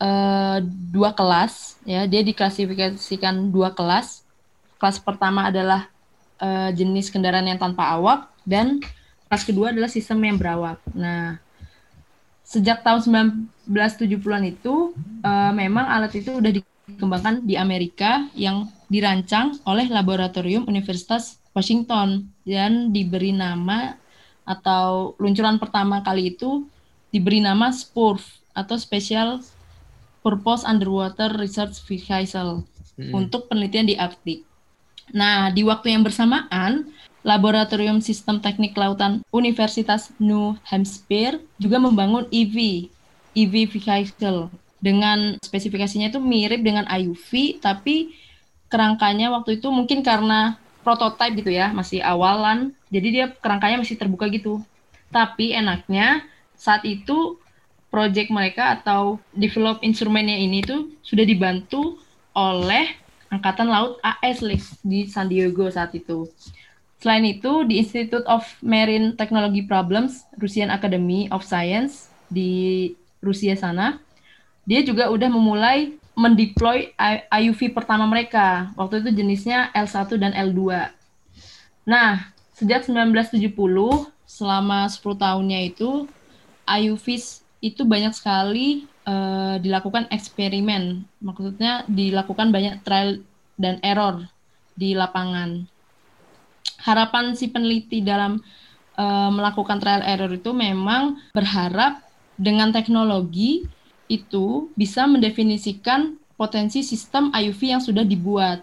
uh, 0.02 0.58
dua 0.90 1.14
kelas 1.14 1.78
ya. 1.86 2.10
Dia 2.10 2.26
diklasifikasikan 2.26 3.54
dua 3.54 3.78
kelas. 3.78 4.26
Kelas 4.82 4.98
pertama 4.98 5.54
adalah 5.54 5.86
uh, 6.42 6.74
jenis 6.74 7.14
kendaraan 7.14 7.46
yang 7.46 7.62
tanpa 7.62 7.94
awak 7.94 8.34
dan 8.42 8.82
kelas 9.30 9.46
kedua 9.46 9.70
adalah 9.70 9.90
sistem 9.90 10.26
yang 10.26 10.42
berawak. 10.42 10.82
Nah 10.98 11.38
sejak 12.48 12.82
tahun 12.82 13.04
1970-an 13.70 14.44
itu 14.48 14.96
uh, 15.22 15.52
memang 15.52 15.84
alat 15.84 16.16
itu 16.16 16.32
sudah 16.32 16.48
dikembangkan 16.50 17.44
di 17.44 17.60
Amerika 17.60 18.24
yang 18.34 18.72
dirancang 18.88 19.60
oleh 19.68 19.92
laboratorium 19.92 20.64
Universitas 20.64 21.44
Washington 21.52 22.32
dan 22.48 22.96
diberi 22.96 23.36
nama 23.36 24.00
atau 24.48 25.14
luncuran 25.20 25.60
pertama 25.60 26.00
kali 26.00 26.32
itu 26.32 26.64
diberi 27.12 27.44
nama 27.44 27.68
SPURF 27.70 28.24
atau 28.56 28.80
Special 28.80 29.44
Purpose 30.24 30.64
Underwater 30.64 31.36
Research 31.36 31.84
Vehicle 31.84 32.64
hmm. 32.96 33.12
untuk 33.12 33.52
penelitian 33.52 33.92
di 33.92 33.96
Arktik. 34.00 34.48
Nah, 35.12 35.52
di 35.52 35.64
waktu 35.64 35.96
yang 35.96 36.04
bersamaan, 36.04 36.92
Laboratorium 37.28 38.00
Sistem 38.00 38.40
Teknik 38.40 38.76
Lautan 38.76 39.24
Universitas 39.36 40.12
New 40.20 40.56
Hampshire 40.68 41.44
juga 41.60 41.80
membangun 41.80 42.28
EV, 42.32 42.88
EV 43.36 43.68
Vehicle 43.68 44.48
dengan 44.78 45.36
spesifikasinya 45.42 46.14
itu 46.14 46.22
mirip 46.22 46.62
dengan 46.62 46.86
IUV, 46.86 47.60
tapi 47.60 48.14
kerangkanya 48.70 49.34
waktu 49.34 49.58
itu 49.58 49.68
mungkin 49.74 50.06
karena 50.06 50.56
prototype 50.86 51.36
gitu 51.44 51.52
ya, 51.52 51.74
masih 51.74 52.00
awalan. 52.06 52.77
Jadi 52.88 53.08
dia 53.12 53.26
kerangkanya 53.32 53.82
masih 53.84 54.00
terbuka 54.00 54.28
gitu. 54.32 54.64
Tapi 55.12 55.56
enaknya 55.56 56.24
saat 56.56 56.84
itu 56.84 57.40
project 57.88 58.30
mereka 58.30 58.80
atau 58.80 59.22
develop 59.32 59.80
instrumennya 59.80 60.36
ini 60.36 60.60
tuh 60.64 60.92
sudah 61.02 61.24
dibantu 61.24 61.98
oleh 62.36 62.94
Angkatan 63.28 63.68
Laut 63.68 64.00
AS 64.04 64.40
di 64.84 65.08
San 65.08 65.28
Diego 65.28 65.68
saat 65.68 65.92
itu. 65.96 66.28
Selain 66.98 67.22
itu, 67.28 67.62
di 67.68 67.78
Institute 67.78 68.26
of 68.26 68.42
Marine 68.64 69.14
Technology 69.14 69.62
Problems, 69.62 70.26
Russian 70.42 70.74
Academy 70.74 71.30
of 71.30 71.46
Science 71.46 72.10
di 72.32 72.90
Rusia 73.22 73.54
sana, 73.54 74.02
dia 74.66 74.82
juga 74.82 75.14
udah 75.14 75.30
memulai 75.30 75.94
mendeploy 76.18 76.90
IUV 77.30 77.78
pertama 77.78 78.10
mereka. 78.10 78.74
Waktu 78.74 79.06
itu 79.06 79.22
jenisnya 79.22 79.70
L1 79.78 80.10
dan 80.18 80.34
L2. 80.34 80.90
Nah, 81.86 82.34
sejak 82.58 82.90
1970 82.90 83.54
selama 84.26 84.90
10 84.90 84.98
tahunnya 85.14 85.60
itu 85.70 86.10
IUV 86.66 87.06
itu 87.62 87.82
banyak 87.86 88.14
sekali 88.18 88.90
uh, 89.06 89.62
dilakukan 89.62 90.10
eksperimen. 90.10 91.06
Maksudnya 91.22 91.86
dilakukan 91.86 92.50
banyak 92.50 92.82
trial 92.82 93.22
dan 93.62 93.78
error 93.86 94.26
di 94.74 94.98
lapangan. 94.98 95.70
Harapan 96.82 97.34
si 97.38 97.50
peneliti 97.50 98.02
dalam 98.02 98.42
uh, 98.98 99.30
melakukan 99.30 99.78
trial 99.78 100.02
error 100.06 100.30
itu 100.34 100.50
memang 100.54 101.18
berharap 101.38 102.02
dengan 102.38 102.74
teknologi 102.74 103.66
itu 104.10 104.70
bisa 104.78 105.06
mendefinisikan 105.06 106.18
potensi 106.38 106.86
sistem 106.86 107.34
IUV 107.34 107.62
yang 107.74 107.82
sudah 107.82 108.06
dibuat. 108.06 108.62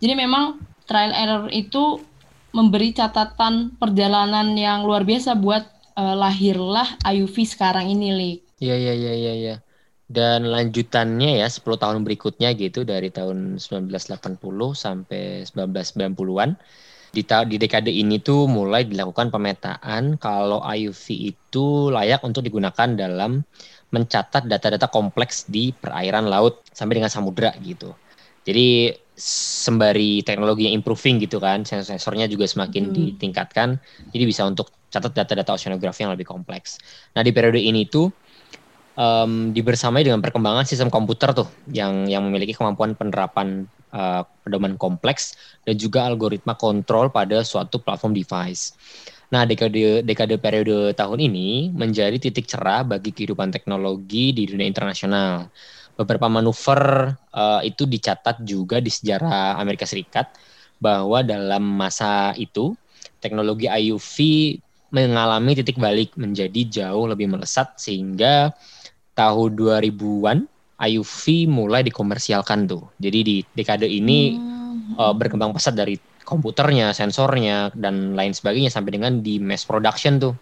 Jadi 0.00 0.14
memang 0.16 0.60
trial 0.84 1.12
error 1.16 1.48
itu 1.48 2.04
memberi 2.52 2.96
catatan 2.96 3.76
perjalanan 3.76 4.56
yang 4.56 4.88
luar 4.88 5.04
biasa 5.04 5.36
buat 5.36 5.64
uh, 5.98 6.14
lahirlah 6.16 6.98
IUV 7.04 7.36
sekarang 7.44 7.92
ini, 7.92 8.08
Lik. 8.14 8.38
Iya, 8.58 8.74
iya, 8.74 8.94
iya, 8.94 9.12
iya, 9.14 9.32
iya. 9.34 9.56
Dan 10.08 10.48
lanjutannya 10.48 11.44
ya 11.44 11.48
10 11.52 11.68
tahun 11.68 12.00
berikutnya 12.00 12.56
gitu 12.56 12.88
dari 12.88 13.12
tahun 13.12 13.60
1980 13.60 14.40
sampai 14.72 15.44
1990-an. 15.44 16.56
Di, 17.08 17.24
di 17.24 17.56
dekade 17.56 17.88
ini 17.88 18.20
tuh 18.20 18.44
mulai 18.48 18.84
dilakukan 18.84 19.32
pemetaan 19.32 20.20
kalau 20.20 20.60
IUV 20.60 21.32
itu 21.32 21.88
layak 21.88 22.20
untuk 22.24 22.44
digunakan 22.44 22.88
dalam 22.88 23.44
mencatat 23.88 24.44
data-data 24.44 24.92
kompleks 24.92 25.48
di 25.48 25.72
perairan 25.72 26.28
laut 26.28 26.60
sampai 26.72 27.00
dengan 27.00 27.12
samudra 27.12 27.52
gitu. 27.64 27.96
Jadi 28.48 28.96
sembari 29.18 30.24
teknologi 30.24 30.70
yang 30.70 30.80
improving 30.80 31.20
gitu 31.20 31.36
kan, 31.36 31.68
sensor-sensornya 31.68 32.30
juga 32.30 32.48
semakin 32.48 32.88
hmm. 32.88 32.94
ditingkatkan, 32.94 33.76
jadi 34.14 34.24
bisa 34.24 34.46
untuk 34.48 34.72
catat 34.88 35.12
data-data 35.12 35.52
oceanografi 35.52 36.06
yang 36.06 36.14
lebih 36.16 36.24
kompleks. 36.24 36.80
Nah 37.12 37.20
di 37.20 37.34
periode 37.34 37.60
ini 37.60 37.84
tuh 37.84 38.08
um, 38.96 39.52
dibersamai 39.52 40.06
dengan 40.06 40.24
perkembangan 40.24 40.64
sistem 40.64 40.88
komputer 40.88 41.36
tuh 41.36 41.50
yang 41.74 42.08
yang 42.08 42.24
memiliki 42.24 42.56
kemampuan 42.56 42.96
penerapan 42.96 43.68
uh, 43.92 44.24
pedoman 44.46 44.80
kompleks 44.80 45.36
dan 45.68 45.76
juga 45.76 46.08
algoritma 46.08 46.56
kontrol 46.56 47.12
pada 47.12 47.44
suatu 47.44 47.82
platform 47.82 48.16
device. 48.16 48.72
Nah, 49.28 49.44
dekade 49.44 50.00
dekade 50.08 50.40
periode 50.40 50.96
tahun 50.96 51.20
ini 51.20 51.68
menjadi 51.76 52.16
titik 52.16 52.48
cerah 52.48 52.80
bagi 52.80 53.12
kehidupan 53.12 53.52
teknologi 53.52 54.32
di 54.32 54.48
dunia 54.48 54.64
internasional. 54.64 55.52
Beberapa 55.98 56.30
manuver 56.30 57.12
uh, 57.34 57.60
itu 57.66 57.82
dicatat 57.82 58.46
juga 58.46 58.78
di 58.78 58.86
sejarah 58.86 59.58
Amerika 59.58 59.82
Serikat 59.82 60.30
bahwa 60.78 61.26
dalam 61.26 61.60
masa 61.74 62.30
itu 62.38 62.78
teknologi 63.18 63.66
IUV 63.66 64.16
mengalami 64.94 65.58
titik 65.58 65.76
balik 65.76 66.14
menjadi 66.14 66.62
jauh 66.70 67.10
lebih 67.10 67.28
melesat 67.28 67.74
sehingga 67.76 68.54
tahun 69.18 69.58
2000-an 69.58 70.46
IUV 70.78 71.50
mulai 71.50 71.82
dikomersialkan 71.82 72.70
tuh. 72.70 72.86
Jadi 73.02 73.18
di 73.26 73.36
dekade 73.42 73.90
ini 73.90 74.38
hmm. 74.38 74.94
uh, 74.94 75.14
berkembang 75.18 75.50
pesat 75.50 75.74
dari 75.74 75.98
komputernya, 76.22 76.94
sensornya 76.94 77.74
dan 77.74 78.14
lain 78.14 78.30
sebagainya 78.30 78.70
sampai 78.70 78.94
dengan 78.94 79.18
di 79.18 79.42
mass 79.42 79.66
production 79.66 80.22
tuh 80.22 80.34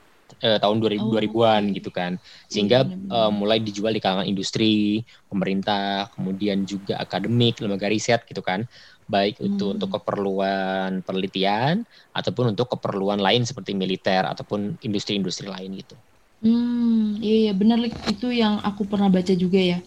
eh, 0.43 0.59
tahun 0.61 0.83
2000 0.83 1.01
oh. 1.01 1.13
2000-an 1.15 1.63
gitu 1.73 1.91
kan. 1.93 2.21
Sehingga 2.51 2.85
uh, 2.87 3.33
mulai 3.33 3.61
dijual 3.63 3.97
di 3.97 4.01
kalangan 4.03 4.29
industri, 4.29 5.05
pemerintah, 5.29 6.09
kemudian 6.13 6.65
juga 6.69 7.01
akademik, 7.01 7.61
lembaga 7.61 7.89
riset 7.89 8.25
gitu 8.29 8.41
kan. 8.45 8.65
Baik 9.07 9.39
hmm. 9.39 9.47
itu 9.55 9.65
untuk 9.73 10.01
keperluan 10.01 11.01
penelitian 11.07 11.87
ataupun 12.11 12.57
untuk 12.57 12.75
keperluan 12.77 13.23
lain 13.23 13.47
seperti 13.47 13.73
militer 13.73 14.27
ataupun 14.27 14.77
industri-industri 14.83 15.47
lain 15.47 15.79
gitu. 15.79 15.97
Hmm, 16.45 17.17
iya, 17.25 17.49
iya 17.49 17.53
benar 17.57 17.81
itu 17.81 18.29
yang 18.29 18.61
aku 18.61 18.85
pernah 18.85 19.09
baca 19.09 19.33
juga 19.33 19.57
ya. 19.57 19.79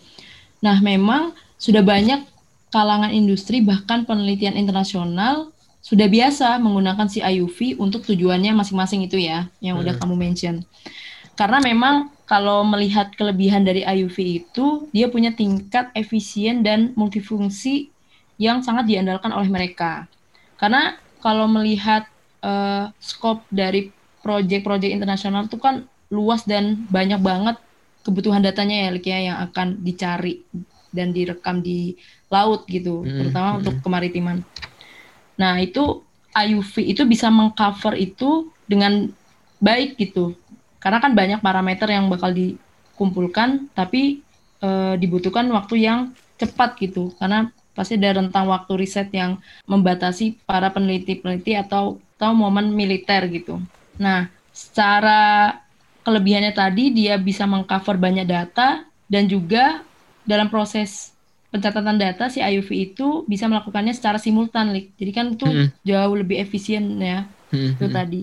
Nah, 0.60 0.82
memang 0.82 1.38
sudah 1.56 1.86
banyak 1.86 2.26
kalangan 2.74 3.12
industri 3.14 3.62
bahkan 3.62 4.06
penelitian 4.06 4.58
internasional 4.58 5.54
sudah 5.90 6.06
biasa 6.06 6.62
menggunakan 6.62 7.10
si 7.10 7.18
IUV 7.18 7.82
untuk 7.82 8.06
tujuannya 8.06 8.54
masing-masing 8.54 9.10
itu 9.10 9.18
ya, 9.18 9.50
yang 9.58 9.82
hmm. 9.82 9.84
udah 9.90 9.94
kamu 9.98 10.14
mention. 10.14 10.62
Karena 11.34 11.58
memang 11.58 12.14
kalau 12.30 12.62
melihat 12.62 13.10
kelebihan 13.18 13.66
dari 13.66 13.82
IUV 13.82 14.46
itu, 14.46 14.86
dia 14.94 15.10
punya 15.10 15.34
tingkat 15.34 15.90
efisien 15.98 16.62
dan 16.62 16.94
multifungsi 16.94 17.90
yang 18.38 18.62
sangat 18.62 18.86
diandalkan 18.86 19.34
oleh 19.34 19.50
mereka. 19.50 20.06
Karena 20.62 20.94
kalau 21.26 21.50
melihat 21.50 22.06
uh, 22.46 22.94
scope 23.02 23.42
dari 23.50 23.90
proyek-proyek 24.22 24.94
internasional 24.94 25.50
itu 25.50 25.58
kan 25.58 25.90
luas 26.14 26.46
dan 26.46 26.86
banyak 26.94 27.18
banget 27.18 27.58
kebutuhan 28.06 28.46
datanya 28.46 28.86
ya, 28.86 28.90
Lik, 28.94 29.10
ya, 29.10 29.20
yang 29.34 29.38
akan 29.50 29.82
dicari 29.82 30.46
dan 30.94 31.18
direkam 31.18 31.66
di 31.66 31.98
laut 32.30 32.70
gitu, 32.70 33.02
hmm. 33.02 33.26
terutama 33.26 33.50
hmm. 33.58 33.60
untuk 33.66 33.76
kemaritiman. 33.82 34.46
Nah, 35.40 35.58
itu 35.64 36.04
IUV 36.36 36.94
itu 36.94 37.02
bisa 37.08 37.32
mengcover 37.32 37.96
itu 37.96 38.52
dengan 38.68 39.10
baik 39.64 39.96
gitu. 39.98 40.36
Karena 40.78 41.00
kan 41.00 41.16
banyak 41.16 41.40
parameter 41.40 41.90
yang 41.90 42.12
bakal 42.12 42.36
dikumpulkan 42.36 43.72
tapi 43.74 44.22
e, 44.62 44.70
dibutuhkan 45.00 45.48
waktu 45.50 45.88
yang 45.88 46.12
cepat 46.38 46.78
gitu. 46.78 47.16
Karena 47.18 47.50
pasti 47.74 47.96
ada 47.96 48.20
rentang 48.20 48.52
waktu 48.52 48.76
riset 48.76 49.10
yang 49.16 49.40
membatasi 49.66 50.44
para 50.44 50.70
peneliti-peneliti 50.70 51.56
atau 51.56 51.98
atau 52.20 52.36
momen 52.36 52.76
militer 52.76 53.32
gitu. 53.32 53.64
Nah, 53.96 54.28
secara 54.52 55.56
kelebihannya 56.04 56.52
tadi 56.52 56.92
dia 56.92 57.16
bisa 57.16 57.48
mengcover 57.48 57.96
banyak 57.96 58.28
data 58.28 58.84
dan 59.08 59.24
juga 59.32 59.88
dalam 60.28 60.52
proses 60.52 61.16
pencatatan 61.50 61.98
data 61.98 62.30
si 62.30 62.40
IUV 62.42 62.94
itu 62.94 63.08
bisa 63.26 63.50
melakukannya 63.50 63.94
secara 63.94 64.22
simultan, 64.22 64.74
Lik. 64.74 64.94
Jadi 64.98 65.12
kan 65.12 65.26
itu 65.34 65.46
hmm. 65.46 65.68
jauh 65.86 66.16
lebih 66.16 66.38
efisien 66.42 66.98
ya 67.02 67.26
hmm. 67.50 67.78
itu 67.78 67.86
tadi. 67.90 68.22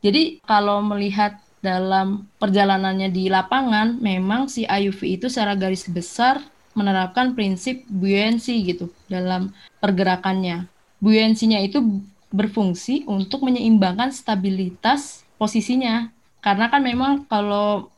Jadi 0.00 0.22
kalau 0.44 0.80
melihat 0.80 1.40
dalam 1.60 2.24
perjalanannya 2.40 3.12
di 3.12 3.28
lapangan, 3.28 4.00
memang 4.00 4.48
si 4.48 4.64
IUV 4.64 5.20
itu 5.20 5.26
secara 5.28 5.52
garis 5.56 5.84
besar 5.88 6.40
menerapkan 6.72 7.36
prinsip 7.36 7.84
buoyancy 7.90 8.64
gitu 8.64 8.88
dalam 9.10 9.52
pergerakannya. 9.82 10.64
Buoyancy-nya 11.00 11.60
itu 11.64 12.00
berfungsi 12.30 13.04
untuk 13.10 13.44
menyeimbangkan 13.44 14.14
stabilitas 14.14 15.26
posisinya. 15.36 16.08
Karena 16.40 16.72
kan 16.72 16.80
memang 16.80 17.28
kalau 17.28 17.92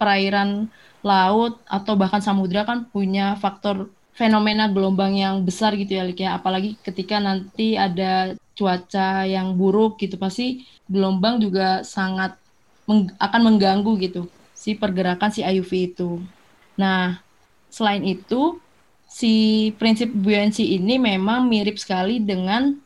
perairan 0.00 0.66
laut 1.04 1.60
atau 1.68 1.94
bahkan 1.94 2.24
samudra 2.24 2.64
kan 2.66 2.88
punya 2.88 3.36
faktor 3.38 3.92
fenomena 4.14 4.70
gelombang 4.70 5.18
yang 5.18 5.42
besar 5.42 5.74
gitu 5.74 5.98
ya 5.98 6.06
Lik 6.06 6.22
ya 6.22 6.38
apalagi 6.38 6.78
ketika 6.86 7.18
nanti 7.18 7.74
ada 7.74 8.38
cuaca 8.54 9.26
yang 9.26 9.58
buruk 9.58 9.98
gitu 9.98 10.14
pasti 10.14 10.62
gelombang 10.86 11.42
juga 11.42 11.82
sangat 11.82 12.38
meng 12.86 13.10
akan 13.18 13.40
mengganggu 13.42 13.92
gitu 13.98 14.30
si 14.54 14.78
pergerakan 14.78 15.34
si 15.34 15.42
IUV 15.42 15.92
itu. 15.92 16.22
Nah, 16.78 17.18
selain 17.68 18.06
itu 18.06 18.62
si 19.10 19.68
prinsip 19.76 20.08
buoyancy 20.14 20.78
ini 20.78 20.96
memang 20.96 21.50
mirip 21.50 21.76
sekali 21.76 22.22
dengan 22.22 22.78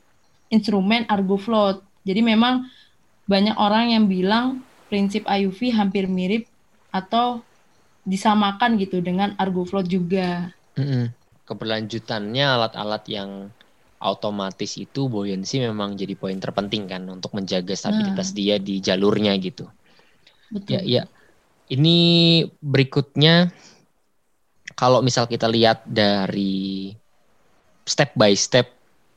instrumen 0.48 1.04
Argo 1.12 1.36
Float. 1.36 1.84
Jadi 2.08 2.24
memang 2.24 2.64
banyak 3.28 3.54
orang 3.60 3.92
yang 3.92 4.08
bilang 4.08 4.64
prinsip 4.88 5.28
IUV 5.28 5.76
hampir 5.76 6.08
mirip 6.08 6.48
atau 6.88 7.44
disamakan 8.08 8.80
gitu 8.80 9.04
dengan 9.04 9.36
Argo 9.36 9.68
Float 9.68 9.92
juga. 9.92 10.56
Mm 10.72 10.88
-hmm 10.88 11.17
keberlanjutannya 11.48 12.44
alat-alat 12.44 13.04
yang 13.08 13.48
otomatis 13.98 14.78
itu 14.78 15.10
buoyancy 15.10 15.64
memang 15.64 15.98
jadi 15.98 16.14
poin 16.14 16.38
terpenting 16.38 16.86
kan 16.86 17.02
untuk 17.08 17.34
menjaga 17.34 17.74
stabilitas 17.74 18.30
nah. 18.30 18.36
dia 18.36 18.54
di 18.60 18.78
jalurnya 18.78 19.34
gitu. 19.40 19.66
Betul. 20.52 20.78
Ya, 20.78 20.80
ya. 20.84 21.02
Ini 21.68 21.98
berikutnya 22.60 23.52
kalau 24.78 25.02
misal 25.04 25.28
kita 25.28 25.50
lihat 25.50 25.84
dari 25.84 26.92
step 27.84 28.14
by 28.14 28.32
step 28.36 28.70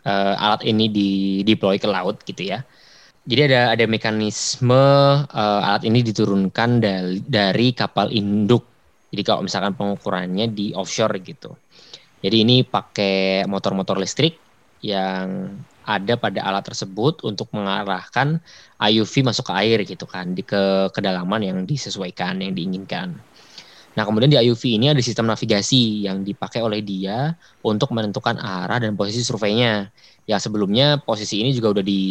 uh, 0.03 0.35
alat 0.35 0.65
ini 0.65 0.89
di 0.89 1.09
deploy 1.45 1.77
ke 1.77 1.87
laut 1.87 2.23
gitu 2.25 2.51
ya. 2.51 2.65
Jadi 3.21 3.53
ada 3.53 3.77
ada 3.77 3.85
mekanisme 3.85 4.73
uh, 4.73 5.61
alat 5.61 5.85
ini 5.85 6.01
diturunkan 6.01 6.81
dari, 6.81 7.21
dari 7.21 7.71
kapal 7.71 8.09
induk. 8.09 8.65
Jadi 9.13 9.21
kalau 9.21 9.45
misalkan 9.45 9.77
pengukurannya 9.77 10.49
di 10.49 10.73
offshore 10.73 11.21
gitu. 11.21 11.53
Jadi 12.21 12.37
ini 12.45 12.61
pakai 12.61 13.49
motor-motor 13.49 13.97
listrik 13.97 14.37
yang 14.81 15.57
ada 15.81 16.13
pada 16.17 16.45
alat 16.45 16.61
tersebut 16.61 17.25
untuk 17.25 17.49
mengarahkan 17.57 18.37
IUV 18.77 19.25
masuk 19.25 19.49
ke 19.49 19.53
air 19.57 19.77
gitu 19.81 20.05
kan 20.05 20.37
di 20.37 20.45
ke 20.45 20.93
kedalaman 20.93 21.41
yang 21.41 21.57
disesuaikan 21.65 22.37
yang 22.41 22.53
diinginkan. 22.53 23.17
Nah, 23.91 24.07
kemudian 24.07 24.31
di 24.31 24.39
IUV 24.39 24.79
ini 24.79 24.87
ada 24.87 25.03
sistem 25.03 25.27
navigasi 25.27 26.07
yang 26.07 26.23
dipakai 26.23 26.63
oleh 26.63 26.79
dia 26.79 27.35
untuk 27.59 27.91
menentukan 27.91 28.39
arah 28.39 28.79
dan 28.79 28.95
posisi 28.95 29.19
surveinya. 29.19 29.91
Ya 30.23 30.39
sebelumnya 30.39 31.01
posisi 31.03 31.43
ini 31.43 31.51
juga 31.51 31.75
udah 31.75 31.83
di, 31.83 32.01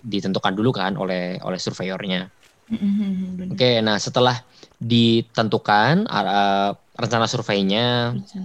ditentukan 0.00 0.56
dulu 0.56 0.72
kan 0.72 0.96
oleh 0.96 1.36
oleh 1.44 1.60
surveyornya. 1.60 2.30
Mm-hmm, 2.70 3.50
Oke, 3.50 3.58
okay, 3.58 3.74
nah 3.82 3.98
setelah 3.98 4.38
ditentukan 4.78 6.06
arah 6.06 6.78
rencana 7.02 7.26
surveinya, 7.32 7.80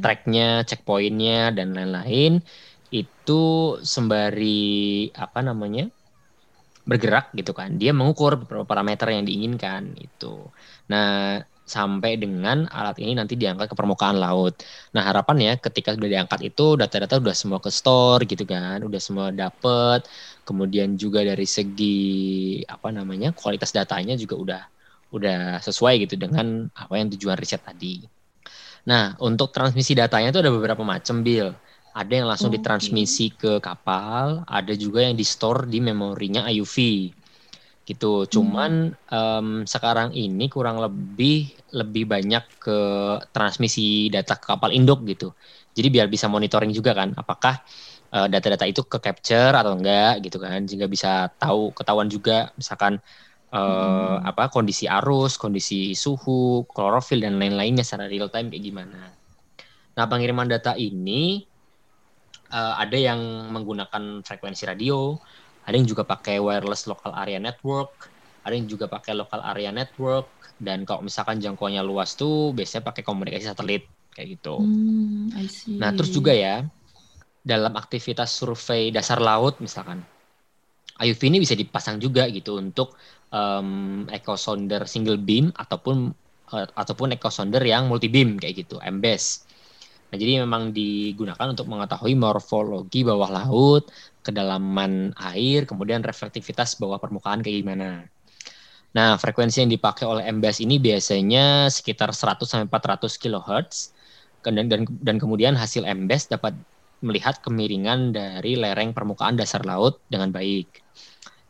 tracknya, 0.02 0.44
checkpointnya 0.68 1.34
dan 1.58 1.68
lain-lain 1.78 2.32
itu 3.00 3.34
sembari 3.94 5.12
apa 5.24 5.40
namanya 5.48 5.84
bergerak 6.90 7.26
gitu 7.40 7.52
kan. 7.60 7.70
Dia 7.82 7.92
mengukur 7.98 8.32
beberapa 8.42 8.66
parameter 8.72 9.08
yang 9.16 9.26
diinginkan 9.30 9.84
itu. 9.98 10.54
Nah 10.92 11.42
sampai 11.66 12.12
dengan 12.22 12.70
alat 12.70 13.02
ini 13.02 13.18
nanti 13.18 13.34
diangkat 13.42 13.66
ke 13.74 13.76
permukaan 13.80 14.18
laut. 14.22 14.54
Nah 14.94 15.02
harapannya 15.10 15.58
ketika 15.66 15.90
sudah 15.98 16.10
diangkat 16.14 16.40
itu 16.50 16.78
data-data 16.78 17.18
udah 17.24 17.36
semua 17.42 17.60
ke 17.66 17.70
store 17.74 18.22
gitu 18.30 18.46
kan, 18.46 18.78
udah 18.86 19.02
semua 19.02 19.28
dapet. 19.34 20.06
Kemudian 20.48 20.94
juga 21.02 21.26
dari 21.26 21.46
segi 21.50 21.94
apa 22.70 22.88
namanya 22.94 23.34
kualitas 23.34 23.74
datanya 23.74 24.14
juga 24.24 24.36
udah 24.44 24.62
udah 25.16 25.38
sesuai 25.66 25.94
gitu 26.06 26.16
dengan 26.22 26.70
apa 26.76 26.94
yang 27.00 27.08
tujuan 27.14 27.38
riset 27.42 27.62
tadi. 27.66 28.06
Nah, 28.86 29.18
untuk 29.18 29.50
transmisi 29.50 29.98
datanya 29.98 30.30
itu 30.30 30.40
ada 30.46 30.54
beberapa 30.54 30.86
macam, 30.86 31.26
Bill. 31.26 31.50
Ada 31.96 32.12
yang 32.12 32.28
langsung 32.28 32.52
okay. 32.52 32.60
ditransmisi 32.60 33.40
ke 33.40 33.64
kapal, 33.64 34.44
ada 34.46 34.74
juga 34.76 35.00
yang 35.02 35.16
di-store 35.16 35.66
di 35.66 35.80
memorinya 35.80 36.46
IUV. 36.46 37.10
Gitu. 37.86 38.14
Cuman 38.30 38.92
hmm. 38.92 39.14
um, 39.14 39.48
sekarang 39.64 40.12
ini 40.12 40.52
kurang 40.52 40.82
lebih 40.82 41.54
lebih 41.72 42.10
banyak 42.10 42.44
ke 42.60 42.80
transmisi 43.32 44.10
data 44.12 44.36
ke 44.36 44.46
kapal 44.46 44.74
induk 44.76 45.06
gitu. 45.08 45.32
Jadi 45.72 45.88
biar 45.94 46.08
bisa 46.12 46.26
monitoring 46.28 46.74
juga 46.76 46.98
kan 46.98 47.14
apakah 47.16 47.62
uh, 48.12 48.28
data-data 48.28 48.66
itu 48.68 48.84
ke 48.84 48.98
capture 49.00 49.54
atau 49.56 49.78
enggak 49.78 50.20
gitu 50.26 50.42
kan. 50.42 50.66
Sehingga 50.68 50.92
bisa 50.92 51.32
tahu 51.40 51.72
ketahuan 51.72 52.12
juga 52.12 52.52
misalkan 52.60 53.00
uh, 53.56 54.20
hmm. 54.20 54.30
apa 54.30 54.52
kondisi 54.52 54.86
arus, 54.86 55.40
kondisi 55.40 55.96
suhu, 55.96 56.68
klorofil 56.68 57.24
dan 57.24 57.40
lain-lainnya 57.40 57.88
secara 57.88 58.12
real 58.12 58.28
time 58.28 58.52
kayak 58.52 58.64
gimana. 58.64 59.16
Nah, 59.96 60.06
pengiriman 60.12 60.52
data 60.52 60.76
ini 60.76 61.48
uh, 62.52 62.76
ada 62.76 63.00
yang 63.00 63.20
menggunakan 63.56 64.22
frekuensi 64.28 64.68
radio, 64.68 65.16
ada 65.64 65.76
yang 65.80 65.88
juga 65.88 66.04
pakai 66.04 66.44
wireless 66.44 66.92
local 66.92 67.16
area 67.16 67.40
network, 67.40 68.12
ada 68.44 68.54
yang 68.54 68.68
juga 68.68 68.92
pakai 68.92 69.16
local 69.16 69.40
area 69.42 69.72
network 69.72 70.28
dan 70.60 70.84
kalau 70.84 71.04
misalkan 71.04 71.40
jangkauannya 71.40 71.84
luas 71.84 72.16
tuh 72.16 72.52
biasanya 72.52 72.84
pakai 72.92 73.04
komunikasi 73.08 73.48
satelit 73.48 73.88
kayak 74.12 74.40
gitu. 74.40 74.60
Hmm, 74.60 75.32
nah, 75.80 75.92
terus 75.96 76.12
juga 76.12 76.32
ya 76.32 76.64
dalam 77.46 77.74
aktivitas 77.76 78.32
survei 78.32 78.90
dasar 78.90 79.20
laut 79.22 79.60
misalkan 79.62 80.02
IUV 80.96 81.22
ini 81.28 81.38
bisa 81.44 81.54
dipasang 81.54 82.00
juga 82.00 82.24
gitu 82.32 82.56
untuk 82.56 82.96
um, 83.36 84.08
echo 84.08 84.40
sounder 84.40 84.88
single 84.88 85.20
beam 85.20 85.52
ataupun 85.60 86.16
uh, 86.56 86.68
ataupun 86.80 87.12
echo 87.12 87.28
sounder 87.28 87.62
yang 87.62 87.92
multi 87.92 88.08
beam 88.08 88.40
kayak 88.40 88.64
gitu, 88.64 88.80
MBES. 88.80 89.44
Nah, 90.10 90.18
jadi 90.22 90.48
memang 90.48 90.72
digunakan 90.72 91.52
untuk 91.52 91.68
mengetahui 91.68 92.16
morfologi 92.16 93.04
bawah 93.04 93.28
laut, 93.28 93.92
kedalaman 94.24 95.12
air, 95.36 95.68
kemudian 95.68 96.00
reflektivitas 96.06 96.80
bawah 96.80 97.02
permukaan 97.02 97.44
kayak 97.44 97.66
gimana. 97.66 98.08
Nah, 98.96 99.20
frekuensi 99.20 99.60
yang 99.60 99.68
dipakai 99.68 100.08
oleh 100.08 100.24
MBS 100.32 100.64
ini 100.64 100.80
biasanya 100.80 101.68
sekitar 101.68 102.16
100 102.16 102.48
sampai 102.48 102.72
400 102.72 103.20
kHz. 103.20 103.92
Dan, 104.46 104.70
dan, 104.70 104.86
dan 104.88 105.18
kemudian 105.18 105.58
hasil 105.58 105.84
MBS 105.84 106.32
dapat 106.32 106.56
melihat 107.04 107.42
kemiringan 107.44 108.16
dari 108.16 108.56
lereng 108.56 108.96
permukaan 108.96 109.36
dasar 109.36 109.68
laut 109.68 110.00
dengan 110.08 110.32
baik. 110.32 110.80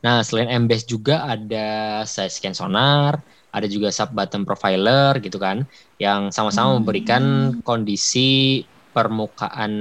Nah, 0.05 0.21
selain 0.21 0.53
MBS 0.69 0.85
juga 0.85 1.25
ada 1.25 2.01
side 2.05 2.29
scan 2.29 2.53
sonar, 2.53 3.17
ada 3.49 3.65
juga 3.65 3.89
sub 3.89 4.13
bottom 4.13 4.45
profiler 4.45 5.17
gitu 5.17 5.41
kan, 5.41 5.65
yang 5.97 6.29
sama-sama 6.29 6.69
hmm. 6.69 6.77
memberikan 6.77 7.23
kondisi 7.65 8.61
permukaan 8.93 9.73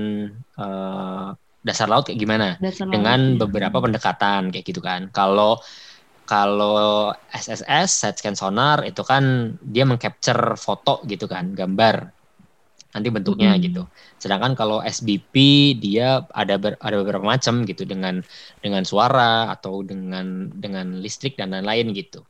uh, 0.57 1.37
dasar 1.61 1.87
laut 1.93 2.09
kayak 2.09 2.19
gimana 2.19 2.49
dasar 2.59 2.89
dengan 2.89 3.21
laut, 3.21 3.37
iya. 3.37 3.41
beberapa 3.45 3.77
pendekatan 3.85 4.49
kayak 4.49 4.65
gitu 4.65 4.81
kan. 4.81 5.13
Kalau 5.13 5.61
kalau 6.25 7.13
SSS 7.29 7.89
side 7.93 8.17
scan 8.17 8.33
sonar 8.33 8.81
itu 8.89 9.05
kan 9.05 9.55
dia 9.61 9.85
mengcapture 9.85 10.57
foto 10.57 11.05
gitu 11.05 11.29
kan, 11.29 11.53
gambar 11.53 12.24
nanti 12.95 13.09
bentuknya 13.11 13.59
hmm. 13.59 13.61
gitu. 13.67 13.83
Sedangkan 14.23 14.55
kalau 14.55 14.79
SBP 14.81 15.35
dia 15.83 16.23
ada 16.31 16.55
ber, 16.57 16.79
ada 16.79 16.97
beberapa 17.03 17.27
macam 17.27 17.67
gitu 17.67 17.83
dengan 17.83 18.23
dengan 18.63 18.87
suara 18.87 19.51
atau 19.51 19.83
dengan 19.83 20.49
dengan 20.55 21.03
listrik 21.03 21.35
dan 21.35 21.51
lain-lain 21.51 21.91
gitu. 21.91 22.23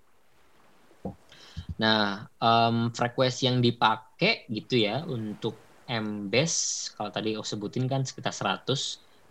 Nah, 1.77 2.31
um, 2.38 2.88
frekuensi 2.94 3.50
yang 3.50 3.59
dipakai 3.61 4.48
gitu 4.48 4.79
ya 4.81 5.05
untuk 5.05 5.59
MBES 5.85 6.55
kalau 6.96 7.11
tadi 7.12 7.37
aku 7.37 7.44
sebutin 7.44 7.85
kan 7.85 8.09
sekitar 8.09 8.33
100 8.33 8.72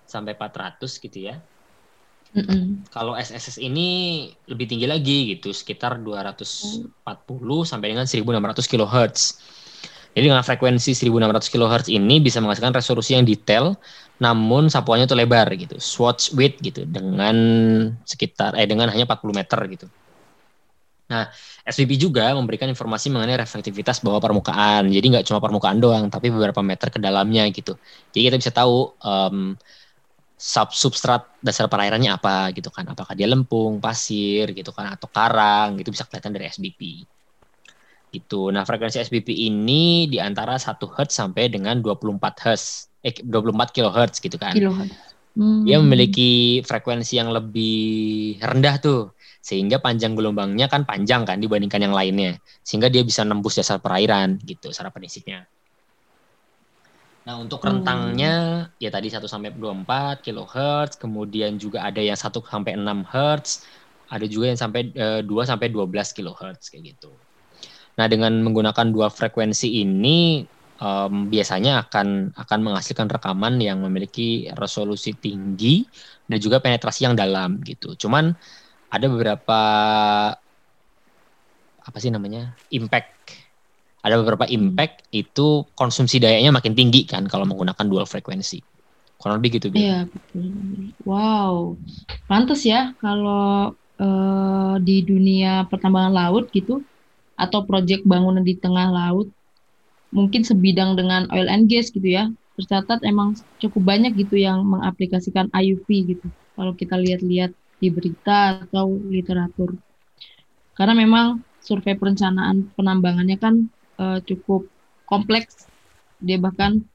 sampai 0.05 0.37
400 0.37 1.01
gitu 1.01 1.19
ya. 1.33 1.41
Mm 2.33 2.43
-mm. 2.45 2.63
Kalau 2.89 3.13
SSS 3.13 3.61
ini 3.61 4.29
lebih 4.49 4.65
tinggi 4.65 4.89
lagi 4.89 5.37
gitu, 5.37 5.53
sekitar 5.53 6.01
240 6.01 6.89
sampai 7.65 7.93
dengan 7.93 8.05
1600 8.09 8.65
kHz. 8.65 9.21
Jadi 10.13 10.25
dengan 10.29 10.45
frekuensi 10.45 10.93
1600 10.93 11.49
kHz 11.49 11.87
ini 11.89 12.21
bisa 12.21 12.37
menghasilkan 12.37 12.73
resolusi 12.77 13.17
yang 13.17 13.25
detail, 13.25 13.73
namun 14.21 14.69
sapuannya 14.69 15.09
itu 15.09 15.17
lebar 15.17 15.49
gitu, 15.57 15.75
swatch 15.81 16.37
width 16.37 16.61
gitu, 16.61 16.85
dengan 16.85 17.35
sekitar 18.05 18.53
eh 18.53 18.69
dengan 18.69 18.93
hanya 18.93 19.09
40 19.09 19.33
meter 19.33 19.59
gitu. 19.73 19.87
Nah, 21.11 21.29
SVP 21.67 21.99
juga 21.99 22.31
memberikan 22.33 22.65
informasi 22.71 23.11
mengenai 23.13 23.37
reflektivitas 23.43 24.01
bawah 24.01 24.21
permukaan. 24.23 24.89
Jadi 24.89 25.05
nggak 25.13 25.25
cuma 25.29 25.39
permukaan 25.43 25.77
doang, 25.83 26.07
tapi 26.13 26.31
beberapa 26.33 26.61
meter 26.63 26.87
ke 26.93 26.99
dalamnya 27.01 27.43
gitu. 27.51 27.77
Jadi 28.13 28.21
kita 28.31 28.37
bisa 28.41 28.51
tahu 28.55 28.95
um, 29.03 29.53
sub 30.37 30.69
substrat 30.75 31.21
dasar 31.39 31.65
perairannya 31.71 32.11
apa 32.17 32.51
gitu 32.57 32.67
kan 32.75 32.83
apakah 32.91 33.13
dia 33.15 33.27
lempung 33.31 33.79
pasir 33.79 34.51
gitu 34.51 34.71
kan 34.75 34.91
atau 34.95 35.07
karang 35.07 35.79
gitu 35.79 35.89
bisa 35.95 36.03
kelihatan 36.09 36.31
dari 36.35 36.45
SBP 36.51 36.81
gitu 38.13 38.53
nah 38.53 38.61
frekuensi 38.63 39.01
SBP 39.01 39.33
ini 39.33 40.05
di 40.05 40.21
antara 40.21 40.61
1 40.61 40.77
Hz 40.77 41.09
sampai 41.09 41.49
dengan 41.49 41.81
24 41.81 42.21
Hz 42.21 42.63
eh 43.03 43.13
24 43.19 43.75
kHz 43.75 44.23
gitu 44.23 44.37
kan 44.39 44.55
Kilohertz. 44.55 45.11
Hmm. 45.33 45.65
dia 45.65 45.81
memiliki 45.81 46.61
frekuensi 46.61 47.17
yang 47.17 47.33
lebih 47.33 48.37
rendah 48.37 48.77
tuh 48.77 49.17
sehingga 49.43 49.81
panjang 49.81 50.13
gelombangnya 50.13 50.69
kan 50.69 50.85
panjang 50.85 51.25
kan 51.25 51.41
dibandingkan 51.41 51.81
yang 51.83 51.91
lainnya 51.91 52.37
sehingga 52.61 52.87
dia 52.87 53.01
bisa 53.03 53.25
nembus 53.25 53.59
dasar 53.59 53.81
perairan 53.81 54.37
gitu 54.45 54.69
secara 54.69 54.93
prinsipnya 54.93 55.49
Nah, 57.23 57.39
untuk 57.39 57.63
rentangnya 57.63 58.67
hmm. 58.67 58.83
ya 58.83 58.89
tadi 58.91 59.07
1 59.07 59.23
sampai 59.23 59.55
24 59.55 60.19
kHz, 60.27 60.99
kemudian 60.99 61.55
juga 61.55 61.87
ada 61.87 62.03
yang 62.03 62.19
1 62.19 62.27
sampai 62.43 62.75
6 62.75 62.83
Hz, 62.83 63.49
ada 64.11 64.25
juga 64.27 64.45
yang 64.51 64.59
sampai 64.59 64.91
uh, 64.91 65.21
2 65.23 65.31
sampai 65.47 65.71
12 65.71 65.87
kHz 66.19 66.67
kayak 66.67 66.83
gitu. 66.83 67.11
Nah, 67.93 68.05
dengan 68.09 68.33
menggunakan 68.41 68.89
dua 68.89 69.13
frekuensi 69.13 69.81
ini 69.85 70.41
um, 70.81 71.29
biasanya 71.29 71.85
akan 71.87 72.33
akan 72.33 72.59
menghasilkan 72.65 73.07
rekaman 73.09 73.61
yang 73.61 73.81
memiliki 73.85 74.49
resolusi 74.57 75.13
tinggi 75.13 75.85
dan 76.25 76.37
juga 76.41 76.57
penetrasi 76.57 77.05
yang 77.05 77.13
dalam 77.13 77.61
gitu. 77.61 77.93
Cuman 77.93 78.33
ada 78.89 79.05
beberapa 79.09 79.61
apa 81.83 81.97
sih 81.99 82.09
namanya? 82.09 82.55
impact 82.71 83.43
ada 84.03 84.19
beberapa 84.19 84.43
hmm. 84.43 84.53
impact 84.53 85.07
itu 85.15 85.63
konsumsi 85.79 86.19
dayanya 86.19 86.51
makin 86.51 86.75
tinggi 86.75 87.07
kan 87.07 87.23
kalau 87.31 87.47
menggunakan 87.47 87.87
dual 87.87 88.03
frekuensi. 88.03 88.59
Kurang 89.15 89.39
lebih 89.39 89.63
gitu. 89.63 89.71
Iya, 89.71 90.11
betul. 90.11 90.51
Wow. 91.07 91.79
Pantas 92.27 92.67
ya 92.67 92.91
kalau 92.99 93.71
uh, 93.79 94.75
di 94.83 95.07
dunia 95.07 95.63
pertambangan 95.71 96.11
laut 96.11 96.51
gitu 96.51 96.83
atau 97.43 97.67
proyek 97.67 98.07
bangunan 98.07 98.41
di 98.41 98.55
tengah 98.55 98.87
laut 98.89 99.27
mungkin 100.13 100.45
sebidang 100.45 100.93
dengan 100.93 101.25
oil 101.33 101.49
and 101.49 101.67
gas 101.67 101.89
gitu 101.89 102.05
ya. 102.05 102.29
Tercatat 102.53 103.01
emang 103.01 103.33
cukup 103.57 103.81
banyak 103.81 104.13
gitu 104.13 104.37
yang 104.37 104.61
mengaplikasikan 104.61 105.49
IUV 105.49 106.15
gitu. 106.15 106.27
Kalau 106.53 106.77
kita 106.77 107.01
lihat-lihat 107.01 107.49
di 107.81 107.89
berita 107.89 108.61
atau 108.69 108.93
literatur. 109.09 109.73
Karena 110.77 110.93
memang 110.93 111.41
survei 111.59 111.97
perencanaan 111.97 112.69
penambangannya 112.77 113.37
kan 113.41 113.67
uh, 113.97 114.21
cukup 114.21 114.69
kompleks. 115.09 115.65
Dia 116.21 116.37
bahkan 116.37 116.85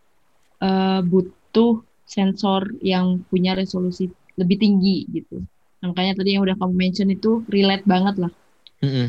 uh, 0.63 1.03
butuh 1.03 1.83
sensor 2.07 2.71
yang 2.81 3.27
punya 3.27 3.59
resolusi 3.59 4.09
lebih 4.39 4.63
tinggi 4.63 5.11
gitu. 5.11 5.43
Nah, 5.83 5.91
makanya 5.91 6.23
tadi 6.23 6.39
yang 6.39 6.47
udah 6.47 6.55
kamu 6.55 6.75
mention 6.75 7.11
itu 7.11 7.43
relate 7.51 7.83
banget 7.83 8.15
lah. 8.23 8.33
Mm 8.79 8.91
-hmm. 8.91 9.09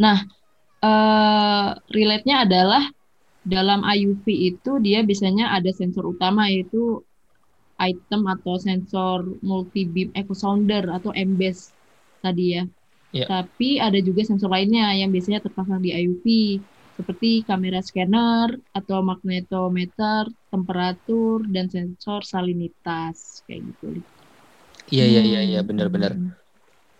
Nah, 0.00 0.24
uh, 0.82 1.78
relate-nya 1.88 2.44
adalah 2.44 2.82
dalam 3.42 3.82
IUV 3.82 4.26
itu 4.54 4.78
dia 4.78 5.02
biasanya 5.02 5.50
ada 5.50 5.70
sensor 5.74 6.14
utama 6.14 6.46
yaitu 6.46 7.02
item 7.82 8.30
atau 8.30 8.54
sensor 8.62 9.26
multi 9.42 9.82
beam 9.90 10.14
echo 10.14 10.34
sounder 10.34 10.86
atau 10.86 11.10
MBES 11.10 11.74
tadi 12.22 12.58
ya. 12.58 12.64
Yeah. 13.10 13.28
Tapi 13.28 13.82
ada 13.82 13.98
juga 13.98 14.22
sensor 14.22 14.48
lainnya 14.48 14.94
yang 14.94 15.10
biasanya 15.10 15.42
terpasang 15.42 15.82
di 15.82 15.90
IUV 15.90 16.26
seperti 16.92 17.42
kamera 17.42 17.82
scanner 17.82 18.54
atau 18.70 19.02
magnetometer, 19.02 20.30
temperatur 20.52 21.42
dan 21.50 21.66
sensor 21.66 22.22
salinitas 22.22 23.42
kayak 23.48 23.74
gitu. 23.74 24.00
Iya 24.92 25.04
iya 25.08 25.22
iya 25.24 25.40
iya 25.42 25.60
benar-benar. 25.66 26.14
Hmm. 26.14 26.41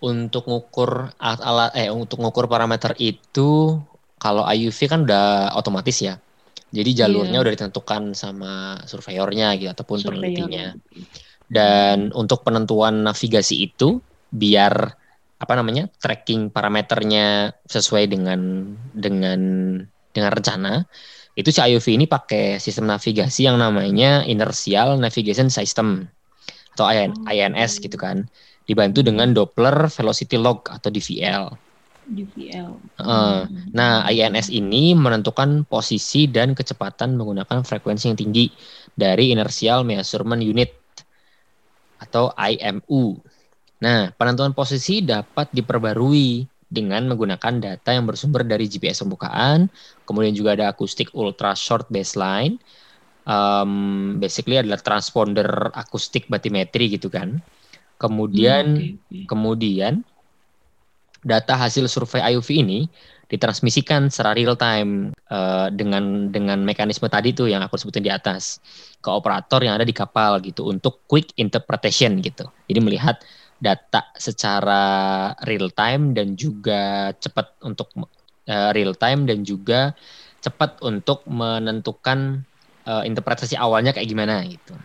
Untuk 0.02 0.50
ngukur 0.50 1.14
alat-alat 1.14 1.78
eh 1.78 1.88
untuk 1.94 2.18
ngukur 2.18 2.50
parameter 2.50 2.98
itu 2.98 3.78
kalau 4.18 4.42
IUV 4.42 4.78
kan 4.90 5.06
udah 5.06 5.54
otomatis 5.54 6.02
ya. 6.02 6.18
Jadi 6.72 6.90
jalurnya 6.96 7.38
yeah. 7.38 7.44
udah 7.44 7.52
ditentukan 7.54 8.02
sama 8.16 8.82
surveyornya 8.88 9.54
gitu 9.60 9.70
ataupun 9.70 9.98
Surveyor. 10.02 10.10
penelitinya. 10.18 10.66
Dan 11.46 12.10
untuk 12.16 12.42
penentuan 12.42 13.04
navigasi 13.04 13.62
itu 13.62 14.00
biar 14.32 14.96
apa 15.42 15.52
namanya 15.58 15.90
tracking 15.98 16.48
parameternya 16.54 17.52
sesuai 17.66 18.06
dengan 18.08 18.72
dengan 18.94 19.40
dengan 20.14 20.30
rencana 20.30 20.86
itu 21.34 21.50
si 21.50 21.58
IOV 21.58 21.86
ini 21.98 22.06
pakai 22.06 22.62
sistem 22.62 22.92
navigasi 22.92 23.50
yang 23.50 23.58
namanya 23.58 24.22
Inertial 24.22 25.00
Navigation 25.02 25.50
System 25.50 26.06
atau 26.78 26.88
INS 27.28 27.82
gitu 27.82 27.98
kan 27.98 28.30
dibantu 28.64 29.02
dengan 29.02 29.30
Doppler 29.34 29.90
Velocity 29.90 30.36
Log 30.38 30.66
atau 30.70 30.88
DVL. 30.88 31.44
DVL. 32.02 32.70
Uh, 32.98 33.46
nah 33.70 34.02
INS 34.10 34.50
ini 34.50 34.92
menentukan 34.92 35.62
posisi 35.66 36.26
dan 36.26 36.52
kecepatan 36.52 37.14
menggunakan 37.14 37.62
frekuensi 37.62 38.10
yang 38.10 38.18
tinggi 38.18 38.50
dari 38.92 39.30
Inertial 39.30 39.86
Measurement 39.86 40.42
Unit 40.42 40.70
atau 42.02 42.34
IMU 42.34 43.22
Nah, 43.82 44.14
penentuan 44.14 44.54
posisi 44.54 45.02
dapat 45.02 45.50
diperbarui 45.50 46.46
dengan 46.70 47.10
menggunakan 47.10 47.58
data 47.58 47.90
yang 47.90 48.06
bersumber 48.06 48.46
dari 48.46 48.70
GPS 48.70 49.02
pembukaan, 49.02 49.66
kemudian 50.06 50.32
juga 50.32 50.54
ada 50.54 50.70
akustik 50.70 51.10
ultra 51.18 51.52
short 51.58 51.90
baseline, 51.90 52.62
um, 53.26 54.16
basically 54.22 54.56
adalah 54.56 54.78
transponder 54.78 55.74
akustik 55.74 56.30
batimetri 56.30 56.94
gitu 56.94 57.10
kan. 57.10 57.42
Kemudian, 58.02 58.64
hmm, 58.66 58.82
okay, 58.82 58.90
okay. 58.98 59.24
kemudian 59.30 60.02
data 61.22 61.54
hasil 61.54 61.86
survei 61.86 62.18
IUV 62.34 62.66
ini 62.66 62.80
ditransmisikan 63.30 64.12
secara 64.12 64.36
real 64.36 64.58
time 64.58 65.14
uh, 65.32 65.72
dengan 65.72 66.28
dengan 66.28 66.60
mekanisme 66.66 67.08
tadi 67.08 67.32
tuh 67.32 67.48
yang 67.48 67.64
aku 67.64 67.80
sebutin 67.80 68.04
di 68.04 68.12
atas 68.12 68.60
ke 69.00 69.08
operator 69.08 69.64
yang 69.64 69.78
ada 69.78 69.88
di 69.88 69.96
kapal 69.96 70.36
gitu 70.44 70.68
untuk 70.68 71.00
quick 71.08 71.32
interpretation 71.40 72.20
gitu. 72.20 72.44
Jadi 72.68 72.78
melihat 72.84 73.24
data 73.56 74.10
secara 74.20 74.82
real 75.48 75.72
time 75.72 76.12
dan 76.12 76.36
juga 76.36 77.14
cepat 77.16 77.56
untuk 77.64 77.88
uh, 78.50 78.70
real 78.76 78.92
time 78.98 79.24
dan 79.24 79.46
juga 79.46 79.96
cepat 80.42 80.82
untuk 80.84 81.24
menentukan 81.24 82.42
uh, 82.84 83.06
interpretasi 83.06 83.56
awalnya 83.56 83.96
kayak 83.96 84.10
gimana 84.10 84.44
gitu. 84.44 84.76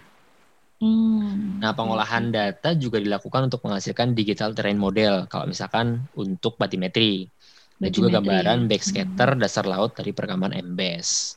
Hmm. 0.78 1.58
Nah, 1.58 1.74
pengolahan 1.74 2.30
data 2.30 2.78
juga 2.78 3.02
dilakukan 3.02 3.50
untuk 3.50 3.66
menghasilkan 3.66 4.13
digital 4.13 4.54
terrain 4.54 4.78
model 4.78 5.26
kalau 5.26 5.50
misalkan 5.50 6.06
untuk 6.13 6.54
batimetri 6.62 7.34
dan 7.82 7.90
juga 7.90 8.22
gambaran 8.22 8.70
backscatter 8.70 9.38
hmm. 9.38 9.42
dasar 9.42 9.66
laut 9.66 9.98
dari 9.98 10.13
perekaman 10.13 10.54
MBS. 10.54 11.34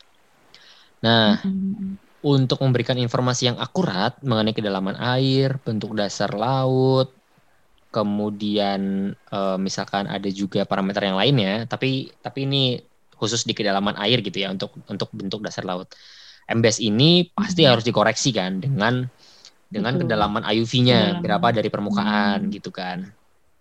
Nah, 1.01 1.41
hmm. 1.41 2.21
untuk 2.21 2.61
memberikan 2.61 3.01
informasi 3.01 3.49
yang 3.53 3.57
akurat 3.57 4.21
mengenai 4.21 4.53
kedalaman 4.53 5.01
air, 5.01 5.57
bentuk 5.65 5.97
dasar 5.97 6.37
laut, 6.37 7.09
kemudian 7.89 9.13
uh, 9.33 9.57
misalkan 9.57 10.05
ada 10.05 10.29
juga 10.29 10.69
parameter 10.69 11.09
yang 11.09 11.17
lainnya, 11.17 11.65
tapi 11.65 12.13
tapi 12.21 12.45
ini 12.45 12.77
khusus 13.17 13.45
di 13.45 13.57
kedalaman 13.57 13.97
air 14.01 14.21
gitu 14.21 14.37
ya 14.37 14.53
untuk 14.53 14.77
untuk 14.89 15.09
bentuk 15.17 15.41
dasar 15.41 15.65
laut. 15.65 15.89
MBS 16.51 16.83
ini 16.83 17.31
pasti 17.33 17.65
hmm. 17.65 17.71
harus 17.73 17.85
dikoreksi 17.85 18.37
kan 18.37 18.61
dengan 18.61 19.07
dengan 19.71 19.95
Betul. 19.97 20.11
kedalaman 20.11 20.43
IUV-nya 20.43 21.23
berapa 21.23 21.55
dari 21.55 21.71
permukaan 21.71 22.51
hmm. 22.51 22.53
gitu 22.59 22.75
kan. 22.75 23.07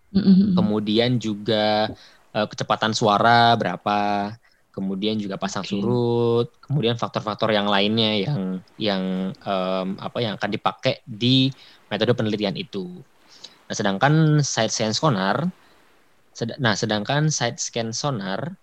Hmm. 0.10 0.57
Kemudian 0.57 1.22
juga 1.22 1.93
uh, 2.34 2.47
kecepatan 2.49 2.97
suara 2.97 3.53
berapa, 3.53 4.34
kemudian 4.74 5.22
juga 5.22 5.38
pasang 5.38 5.62
okay. 5.62 5.78
surut, 5.78 6.49
kemudian 6.66 6.97
faktor-faktor 6.97 7.53
yang 7.53 7.70
lainnya 7.70 8.18
yang 8.26 8.41
yang 8.82 9.03
um, 9.45 10.01
apa 10.01 10.18
yang 10.18 10.34
akan 10.41 10.49
dipakai 10.49 11.05
di 11.05 11.53
metode 11.93 12.18
penelitian 12.18 12.57
itu. 12.57 12.89
Nah, 13.70 13.76
sedangkan 13.78 14.41
side 14.41 14.74
scan 14.74 14.97
sonar 14.97 15.45
nah, 16.62 16.74
sedangkan 16.78 17.28
side 17.28 17.60
scan 17.60 17.91
sonar 17.91 18.55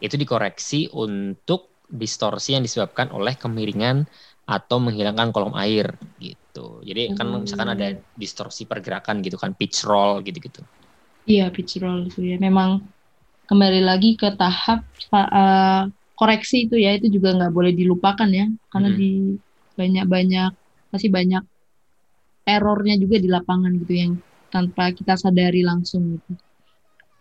itu 0.00 0.16
dikoreksi 0.16 0.88
untuk 0.92 1.72
distorsi 1.90 2.56
yang 2.56 2.64
disebabkan 2.64 3.10
oleh 3.12 3.36
kemiringan 3.36 4.06
atau 4.48 4.78
menghilangkan 4.80 5.30
kolom 5.34 5.54
air 5.58 5.94
gitu. 6.18 6.39
Jadi 6.58 7.14
kan 7.14 7.26
Hmm. 7.30 7.46
misalkan 7.46 7.70
ada 7.70 7.86
distorsi 8.18 8.66
pergerakan 8.66 9.22
gitu 9.22 9.38
kan, 9.38 9.54
pitch 9.54 9.86
roll 9.86 10.20
gitu-gitu. 10.26 10.60
Iya, 11.30 11.54
pitch 11.54 11.78
roll 11.78 12.10
itu 12.10 12.20
ya. 12.26 12.36
Memang 12.42 12.82
kembali 13.46 13.80
lagi 13.86 14.18
ke 14.18 14.34
tahap 14.34 14.82
uh, 15.14 15.86
koreksi 16.18 16.66
itu 16.66 16.74
ya, 16.74 16.98
itu 16.98 17.06
juga 17.16 17.28
nggak 17.38 17.52
boleh 17.54 17.72
dilupakan 17.76 18.28
ya, 18.28 18.46
karena 18.72 18.88
Mhm. 18.90 18.98
di 18.98 19.10
banyak-banyak 19.78 20.50
masih 20.92 21.10
banyak 21.14 21.42
errornya 22.44 22.94
juga 22.98 23.16
di 23.22 23.28
lapangan 23.30 23.72
gitu 23.78 23.94
yang 23.94 24.12
tanpa 24.50 24.90
kita 24.90 25.14
sadari 25.14 25.62
langsung 25.62 26.18
gitu. 26.18 26.32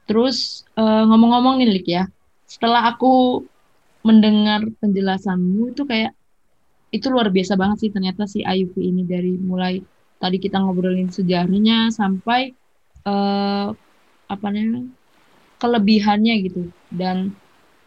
Terus 0.09 0.65
uh, 0.73 1.05
ngomong-ngomong 1.05 1.61
nih 1.61 1.69
Lik 1.69 1.87
ya, 1.87 2.03
setelah 2.49 2.81
aku 2.89 3.45
mendengar 4.01 4.65
penjelasanmu 4.81 5.75
itu 5.75 5.83
kayak 5.85 6.15
itu 6.89 7.07
luar 7.09 7.29
biasa 7.29 7.53
banget 7.53 7.77
sih 7.85 7.91
ternyata 7.93 8.25
si 8.25 8.41
IUV 8.41 8.75
ini 8.81 9.03
dari 9.05 9.37
mulai 9.37 9.81
tadi 10.17 10.37
kita 10.41 10.57
ngobrolin 10.59 11.13
sejarahnya 11.13 11.93
sampai 11.93 12.51
eh, 13.05 13.67
apa 14.29 14.47
namanya 14.53 14.89
kelebihannya 15.59 16.33
gitu 16.49 16.71
dan 16.93 17.35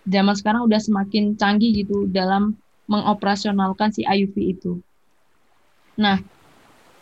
zaman 0.07 0.35
sekarang 0.35 0.67
udah 0.67 0.81
semakin 0.83 1.35
canggih 1.39 1.87
gitu 1.87 2.11
dalam 2.11 2.59
mengoperasionalkan 2.91 3.95
si 3.95 4.03
IUV 4.03 4.35
itu. 4.59 4.73
Nah, 5.97 6.19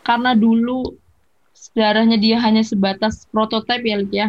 karena 0.05 0.37
dulu 0.37 0.95
sejarahnya 1.51 2.17
dia 2.21 2.37
hanya 2.39 2.61
sebatas 2.61 3.25
prototipe 3.29 3.85
ya, 3.85 3.97
Lik, 3.99 4.13
ya. 4.13 4.27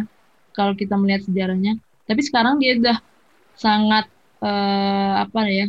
Kalau 0.53 0.77
kita 0.77 0.93
melihat 0.99 1.25
sejarahnya, 1.25 1.81
tapi 2.05 2.21
sekarang 2.21 2.61
dia 2.61 2.77
udah 2.77 2.97
sangat 3.57 4.05
eh, 4.41 5.13
apa 5.23 5.39
ya? 5.49 5.65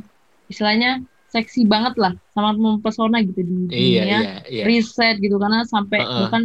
Istilahnya 0.48 1.04
seksi 1.34 1.66
banget 1.66 1.98
lah, 1.98 2.14
sangat 2.30 2.54
mempesona 2.62 3.18
gitu 3.26 3.42
di 3.42 3.54
Iya, 3.74 4.02
dunia 4.06 4.18
iya, 4.22 4.32
iya. 4.46 4.64
riset 4.70 5.18
gitu 5.18 5.34
karena 5.42 5.66
sampai 5.66 5.98
Heeh. 6.06 6.18
bahkan 6.22 6.42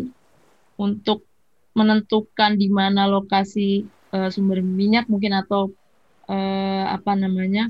untuk 0.82 1.30
menentukan 1.78 2.58
di 2.58 2.68
mana 2.74 3.06
lokasi 3.06 3.86
eh, 3.86 4.30
sumber 4.34 4.66
minyak 4.66 5.06
mungkin 5.06 5.38
atau 5.38 5.70
eh, 6.26 6.86
apa 6.90 7.14
namanya 7.14 7.70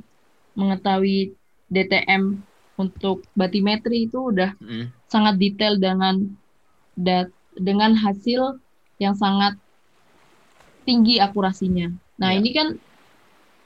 mengetahui 0.56 1.36
DTM 1.68 2.40
untuk 2.80 3.28
batimetri 3.36 4.08
itu 4.08 4.32
udah 4.32 4.56
Mm. 4.64 4.96
sangat 5.12 5.36
detail 5.36 5.76
dengan 5.76 6.24
dat 6.96 7.28
dengan 7.60 7.92
hasil 8.00 8.64
yang 9.04 9.20
sangat 9.20 9.60
tinggi 10.88 11.20
akurasinya. 11.20 11.92
Nah, 12.18 12.32
Iya. 12.34 12.38
ini 12.40 12.50
kan 12.56 12.68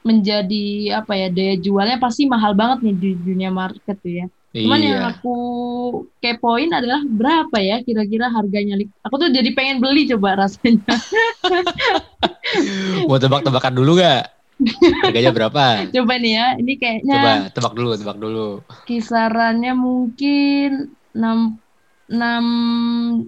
menjadi 0.04 1.00
apa 1.00 1.16
ya 1.16 1.28
daya 1.32 1.56
jualnya 1.56 1.96
pasti 1.96 2.28
mahal 2.28 2.52
banget 2.52 2.84
nih 2.84 2.94
di 2.94 3.10
dunia 3.16 3.48
market 3.48 3.96
tuh 3.98 4.12
ya. 4.12 4.26
Cuman 4.54 4.78
yang 4.78 5.02
Iya. 5.02 5.10
aku 5.18 5.34
kepoin 6.22 6.70
adalah 6.70 7.02
berapa 7.02 7.58
ya 7.58 7.82
kira-kira 7.82 8.30
harganya. 8.30 8.78
Aku 9.02 9.18
tuh 9.18 9.32
jadi 9.32 9.50
pengen 9.50 9.82
beli 9.82 10.06
coba 10.06 10.46
rasanya. 10.46 10.84
Mau 13.08 13.18
tebak-tebakan 13.18 13.74
dulu 13.74 13.98
gak? 13.98 14.30
Harganya 15.02 15.34
berapa? 15.34 15.64
coba 15.98 16.12
nih 16.22 16.32
ya, 16.38 16.46
ini 16.62 16.72
kayaknya 16.78 17.14
Coba 17.18 17.30
tebak 17.50 17.72
dulu, 17.74 17.90
tebak 17.98 18.18
dulu. 18.22 18.48
kisarannya 18.86 19.72
mungkin 19.74 20.94
6 21.10 21.58
6 22.14 23.26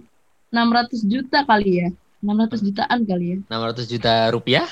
600 0.52 1.10
juta 1.10 1.42
kali 1.42 1.82
ya. 1.82 1.88
600 2.22 2.62
jutaan 2.62 3.00
kali 3.02 3.26
ya. 3.34 3.38
600 3.50 3.90
juta 3.90 4.30
rupiah? 4.30 4.66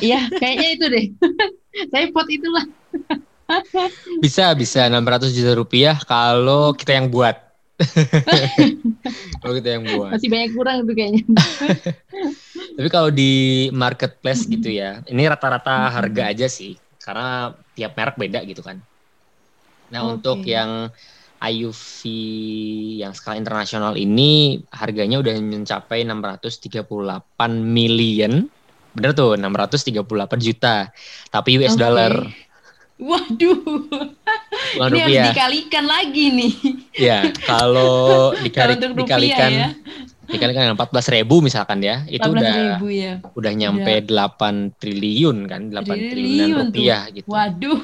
Iya, 0.00 0.20
kayaknya 0.38 0.68
itu 0.74 0.84
deh. 0.90 1.06
Saya 1.92 2.06
pot 2.14 2.26
itulah. 2.30 2.64
Bisa, 4.24 4.56
bisa 4.56 4.88
600 4.88 5.36
juta 5.36 5.52
rupiah 5.52 6.00
kalau 6.08 6.72
kita 6.72 6.96
yang 6.96 7.12
buat. 7.12 7.36
kalau 9.42 9.52
kita 9.58 9.68
yang 9.76 9.84
buat. 9.84 10.16
Masih 10.16 10.28
banyak 10.32 10.50
kurang 10.56 10.76
itu 10.86 10.92
kayaknya. 10.96 11.22
Tapi 12.54 12.88
kalau 12.88 13.10
di 13.12 13.32
marketplace 13.74 14.48
gitu 14.48 14.72
ya, 14.72 15.02
ini 15.10 15.28
rata-rata 15.28 15.90
Mhm. 15.90 15.92
harga 15.92 16.22
aja 16.32 16.46
sih, 16.48 16.78
karena 17.02 17.52
tiap 17.76 17.92
merek 17.98 18.16
beda 18.16 18.40
gitu 18.48 18.62
kan. 18.64 18.80
Nah 19.92 20.00
Oke. 20.08 20.16
untuk 20.16 20.38
yang 20.48 20.88
IUV 21.44 22.00
yang 23.04 23.12
skala 23.12 23.36
internasional 23.36 24.00
ini 24.00 24.64
harganya 24.72 25.20
udah 25.20 25.34
mencapai 25.44 26.08
638 26.08 27.60
million, 27.60 28.48
bener 28.94 29.10
tuh 29.12 29.34
638 29.34 30.06
juta, 30.38 30.88
tapi 31.28 31.58
US 31.58 31.74
Oke. 31.74 31.82
dollar, 31.82 32.12
Waduh, 32.94 33.58
bukan 34.70 34.86
ini 34.86 34.98
harus 35.02 35.18
rupiah. 35.18 35.26
dikalikan 35.34 35.84
lagi 35.84 36.24
nih. 36.30 36.52
Ya 36.94 37.18
kalau 37.50 38.38
dikali, 38.38 38.78
rupiah 38.78 38.94
dikalikan 38.94 39.50
ya, 39.50 39.68
dikalikan 40.30 40.60
dengan 40.70 40.78
14 40.78 41.10
ribu 41.10 41.42
misalkan 41.42 41.82
ya, 41.82 42.06
itu 42.06 42.22
14 42.22 42.38
udah 42.38 42.54
ribu 42.54 42.86
ya. 42.88 43.12
udah 43.34 43.52
nyampe 43.52 43.92
8 44.06 44.78
triliun 44.78 45.36
kan, 45.50 45.62
8 45.74 45.84
triliunan 46.06 46.14
Triliun 46.14 46.56
tuh. 46.56 46.66
rupiah 46.70 47.02
gitu. 47.10 47.28
Waduh, 47.28 47.80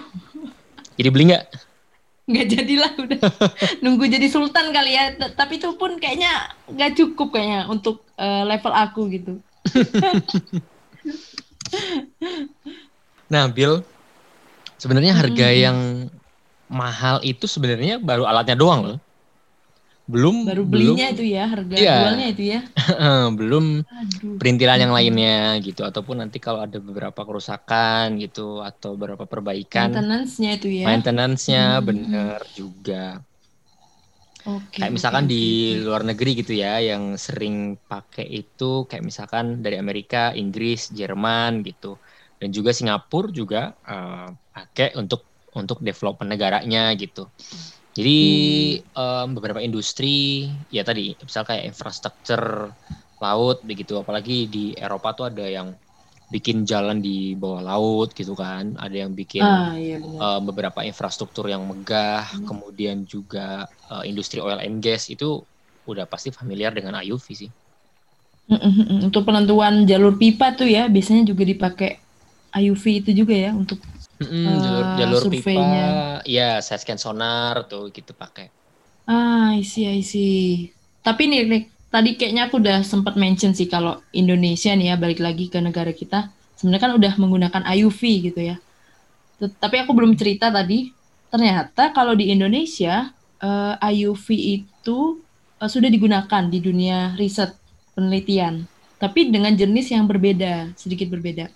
Jadi 0.94 1.08
beli 1.10 1.24
nggak? 1.34 1.44
nggak 2.30 2.46
jadilah 2.46 2.92
udah. 2.94 3.18
Nunggu 3.82 4.06
jadi 4.06 4.26
sultan 4.30 4.70
kali 4.70 4.94
ya. 4.94 5.10
T- 5.18 5.34
Tapi 5.34 5.58
itu 5.58 5.74
pun 5.74 5.98
kayaknya 5.98 6.30
nggak 6.70 6.94
cukup 6.94 7.34
kayaknya 7.34 7.66
untuk 7.66 8.06
eh, 8.14 8.46
level 8.46 8.70
aku 8.70 9.10
gitu. 9.10 9.42
Nah, 13.30 13.46
Bill, 13.48 13.80
sebenarnya 14.80 15.12
harga 15.14 15.48
Mm-mm. 15.48 15.54
yang 15.54 15.78
mahal 16.70 17.20
itu 17.26 17.46
sebenarnya 17.46 17.98
baru 18.00 18.24
alatnya 18.26 18.56
doang 18.58 18.80
loh. 18.86 18.98
Belum 20.10 20.36
Baru 20.46 20.62
belum 20.66 20.98
belinya 20.98 21.04
itu 21.12 21.22
ya, 21.34 21.42
harga 21.52 21.76
Iya. 21.80 21.94
jualnya 21.94 22.24
itu 22.32 22.42
ya. 22.52 22.60
belum 23.38 23.64
Aduh. 24.00 24.38
perintilan 24.40 24.78
yang 24.84 24.92
lainnya 24.96 25.60
gitu 25.66 25.82
ataupun 25.86 26.16
nanti 26.22 26.38
kalau 26.46 26.60
ada 26.66 26.78
beberapa 26.80 27.20
kerusakan 27.28 28.18
gitu 28.22 28.40
atau 28.64 28.96
beberapa 28.98 29.24
perbaikan 29.28 29.90
Maintenance-nya 29.92 30.50
itu 30.58 30.68
ya. 30.82 30.86
maintenance-nya 30.86 31.62
Hmm. 31.78 31.86
bener 31.88 32.40
juga. 32.58 33.22
Oke. 34.46 34.80
Kayak 34.80 34.92
misalkan 34.96 35.24
di 35.32 35.36
luar 35.84 36.02
negeri 36.08 36.30
gitu 36.40 36.52
ya 36.56 36.80
yang 36.80 37.04
sering 37.26 37.76
pakai 37.90 38.24
itu 38.38 38.64
kayak 38.88 39.04
misalkan 39.10 39.60
dari 39.64 39.76
Amerika, 39.82 40.32
Inggris, 40.40 40.88
Jerman 40.98 41.60
gitu. 41.68 42.00
Dan 42.40 42.48
juga 42.56 42.70
Singapura 42.72 43.28
juga 43.40 43.58
eh, 43.84 44.26
pakai 44.54 44.86
untuk 45.00 45.20
untuk 45.60 45.78
development 45.84 46.30
negaranya 46.32 46.94
gitu. 47.02 47.20
Jadi 47.96 48.10
em, 48.96 49.26
beberapa 49.36 49.60
industri 49.66 50.08
ya 50.70 50.82
tadi 50.86 51.00
misal 51.26 51.42
kayak 51.48 51.64
infrastruktur 51.74 52.72
laut 53.20 53.56
begitu 53.68 53.92
apalagi 54.00 54.48
di 54.54 54.72
Eropa 54.78 55.08
tuh 55.18 55.24
ada 55.30 55.44
yang 55.44 55.68
bikin 56.34 56.58
jalan 56.70 56.98
di 57.06 57.10
bawah 57.40 57.62
laut 57.70 58.08
gitu 58.18 58.32
kan, 58.42 58.64
ada 58.84 58.96
yang 59.02 59.12
bikin 59.20 59.46
Ah, 59.46 59.76
iya 59.78 59.96
eh, 60.24 60.40
beberapa 60.48 60.80
infrastruktur 60.90 61.44
yang 61.54 61.62
megah, 61.70 62.22
Hmm. 62.32 62.46
kemudian 62.48 62.96
juga 63.14 63.40
eh, 63.92 64.04
industri 64.10 64.38
oil 64.46 64.60
and 64.66 64.78
gas 64.84 65.02
itu 65.14 65.26
udah 65.90 66.04
pasti 66.12 66.28
familiar 66.38 66.72
dengan 66.78 66.94
IUV 67.04 67.26
sih. 67.42 67.50
Untuk 69.06 69.22
penentuan 69.28 69.86
jalur 69.90 70.18
pipa 70.20 70.52
tuh 70.58 70.68
ya, 70.68 70.82
biasanya 70.90 71.22
juga 71.30 71.42
dipakai 71.46 71.90
IUV 72.58 72.84
itu 73.00 73.10
juga 73.20 73.34
ya 73.36 73.50
untuk 73.54 73.78
Mm-mm, 74.20 74.46
Eh, 74.48 74.60
jalur 74.64 74.86
jalur 74.98 75.22
surveinya. 75.22 75.32
pipa, 75.32 75.60
ya 76.34 76.42
side 76.66 76.80
scan 76.82 77.00
sonar 77.04 77.56
tuh 77.70 77.82
gitu 77.96 78.12
pakai. 78.22 78.46
Ah, 79.06 79.50
I 79.58 79.62
see, 79.62 79.84
I 79.98 80.00
see. 80.12 80.72
Tapi 81.04 81.22
nih, 81.30 81.40
Rick, 81.50 81.64
tadi 81.90 82.14
kayaknya 82.14 82.46
aku 82.48 82.62
udah 82.62 82.86
sempat 82.86 83.18
mention 83.18 83.52
sih 83.52 83.66
kalau 83.66 83.98
Indonesia 84.14 84.70
nih 84.72 84.94
ya, 84.94 84.96
balik 84.96 85.20
lagi 85.20 85.50
ke 85.50 85.58
negara 85.58 85.90
kita, 85.90 86.30
sebenarnya 86.56 86.82
kan 86.86 86.92
udah 86.96 87.12
menggunakan 87.18 87.62
IUV 87.66 88.00
gitu 88.30 88.40
ya. 88.40 88.56
Tapi 89.42 89.76
aku 89.82 89.92
belum 89.92 90.14
cerita 90.14 90.48
tadi, 90.54 90.94
ternyata 91.28 91.90
kalau 91.90 92.14
di 92.14 92.30
Indonesia, 92.30 93.10
eh, 93.42 93.74
IUV 93.76 94.26
itu 94.38 95.18
eh, 95.58 95.68
sudah 95.68 95.90
digunakan 95.90 96.42
di 96.46 96.58
dunia 96.62 97.18
riset 97.18 97.52
penelitian. 97.98 98.64
Tapi 99.00 99.32
dengan 99.32 99.52
jenis 99.56 99.90
yang 99.90 100.06
berbeda, 100.06 100.76
sedikit 100.76 101.10
berbeda. 101.10 101.48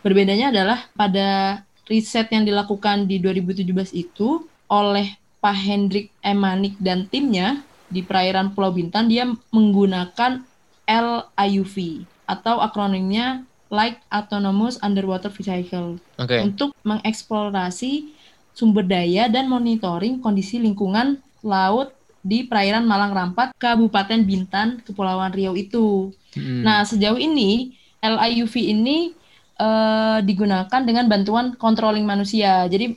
Berbedanya 0.00 0.54
adalah 0.54 0.86
pada 0.94 1.60
riset 1.90 2.30
yang 2.32 2.46
dilakukan 2.46 3.10
di 3.10 3.20
2017 3.20 3.92
itu 3.92 4.46
oleh 4.70 5.18
Pak 5.42 5.56
Hendrik 5.58 6.08
Emanik 6.24 6.78
dan 6.80 7.04
timnya 7.10 7.60
di 7.94 8.02
perairan 8.02 8.50
Pulau 8.50 8.74
Bintan 8.74 9.06
dia 9.06 9.22
menggunakan 9.54 10.42
LIUV 10.90 12.02
atau 12.26 12.58
akronimnya 12.58 13.46
Light 13.70 14.02
Autonomous 14.10 14.82
Underwater 14.82 15.30
Vehicle 15.30 16.02
Oke. 16.18 16.42
untuk 16.42 16.74
mengeksplorasi 16.82 18.10
sumber 18.54 18.86
daya 18.86 19.30
dan 19.30 19.46
monitoring 19.46 20.18
kondisi 20.18 20.58
lingkungan 20.58 21.22
laut 21.42 21.94
di 22.24 22.48
perairan 22.48 22.88
Malang 22.88 23.12
Rampat, 23.12 23.52
Kabupaten 23.60 24.24
Bintan, 24.24 24.80
Kepulauan 24.80 25.28
Riau 25.34 25.52
itu. 25.52 26.08
Mm. 26.32 26.64
Nah, 26.64 26.80
sejauh 26.88 27.20
ini 27.20 27.76
LIUV 28.00 28.54
ini 28.56 29.12
eh, 29.60 30.18
digunakan 30.24 30.80
dengan 30.80 31.04
bantuan 31.04 31.52
controlling 31.52 32.08
manusia. 32.08 32.64
Jadi 32.64 32.96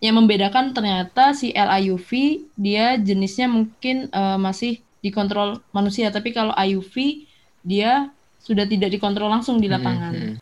yang 0.00 0.20
membedakan 0.20 0.76
ternyata 0.76 1.32
si 1.32 1.56
LIUV 1.56 2.10
dia 2.56 3.00
jenisnya 3.00 3.48
mungkin 3.48 4.12
uh, 4.12 4.36
masih 4.36 4.84
dikontrol 5.00 5.62
manusia, 5.70 6.10
tapi 6.10 6.34
kalau 6.34 6.52
IUV 6.52 7.24
dia 7.62 8.10
sudah 8.42 8.66
tidak 8.66 8.90
dikontrol 8.92 9.30
langsung 9.30 9.62
di 9.62 9.70
lapangan. 9.70 10.12
Hmm, 10.12 10.26
hmm. 10.34 10.36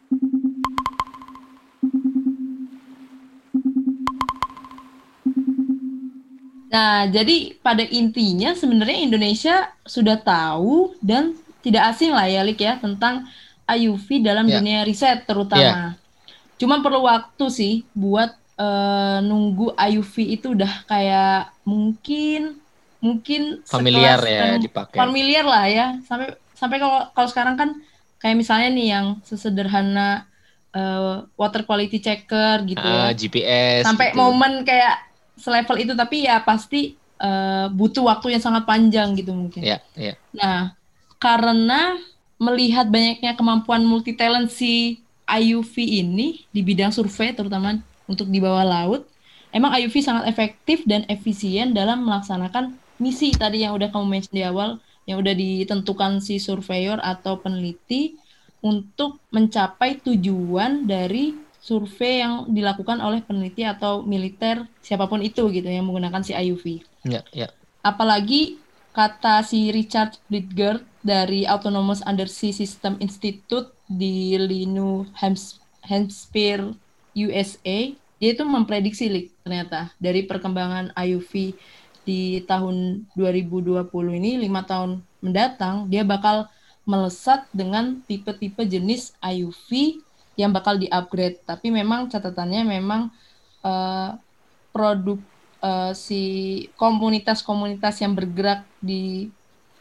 Nah, 6.75 7.07
jadi 7.07 7.55
pada 7.63 7.87
intinya 7.87 8.51
sebenarnya 8.51 8.99
Indonesia 9.07 9.71
sudah 9.87 10.19
tahu 10.19 10.99
dan 10.99 11.39
tidak 11.63 11.95
asing 11.95 12.11
lah 12.11 12.27
ya, 12.27 12.43
Lik 12.43 12.59
ya, 12.59 12.83
tentang 12.83 13.31
IUV 13.71 14.27
dalam 14.27 14.51
yeah. 14.51 14.59
dunia 14.59 14.79
riset 14.83 15.23
terutama. 15.23 15.63
Yeah. 15.63 15.91
Cuma 16.59 16.83
perlu 16.83 17.07
waktu 17.07 17.47
sih 17.47 17.75
buat 17.95 18.35
uh, 18.59 19.19
nunggu 19.23 19.75
IUV 19.75 20.15
itu 20.39 20.55
udah 20.55 20.87
kayak 20.87 21.55
mungkin 21.67 22.59
mungkin 23.05 23.61
familiar 23.69 24.21
ya 24.25 24.57
dipakai. 24.57 24.97
Familiar 24.97 25.45
lah 25.45 25.65
ya. 25.69 25.87
Sampai 26.07 26.35
sampai 26.57 26.77
kalau 26.81 27.01
kalau 27.13 27.29
sekarang 27.29 27.55
kan 27.61 27.71
kayak 28.23 28.37
misalnya 28.41 28.69
nih 28.73 28.87
yang 28.97 29.07
sesederhana 29.27 30.25
uh, 30.73 31.29
water 31.37 31.69
quality 31.69 32.01
checker 32.01 32.65
gitu 32.65 32.81
uh, 32.81 33.13
ya. 33.13 33.17
GPS. 33.17 33.85
Sampai 33.85 34.13
gitu. 34.13 34.19
momen 34.19 34.65
kayak 34.65 35.05
selevel 35.37 35.77
itu 35.83 35.93
tapi 35.93 36.25
ya 36.25 36.41
pasti 36.41 36.95
uh, 37.21 37.67
butuh 37.69 38.07
waktu 38.07 38.39
yang 38.39 38.43
sangat 38.43 38.65
panjang 38.65 39.13
gitu 39.19 39.35
mungkin. 39.35 39.61
Iya, 39.61 39.83
yeah, 39.99 40.15
yeah. 40.15 40.17
Nah, 40.33 40.61
karena 41.21 41.99
melihat 42.39 42.89
banyaknya 42.91 43.37
kemampuan 43.39 43.85
multi 43.85 44.17
talent 44.17 44.51
si 44.51 45.05
IUV 45.25 45.75
ini 46.05 46.45
di 46.53 46.61
bidang 46.61 46.93
survei 46.93 47.33
terutama 47.33 47.81
untuk 48.11 48.29
di 48.29 48.39
bawah 48.41 48.65
laut, 48.65 49.09
emang 49.55 49.73
IUV 49.75 50.05
sangat 50.05 50.25
efektif 50.29 50.83
dan 50.85 51.07
efisien 51.09 51.73
dalam 51.73 52.05
melaksanakan 52.05 52.77
misi 52.99 53.35
tadi 53.35 53.67
yang 53.67 53.75
udah 53.75 53.91
kamu 53.91 54.07
mention 54.07 54.35
di 54.35 54.45
awal 54.47 54.79
yang 55.05 55.21
udah 55.21 55.35
ditentukan 55.37 56.25
si 56.25 56.41
surveyor 56.41 56.97
atau 57.03 57.37
peneliti 57.41 58.17
untuk 58.65 59.21
mencapai 59.29 60.01
tujuan 60.01 60.89
dari 60.89 61.37
survei 61.61 62.25
yang 62.25 62.49
dilakukan 62.49 63.01
oleh 63.01 63.21
peneliti 63.25 63.65
atau 63.65 64.05
militer 64.05 64.65
siapa 64.81 65.09
pun 65.09 65.21
itu 65.21 65.49
gitu 65.53 65.69
yang 65.69 65.85
menggunakan 65.89 66.25
si 66.25 66.33
IUV. 66.33 66.81
Ya, 67.05 67.21
ya. 67.33 67.53
Apalagi 67.85 68.61
kata 68.97 69.45
si 69.45 69.69
Richard 69.73 70.17
Bridger 70.29 70.81
dari 71.05 71.45
Autonomous 71.45 72.01
Undersea 72.05 72.53
System 72.53 72.97
Institute 73.01 73.73
di 73.85 74.41
Linu 74.41 75.05
Hampshire 75.85 76.73
USA, 77.15 77.95
dia 78.19 78.31
itu 78.35 78.43
memprediksi 78.43 79.07
Lik, 79.11 79.35
ternyata 79.47 79.95
dari 80.03 80.27
perkembangan 80.27 80.95
IUV 80.95 81.55
di 82.05 82.45
tahun 82.45 83.09
2020 83.17 83.89
ini 84.21 84.37
lima 84.45 84.61
tahun 84.61 85.01
mendatang 85.25 85.89
dia 85.89 86.05
bakal 86.05 86.53
melesat 86.85 87.49
dengan 87.49 88.05
tipe-tipe 88.05 88.61
jenis 88.69 89.17
IUV 89.25 90.01
yang 90.37 90.53
bakal 90.53 90.77
di-upgrade. 90.77 91.41
Tapi 91.49 91.73
memang 91.73 92.13
catatannya 92.13 92.63
memang 92.69 93.09
uh, 93.65 94.21
produk 94.69 95.17
uh, 95.65 95.97
si 95.97 96.23
komunitas-komunitas 96.77 98.05
yang 98.05 98.13
bergerak 98.13 98.69
di 98.85 99.33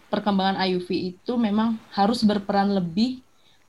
perkembangan 0.07 0.63
IUV 0.63 1.17
itu 1.17 1.33
memang 1.35 1.75
harus 1.91 2.23
berperan 2.23 2.71
lebih 2.71 3.19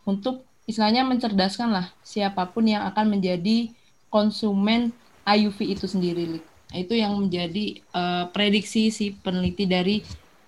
untuk 0.07 0.47
istilahnya 0.65 1.05
mencerdaskan 1.05 1.69
lah 1.73 1.87
siapa 2.01 2.49
pun 2.51 2.65
yang 2.69 2.85
akan 2.89 3.19
menjadi 3.19 3.71
konsumen 4.09 4.95
IUV 5.25 5.77
itu 5.77 5.87
sendiri. 5.89 6.41
Nah, 6.41 6.79
itu 6.81 6.95
yang 6.97 7.17
menjadi 7.17 7.81
uh, 7.95 8.29
prediksi 8.35 8.91
si 8.91 9.15
peneliti 9.15 9.65
dari 9.65 10.03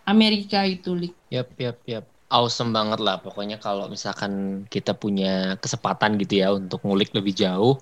Amerika 0.07 0.63
itu, 0.67 0.95
Lik. 0.95 1.15
Yap, 1.31 1.51
yap, 1.59 1.79
yap 1.87 2.05
awesome 2.31 2.75
banget 2.75 2.99
lah 2.99 3.23
pokoknya 3.23 3.63
kalau 3.63 3.87
misalkan 3.87 4.65
kita 4.67 4.95
punya 4.99 5.55
kesempatan 5.63 6.19
gitu 6.19 6.43
ya 6.43 6.51
untuk 6.55 6.83
ngulik 6.83 7.15
lebih 7.15 7.35
jauh 7.35 7.79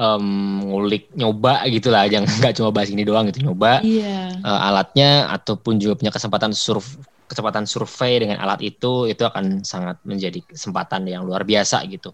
um, 0.00 0.64
ngulik 0.64 1.12
nyoba 1.12 1.68
gitu 1.68 1.92
lah 1.92 2.08
jangan 2.08 2.28
nggak 2.40 2.54
cuma 2.56 2.70
bahas 2.72 2.88
ini 2.88 3.04
doang 3.04 3.28
gitu 3.28 3.44
nyoba 3.44 3.84
yeah. 3.84 4.32
Iya. 4.32 4.44
uh, 4.44 4.60
alatnya 4.72 5.10
ataupun 5.36 5.76
juga 5.76 6.00
punya 6.00 6.12
kesempatan 6.12 6.56
surf 6.56 6.96
kesempatan 7.30 7.64
survei 7.70 8.18
dengan 8.18 8.42
alat 8.42 8.58
itu 8.66 9.06
itu 9.06 9.22
akan 9.22 9.62
sangat 9.62 10.02
menjadi 10.02 10.42
kesempatan 10.42 11.06
yang 11.06 11.22
luar 11.22 11.46
biasa 11.46 11.86
gitu 11.86 12.10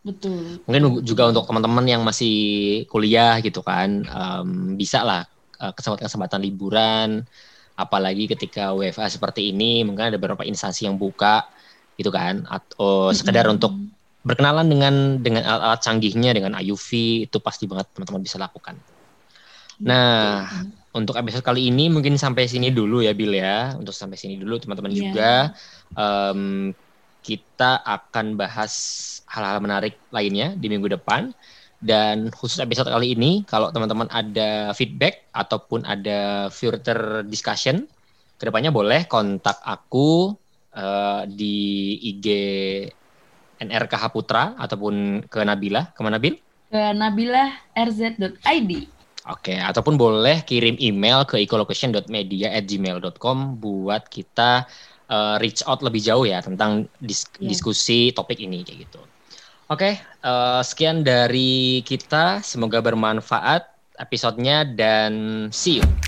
betul 0.00 0.64
mungkin 0.64 1.04
juga 1.04 1.28
untuk 1.28 1.44
teman-teman 1.44 1.84
yang 1.84 2.00
masih 2.00 2.88
kuliah 2.88 3.36
gitu 3.44 3.60
kan 3.60 4.08
um, 4.08 4.80
bisa 4.80 5.04
lah 5.04 5.28
uh, 5.60 5.76
kesempatan 5.76 6.08
kesempatan 6.08 6.40
liburan 6.40 7.28
apalagi 7.78 8.26
ketika 8.26 8.72
WFA 8.72 9.06
seperti 9.06 9.52
ini 9.52 9.84
mungkin 9.86 10.10
ada 10.10 10.18
beberapa 10.18 10.42
instansi 10.42 10.88
yang 10.88 10.96
buka 10.96 11.46
gitu 11.94 12.10
kan 12.10 12.46
atau 12.50 13.14
sekedar 13.14 13.46
mm 13.46 13.50
-hmm. 13.50 13.56
untuk 13.58 13.72
berkenalan 14.26 14.66
dengan 14.66 14.94
dengan 15.22 15.42
alat-alat 15.46 15.80
canggihnya 15.82 16.30
dengan 16.34 16.58
IUV 16.58 16.90
itu 17.30 17.36
pasti 17.38 17.70
banget 17.70 17.90
teman-teman 17.94 18.22
bisa 18.22 18.38
lakukan. 18.38 18.74
Nah, 19.82 20.46
mm 20.46 20.50
-hmm. 20.50 20.77
Untuk 20.96 21.14
episode 21.20 21.44
kali 21.44 21.68
ini 21.68 21.92
mungkin 21.92 22.16
sampai 22.16 22.48
sini 22.48 22.72
dulu 22.72 23.04
ya 23.04 23.12
Bill 23.12 23.36
ya. 23.36 23.76
Untuk 23.76 23.92
sampai 23.92 24.16
sini 24.16 24.40
dulu 24.40 24.56
teman-teman 24.56 24.92
yeah. 24.92 25.00
juga 25.00 25.32
um, 25.98 26.72
kita 27.20 27.84
akan 27.84 28.40
bahas 28.40 28.72
hal-hal 29.28 29.60
menarik 29.60 30.00
lainnya 30.08 30.56
di 30.56 30.66
minggu 30.72 30.88
depan. 30.88 31.34
Dan 31.78 32.34
khusus 32.34 32.58
episode 32.58 32.90
kali 32.90 33.14
ini, 33.14 33.46
kalau 33.46 33.70
teman-teman 33.70 34.10
ada 34.10 34.74
feedback 34.74 35.30
ataupun 35.30 35.86
ada 35.86 36.50
further 36.50 37.22
discussion, 37.22 37.86
ke 38.34 38.42
depannya 38.50 38.74
boleh 38.74 39.06
kontak 39.06 39.62
aku 39.62 40.34
uh, 40.74 41.22
di 41.30 41.94
IG 42.02 42.26
NRKH 43.62 44.04
Putra 44.10 44.58
ataupun 44.58 45.22
ke 45.30 45.38
Nabila. 45.46 45.94
Ke 45.94 46.02
mana 46.02 46.18
Bil? 46.18 46.34
Ke 46.66 46.90
nabilahrz.id. 46.98 48.72
Oke, 49.28 49.52
ataupun 49.60 50.00
boleh 50.00 50.40
kirim 50.48 50.80
email 50.80 51.28
ke 51.28 51.36
ecolocation.media@gmail.com 51.44 53.36
buat 53.60 54.08
kita 54.08 54.64
uh, 55.12 55.36
reach 55.36 55.60
out 55.68 55.84
lebih 55.84 56.00
jauh 56.00 56.24
ya 56.24 56.40
tentang 56.40 56.88
dis 56.96 57.28
yeah. 57.36 57.52
diskusi 57.52 58.08
topik 58.16 58.40
ini 58.40 58.64
kayak 58.64 58.88
gitu. 58.88 59.04
Oke, 59.68 59.84
okay, 59.84 60.00
uh, 60.24 60.64
eh, 60.64 60.64
sekian 60.64 61.04
dari 61.04 61.84
kita. 61.84 62.40
Semoga 62.40 62.80
bermanfaat 62.80 63.68
episodenya 64.00 64.64
dan 64.64 65.12
see 65.52 65.84
you. 65.84 66.07